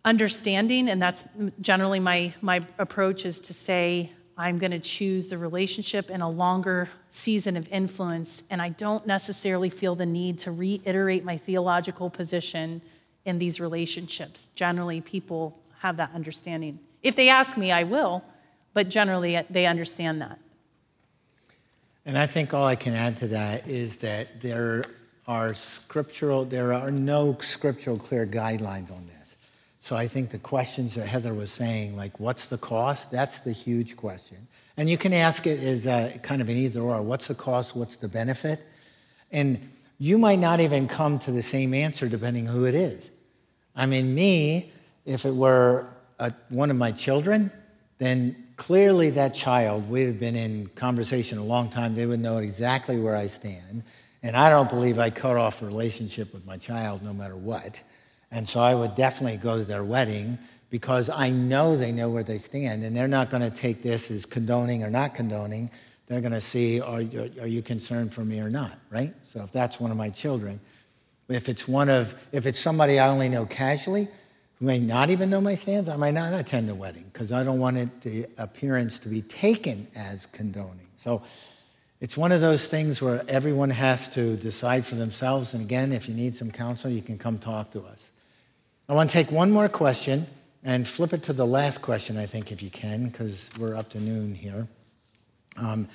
understanding, 0.05 0.89
and 0.89 1.01
that's 1.01 1.25
generally 1.61 1.99
my, 1.99 2.35
my 2.43 2.61
approach, 2.79 3.25
is 3.25 3.41
to 3.41 3.55
say, 3.55 4.11
I'm 4.39 4.59
going 4.59 4.73
to 4.73 4.79
choose 4.79 5.29
the 5.29 5.39
relationship 5.39 6.11
in 6.11 6.21
a 6.21 6.29
longer 6.29 6.91
season 7.11 7.57
of 7.57 7.67
influence, 7.69 8.43
and 8.51 8.61
I 8.61 8.69
don't 8.69 9.07
necessarily 9.07 9.71
feel 9.71 9.95
the 9.95 10.05
need 10.05 10.39
to 10.41 10.51
reiterate 10.51 11.25
my 11.25 11.39
theological 11.39 12.11
position 12.11 12.83
in 13.25 13.39
these 13.39 13.61
relationships. 13.61 14.49
Generally, 14.55 15.01
people 15.03 15.59
have 15.79 15.97
that 15.97 16.11
understanding. 16.15 16.79
If 17.03 17.17
they 17.17 17.29
ask 17.31 17.57
me, 17.57 17.73
I 17.73 17.85
will, 17.85 18.23
but 18.75 18.91
generally 18.91 19.37
uh, 19.37 19.45
they 19.49 19.65
understand 19.65 20.21
that. 20.21 20.39
And 22.05 22.19
I 22.19 22.27
think 22.27 22.53
all 22.53 22.67
I 22.67 22.77
can 22.77 22.95
add 22.95 23.17
to 23.19 23.29
that 23.29 23.67
is 23.67 23.97
that 23.99 24.41
there 24.41 24.85
are 25.27 25.55
scriptural, 25.55 26.45
there 26.45 26.73
are 26.73 26.91
no 26.91 27.37
scriptural 27.41 27.99
clear 27.99 28.27
guidelines 28.27 28.93
on 28.93 29.07
this. 29.07 29.16
So 29.87 29.95
I 29.95 30.09
think 30.09 30.31
the 30.31 30.39
questions 30.39 30.97
that 30.97 31.07
Heather 31.07 31.33
was 31.33 31.53
saying, 31.53 31.97
like 31.97 32.19
what's 32.19 32.49
the 32.49 32.59
cost, 32.59 33.09
that's 33.13 33.39
the 33.39 33.53
huge 33.53 33.97
question. 33.97 34.49
And 34.77 34.91
you 34.91 34.99
can 34.99 35.13
ask 35.13 35.47
it 35.47 35.63
as 35.63 35.87
a, 35.87 36.19
kind 36.25 36.43
of 36.43 36.49
an 36.49 36.57
either 36.57 36.81
or. 36.81 37.01
What's 37.03 37.29
the 37.29 37.37
cost? 37.37 37.77
What's 37.77 37.95
the 37.95 38.09
benefit? 38.09 38.67
And 39.31 39.61
you 40.01 40.19
might 40.19 40.41
not 40.41 40.59
even 40.59 40.89
come 40.89 41.21
to 41.21 41.31
the 41.31 41.41
same 41.41 41.73
answer 41.73 42.09
depending 42.09 42.47
who 42.47 42.65
it 42.65 42.75
is. 42.75 43.09
I 43.77 43.87
mean, 43.87 44.13
me, 44.13 44.73
if 45.05 45.25
it 45.25 45.37
were 45.37 45.87
a, 46.19 46.33
one 46.49 46.73
of 46.73 46.77
my 46.77 46.91
children, 46.91 47.53
then 47.99 48.35
clearly 48.57 49.11
that 49.11 49.37
child, 49.37 49.89
we 49.89 50.03
have 50.03 50.19
been 50.19 50.35
in 50.35 50.67
conversation 50.75 51.39
a 51.39 51.45
long 51.45 51.71
time, 51.71 51.95
they 51.95 52.07
would 52.07 52.19
know 52.19 52.39
exactly 52.39 52.99
where 52.99 53.15
I 53.15 53.29
stand. 53.29 53.85
And 54.25 54.37
I 54.37 54.51
don't 54.51 54.69
believe 54.69 54.99
I 54.99 55.11
cut 55.11 55.37
off 55.37 55.63
a 55.63 55.65
relationship 55.65 56.35
with 56.35 56.45
my 56.45 56.57
child 56.57 57.05
no 57.05 57.15
matter 57.15 57.37
what. 57.37 57.81
And 58.31 58.49
so 58.49 58.61
I 58.61 58.75
would 58.75 58.95
definitely 58.95 59.39
go 59.39 59.59
to 59.59 59.65
their 59.65 59.85
wedding 59.85 60.39
because 60.71 61.09
I 61.09 61.31
know 61.31 61.77
they 61.77 61.93
know 61.93 62.11
where 62.11 62.25
they 62.25 62.39
stand 62.39 62.85
and 62.85 62.97
they're 62.97 63.09
not 63.09 63.31
going 63.31 63.43
to 63.43 63.57
take 63.57 63.83
this 63.83 64.11
as 64.11 64.27
condoning 64.27 64.83
or 64.83 64.91
not 64.91 65.15
condoning. 65.15 65.71
They're 66.07 66.21
going 66.21 66.33
to 66.33 66.41
see, 66.41 66.81
are 66.81 67.01
you, 67.01 67.33
are 67.41 67.47
you 67.47 67.63
concerned 67.63 68.13
for 68.13 68.25
me 68.25 68.41
or 68.41 68.51
not, 68.51 68.79
right? 68.91 69.15
So 69.29 69.43
if 69.43 69.53
that's 69.53 69.81
one 69.81 69.91
of 69.91 69.97
my 69.97 70.11
children, 70.11 70.61
if 71.29 71.49
it's 71.49 71.67
one 71.67 71.89
of, 71.89 72.15
if 72.33 72.47
it's 72.47 72.59
somebody 72.59 72.99
I 72.99 73.09
only 73.09 73.29
know 73.29 73.47
casually, 73.47 74.09
who 74.59 74.67
may 74.67 74.79
not 74.79 75.11
even 75.11 75.31
know 75.31 75.41
my 75.41 75.55
stance, 75.55 75.89
I 75.89 75.97
might 75.97 76.15
not 76.15 76.33
attend 76.33 76.69
the 76.69 76.75
wedding 76.75 77.11
because 77.13 77.33
I 77.33 77.45
don't 77.45 77.59
want 77.59 77.77
it, 77.77 78.01
the 78.01 78.27
appearance 78.39 78.99
to 79.01 79.09
be 79.09 79.23
taken 79.23 79.87
as 79.95 80.27
condoning. 80.27 80.87
So 80.97 81.23
it's 82.01 82.17
one 82.17 82.33
of 82.33 82.41
those 82.41 82.67
things 82.67 83.03
where 83.03 83.25
everyone 83.29 83.71
has 83.71 84.09
to 84.11 84.37
decide 84.37 84.87
for 84.87 84.95
themselves. 84.95 85.55
And 85.55 85.63
again, 85.63 85.93
if 85.93 86.09
you 86.09 86.15
need 86.15 86.37
some 86.37 86.51
counsel, 86.51 86.91
you 86.91 87.03
can 87.03 87.19
come 87.19 87.39
talk 87.39 87.71
to 87.73 87.83
us. 87.83 88.11
I 88.89 88.95
want 88.95 89.11
to 89.11 89.15
take 89.15 89.33
one 89.33 89.51
more 89.51 89.69
question 89.69 90.27
and 90.63 90.87
flip 90.87 91.13
it 91.13 91.25
to 91.25 91.33
the 91.33 91.47
last 91.47 91.83
question, 91.83 92.17
I 92.17 92.27
think, 92.27 92.53
if 92.53 92.63
you 92.63 92.71
can, 92.71 93.09
because 93.09 93.51
we're 93.59 93.75
up 93.75 93.89
to 93.91 94.01
noon 94.01 94.35
here. 94.35 94.69
Um, 95.57 95.89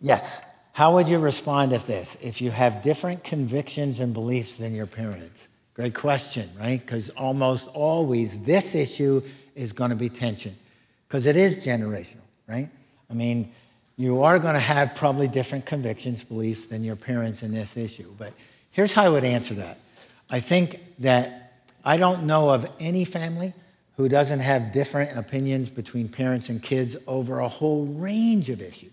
yes. 0.00 0.40
How 0.72 0.94
would 0.94 1.06
you 1.06 1.20
respond 1.20 1.72
if 1.72 1.86
this? 1.86 2.16
If 2.20 2.40
you 2.40 2.50
have 2.50 2.82
different 2.82 3.22
convictions 3.22 4.00
and 4.00 4.12
beliefs 4.12 4.56
than 4.56 4.74
your 4.74 4.86
parents? 4.86 5.46
Great 5.74 5.94
question, 5.94 6.50
right? 6.58 6.80
Because 6.80 7.10
almost 7.10 7.68
always 7.68 8.40
this 8.40 8.74
issue 8.74 9.22
is 9.54 9.72
going 9.72 9.90
to 9.90 9.96
be 9.96 10.08
tension 10.08 10.56
because 11.06 11.26
it 11.26 11.36
is 11.36 11.64
generational, 11.64 12.24
right? 12.48 12.68
I 13.08 13.14
mean, 13.14 13.52
you 13.96 14.22
are 14.22 14.40
going 14.40 14.54
to 14.54 14.60
have 14.60 14.96
probably 14.96 15.28
different 15.28 15.64
convictions, 15.64 16.24
beliefs 16.24 16.66
than 16.66 16.82
your 16.82 16.96
parents 16.96 17.44
in 17.44 17.52
this 17.52 17.76
issue. 17.76 18.12
But 18.18 18.32
here's 18.72 18.94
how 18.94 19.04
I 19.04 19.08
would 19.10 19.24
answer 19.24 19.54
that. 19.54 19.78
I 20.30 20.40
think 20.40 20.80
that 21.00 21.52
I 21.84 21.96
don't 21.96 22.24
know 22.24 22.50
of 22.50 22.66
any 22.80 23.04
family 23.04 23.52
who 23.96 24.08
doesn't 24.08 24.40
have 24.40 24.72
different 24.72 25.16
opinions 25.16 25.70
between 25.70 26.08
parents 26.08 26.48
and 26.48 26.62
kids 26.62 26.96
over 27.06 27.40
a 27.40 27.48
whole 27.48 27.86
range 27.86 28.50
of 28.50 28.60
issues. 28.60 28.90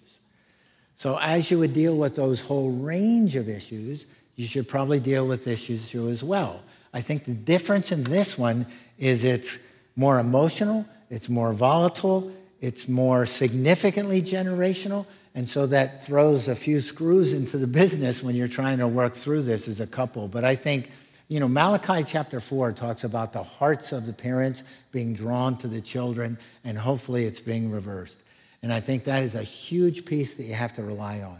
So, 0.96 1.18
as 1.20 1.50
you 1.50 1.58
would 1.60 1.74
deal 1.74 1.98
with 1.98 2.16
those 2.16 2.40
whole 2.40 2.70
range 2.72 3.36
of 3.36 3.50
issues, 3.50 4.06
you 4.36 4.46
should 4.46 4.68
probably 4.68 5.00
deal 5.00 5.26
with 5.26 5.44
this 5.46 5.70
issue 5.70 6.08
as 6.08 6.24
well. 6.24 6.62
I 6.94 7.02
think 7.02 7.24
the 7.24 7.34
difference 7.34 7.92
in 7.92 8.04
this 8.04 8.38
one 8.38 8.68
is 9.00 9.24
it's 9.24 9.58
more 9.96 10.20
emotional, 10.20 10.86
it's 11.10 11.30
more 11.30 11.54
volatile, 11.54 12.32
it's 12.60 12.88
more 12.88 13.26
significantly 13.26 14.22
generational, 14.22 15.08
and 15.34 15.50
so 15.50 15.66
that 15.68 16.04
throws 16.04 16.48
a 16.48 16.56
few 16.56 16.80
screws 16.82 17.34
into 17.34 17.58
the 17.58 17.68
business 17.82 18.22
when 18.22 18.36
you're 18.36 18.48
trying 18.48 18.78
to 18.78 18.88
work 18.88 19.16
through 19.16 19.44
this 19.44 19.68
as 19.68 19.80
a 19.80 19.88
couple. 19.88 20.28
But 20.28 20.44
I 20.44 20.56
think 20.56 20.92
you 21.32 21.40
know, 21.40 21.48
Malachi 21.48 22.04
chapter 22.04 22.42
4 22.42 22.74
talks 22.74 23.06
about 23.06 23.32
the 23.32 23.42
hearts 23.42 23.94
of 23.94 24.06
the 24.06 24.12
parents 24.12 24.64
being 24.92 25.14
drawn 25.14 25.58
to 25.60 25.70
the 25.70 25.80
children, 25.80 26.38
and 26.66 26.78
hopefully 26.78 27.24
it's 27.24 27.40
being 27.40 27.72
reversed. 27.72 28.18
And 28.62 28.74
I 28.74 28.82
think 28.82 29.06
that 29.06 29.24
is 29.24 29.34
a 29.34 29.42
huge 29.42 30.04
piece 30.04 30.36
that 30.36 30.44
you 30.44 30.56
have 30.56 30.74
to 30.74 30.84
rely 30.84 31.22
on. 31.22 31.38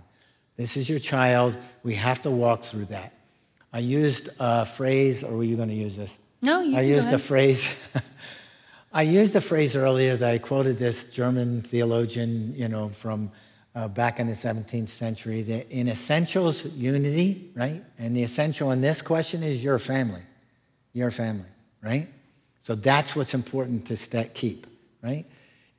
This 0.56 0.78
is 0.78 0.90
your 0.90 1.00
child. 1.00 1.58
We 1.84 1.96
have 1.96 2.22
to 2.22 2.32
walk 2.32 2.64
through 2.64 2.86
that. 2.86 3.12
I 3.74 3.80
used 3.80 4.30
a 4.40 4.66
phrase, 4.66 5.26
or 5.26 5.36
were 5.36 5.44
you 5.44 5.58
going 5.58 5.68
to 5.68 5.76
use 5.76 5.98
this? 5.98 6.18
No, 6.42 6.62
you 6.62 6.78
I 6.78 6.84
used 6.84 7.12
a 7.12 7.20
phrase. 7.20 7.76
I 8.94 9.02
used 9.02 9.36
a 9.36 9.42
phrase 9.42 9.76
earlier 9.76 10.16
that 10.16 10.32
I 10.32 10.38
quoted 10.38 10.78
this 10.78 11.04
German 11.04 11.64
theologian, 11.64 12.54
you 12.56 12.70
know, 12.70 12.88
from 12.88 13.30
uh, 13.76 13.88
back 13.88 14.20
in 14.20 14.28
the 14.28 14.34
17th 14.34 14.90
century. 14.90 15.42
that 15.44 15.70
in 15.72 15.88
essentials, 15.88 16.66
unity, 16.66 17.52
right? 17.56 17.84
And 17.98 18.16
the 18.16 18.24
essential 18.24 18.72
in 18.72 18.82
this 18.82 19.02
question 19.02 19.44
is 19.44 19.64
your 19.64 19.80
family. 19.80 20.22
Your 20.94 21.12
family, 21.12 21.48
right? 21.82 22.08
So 22.62 22.76
that's 22.76 23.16
what's 23.16 23.34
important 23.34 23.86
to 23.88 23.98
st- 23.98 24.34
keep, 24.34 24.68
right? 25.02 25.26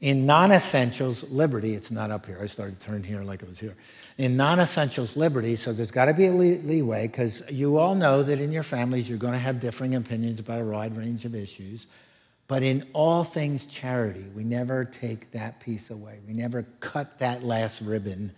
In 0.01 0.27
non 0.27 0.51
essentials, 0.51 1.23
liberty, 1.31 1.75
it's 1.75 1.93
not 1.93 2.11
up 2.11 2.27
here. 2.27 2.39
I 2.43 2.47
started 2.47 2.81
to 2.81 2.87
turn 2.87 3.05
here 3.05 3.23
like 3.23 3.43
it 3.43 3.49
was 3.49 3.61
here. 3.61 3.77
In 4.19 4.37
non 4.37 4.59
essentials, 4.59 5.17
liberty, 5.17 5.55
so 5.55 5.73
there's 5.73 5.93
got 5.93 6.07
to 6.07 6.15
be 6.15 6.27
a 6.27 6.33
leeway 6.33 7.07
because 7.07 7.43
you 7.51 7.79
all 7.79 7.95
know 7.95 8.23
that 8.25 8.41
in 8.41 8.51
your 8.51 8.65
families 8.65 9.09
you're 9.09 9.19
going 9.19 9.35
to 9.35 9.39
have 9.39 9.61
differing 9.61 9.95
opinions 9.95 10.41
about 10.41 10.61
a 10.61 10.65
wide 10.65 10.97
range 10.97 11.25
of 11.25 11.37
issues. 11.37 11.87
But 12.49 12.63
in 12.63 12.87
all 12.93 13.25
things 13.25 13.67
charity, 13.67 14.25
we 14.35 14.45
never 14.45 14.85
take 14.85 15.31
that 15.33 15.61
piece 15.61 15.91
away. 15.91 16.19
We 16.27 16.35
never 16.35 16.67
cut 16.81 17.19
that 17.19 17.43
last 17.43 17.81
ribbon 17.81 18.33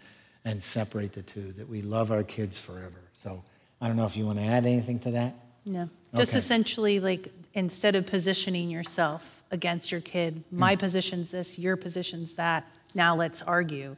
and 0.45 0.63
separate 0.63 1.15
the 1.15 1.23
two, 1.23 1.53
that 1.53 1.69
we 1.69 1.83
love 1.83 2.13
our 2.13 2.23
kids 2.23 2.61
forever. 2.61 3.01
So 3.19 3.43
I 3.81 3.89
don't 3.89 3.97
know 3.97 4.07
if 4.07 4.17
you 4.17 4.27
want 4.27 4.39
to 4.39 4.45
add 4.45 4.67
anything 4.67 4.99
to 5.01 5.11
that. 5.13 5.35
No. 5.65 5.89
Just 6.15 6.33
okay. 6.33 6.39
essentially, 6.39 7.01
like, 7.01 7.33
instead 7.55 7.97
of 7.97 8.07
positioning 8.07 8.71
yourself 8.71 9.43
against 9.51 9.91
your 9.91 10.01
kid, 10.01 10.45
my 10.51 10.77
mm. 10.77 10.79
position's 10.79 11.31
this, 11.31 11.59
your 11.59 11.77
position's 11.77 12.35
that, 12.35 12.69
now 12.95 13.17
let's 13.17 13.43
argue. 13.43 13.97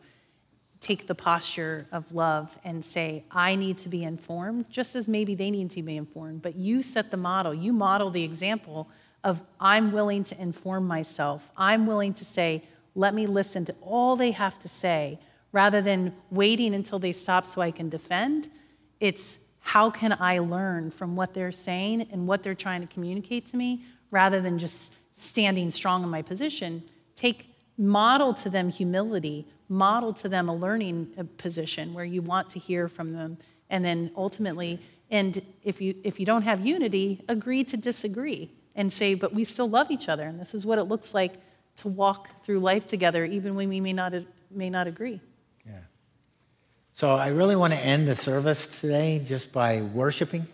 Take 0.81 1.07
the 1.07 1.15
posture 1.15 1.87
of 1.91 2.13
love 2.13 2.57
and 2.63 2.85
say, 2.85 3.25
I 3.31 3.57
need 3.57 3.79
to 3.79 3.89
be 3.89 4.05
informed, 4.05 4.71
just 4.71 4.95
as 4.95 5.09
maybe 5.09 5.35
they 5.35 5.51
need 5.51 5.71
to 5.73 5.83
be 5.83 5.97
informed. 5.97 6.43
But 6.43 6.55
you 6.55 6.83
set 6.83 7.11
the 7.11 7.17
model, 7.17 7.53
you 7.53 7.73
model 7.73 8.11
the 8.11 8.23
example 8.23 8.89
of 9.27 9.43
I'm 9.59 9.91
willing 9.91 10.23
to 10.25 10.41
inform 10.41 10.87
myself. 10.87 11.51
I'm 11.57 11.85
willing 11.85 12.15
to 12.15 12.25
say, 12.25 12.63
let 12.95 13.13
me 13.13 13.27
listen 13.27 13.65
to 13.65 13.75
all 13.83 14.15
they 14.15 14.31
have 14.31 14.57
to 14.61 14.69
say 14.69 15.19
rather 15.51 15.83
than 15.83 16.15
waiting 16.31 16.73
until 16.73 17.01
they 17.01 17.11
stop 17.11 17.45
so 17.45 17.61
I 17.61 17.73
can 17.73 17.89
defend. 17.89 18.49
It's 19.01 19.41
how 19.59 19.91
can 19.91 20.17
I 20.21 20.39
learn 20.39 20.93
from 20.93 21.17
what 21.17 21.35
they're 21.35 21.51
saying 21.51 22.07
and 22.13 22.29
what 22.29 22.45
they're 22.45 22.55
trying 22.55 22.83
to 22.83 22.87
communicate 22.87 23.49
to 23.49 23.57
me 23.57 23.83
rather 24.13 24.41
than 24.41 24.61
just 24.61 24.93
standing 25.17 25.73
strong 25.73 26.05
in 26.05 26.09
my 26.09 26.23
position. 26.23 26.85
Take 27.17 27.49
model 27.77 28.33
to 28.35 28.49
them 28.49 28.71
humility, 28.71 29.45
model 29.69 30.13
to 30.13 30.29
them 30.29 30.49
a 30.49 30.55
learning 30.55 31.13
uh, 31.19 31.25
position 31.37 31.95
where 31.95 32.05
you 32.05 32.23
want 32.23 32.49
to 32.51 32.61
hear 32.61 32.87
from 32.87 33.13
them 33.13 33.39
and 33.71 33.85
then 33.85 34.13
ultimately 34.17 34.79
and 35.11 35.41
if 35.63 35.81
you 35.81 35.95
if 36.03 36.19
you 36.19 36.27
don't 36.27 36.43
have 36.43 36.67
unity, 36.67 37.25
agree 37.29 37.63
to 37.65 37.77
disagree 37.77 38.51
and 38.77 38.93
say, 38.93 39.15
but 39.15 39.35
we 39.35 39.45
still 39.45 39.69
love 39.69 39.91
each 39.91 40.09
other, 40.09 40.25
and 40.25 40.39
this 40.39 40.55
is 40.55 40.65
what 40.65 40.79
it 40.79 40.85
looks 40.85 41.15
like 41.15 41.33
to 41.77 41.89
walk 41.89 42.29
through 42.45 42.61
life 42.61 42.87
together, 42.87 43.25
even 43.25 43.55
when 43.55 43.69
we 43.69 43.81
may 43.81 43.93
not, 43.93 44.13
may 44.51 44.71
not 44.71 44.87
agree. 44.87 45.21
Yeah. 45.67 45.79
So 46.95 47.11
I 47.11 47.29
really 47.29 47.57
want 47.57 47.73
to 47.73 47.79
end 47.81 48.07
the 48.07 48.15
service 48.15 48.67
today 48.67 49.23
just 49.25 49.53
by 49.53 49.83
worshiping, 49.83 50.47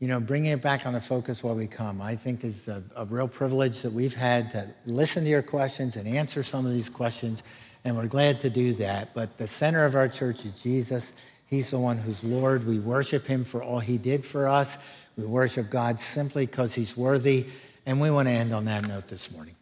you 0.00 0.08
know, 0.08 0.18
bringing 0.18 0.52
it 0.52 0.62
back 0.62 0.86
on 0.86 0.94
the 0.94 1.00
focus 1.00 1.42
while 1.42 1.54
we 1.54 1.66
come. 1.66 2.00
I 2.00 2.16
think 2.16 2.42
it's 2.42 2.68
a, 2.68 2.82
a 2.96 3.04
real 3.04 3.28
privilege 3.28 3.82
that 3.82 3.92
we've 3.92 4.14
had 4.14 4.50
to 4.52 4.68
listen 4.86 5.24
to 5.24 5.30
your 5.30 5.42
questions 5.42 5.96
and 5.96 6.08
answer 6.08 6.42
some 6.42 6.66
of 6.66 6.72
these 6.72 6.88
questions, 6.88 7.42
and 7.84 7.96
we're 7.96 8.06
glad 8.06 8.40
to 8.40 8.50
do 8.50 8.72
that. 8.74 9.14
But 9.14 9.36
the 9.36 9.46
center 9.46 9.84
of 9.84 9.94
our 9.94 10.08
church 10.08 10.44
is 10.44 10.54
Jesus. 10.60 11.12
He's 11.46 11.70
the 11.70 11.78
one 11.78 11.96
who's 11.96 12.22
Lord. 12.22 12.66
We 12.66 12.78
worship 12.78 13.26
him 13.26 13.44
for 13.44 13.62
all 13.62 13.78
he 13.78 13.96
did 13.96 14.24
for 14.24 14.48
us. 14.48 14.76
We 15.18 15.26
worship 15.26 15.68
God 15.68 15.98
simply 15.98 16.46
because 16.46 16.74
He's 16.74 16.96
worthy. 16.96 17.46
And 17.84 18.00
we 18.00 18.10
want 18.10 18.28
to 18.28 18.32
end 18.32 18.54
on 18.54 18.66
that 18.66 18.86
note 18.86 19.08
this 19.08 19.32
morning. 19.32 19.57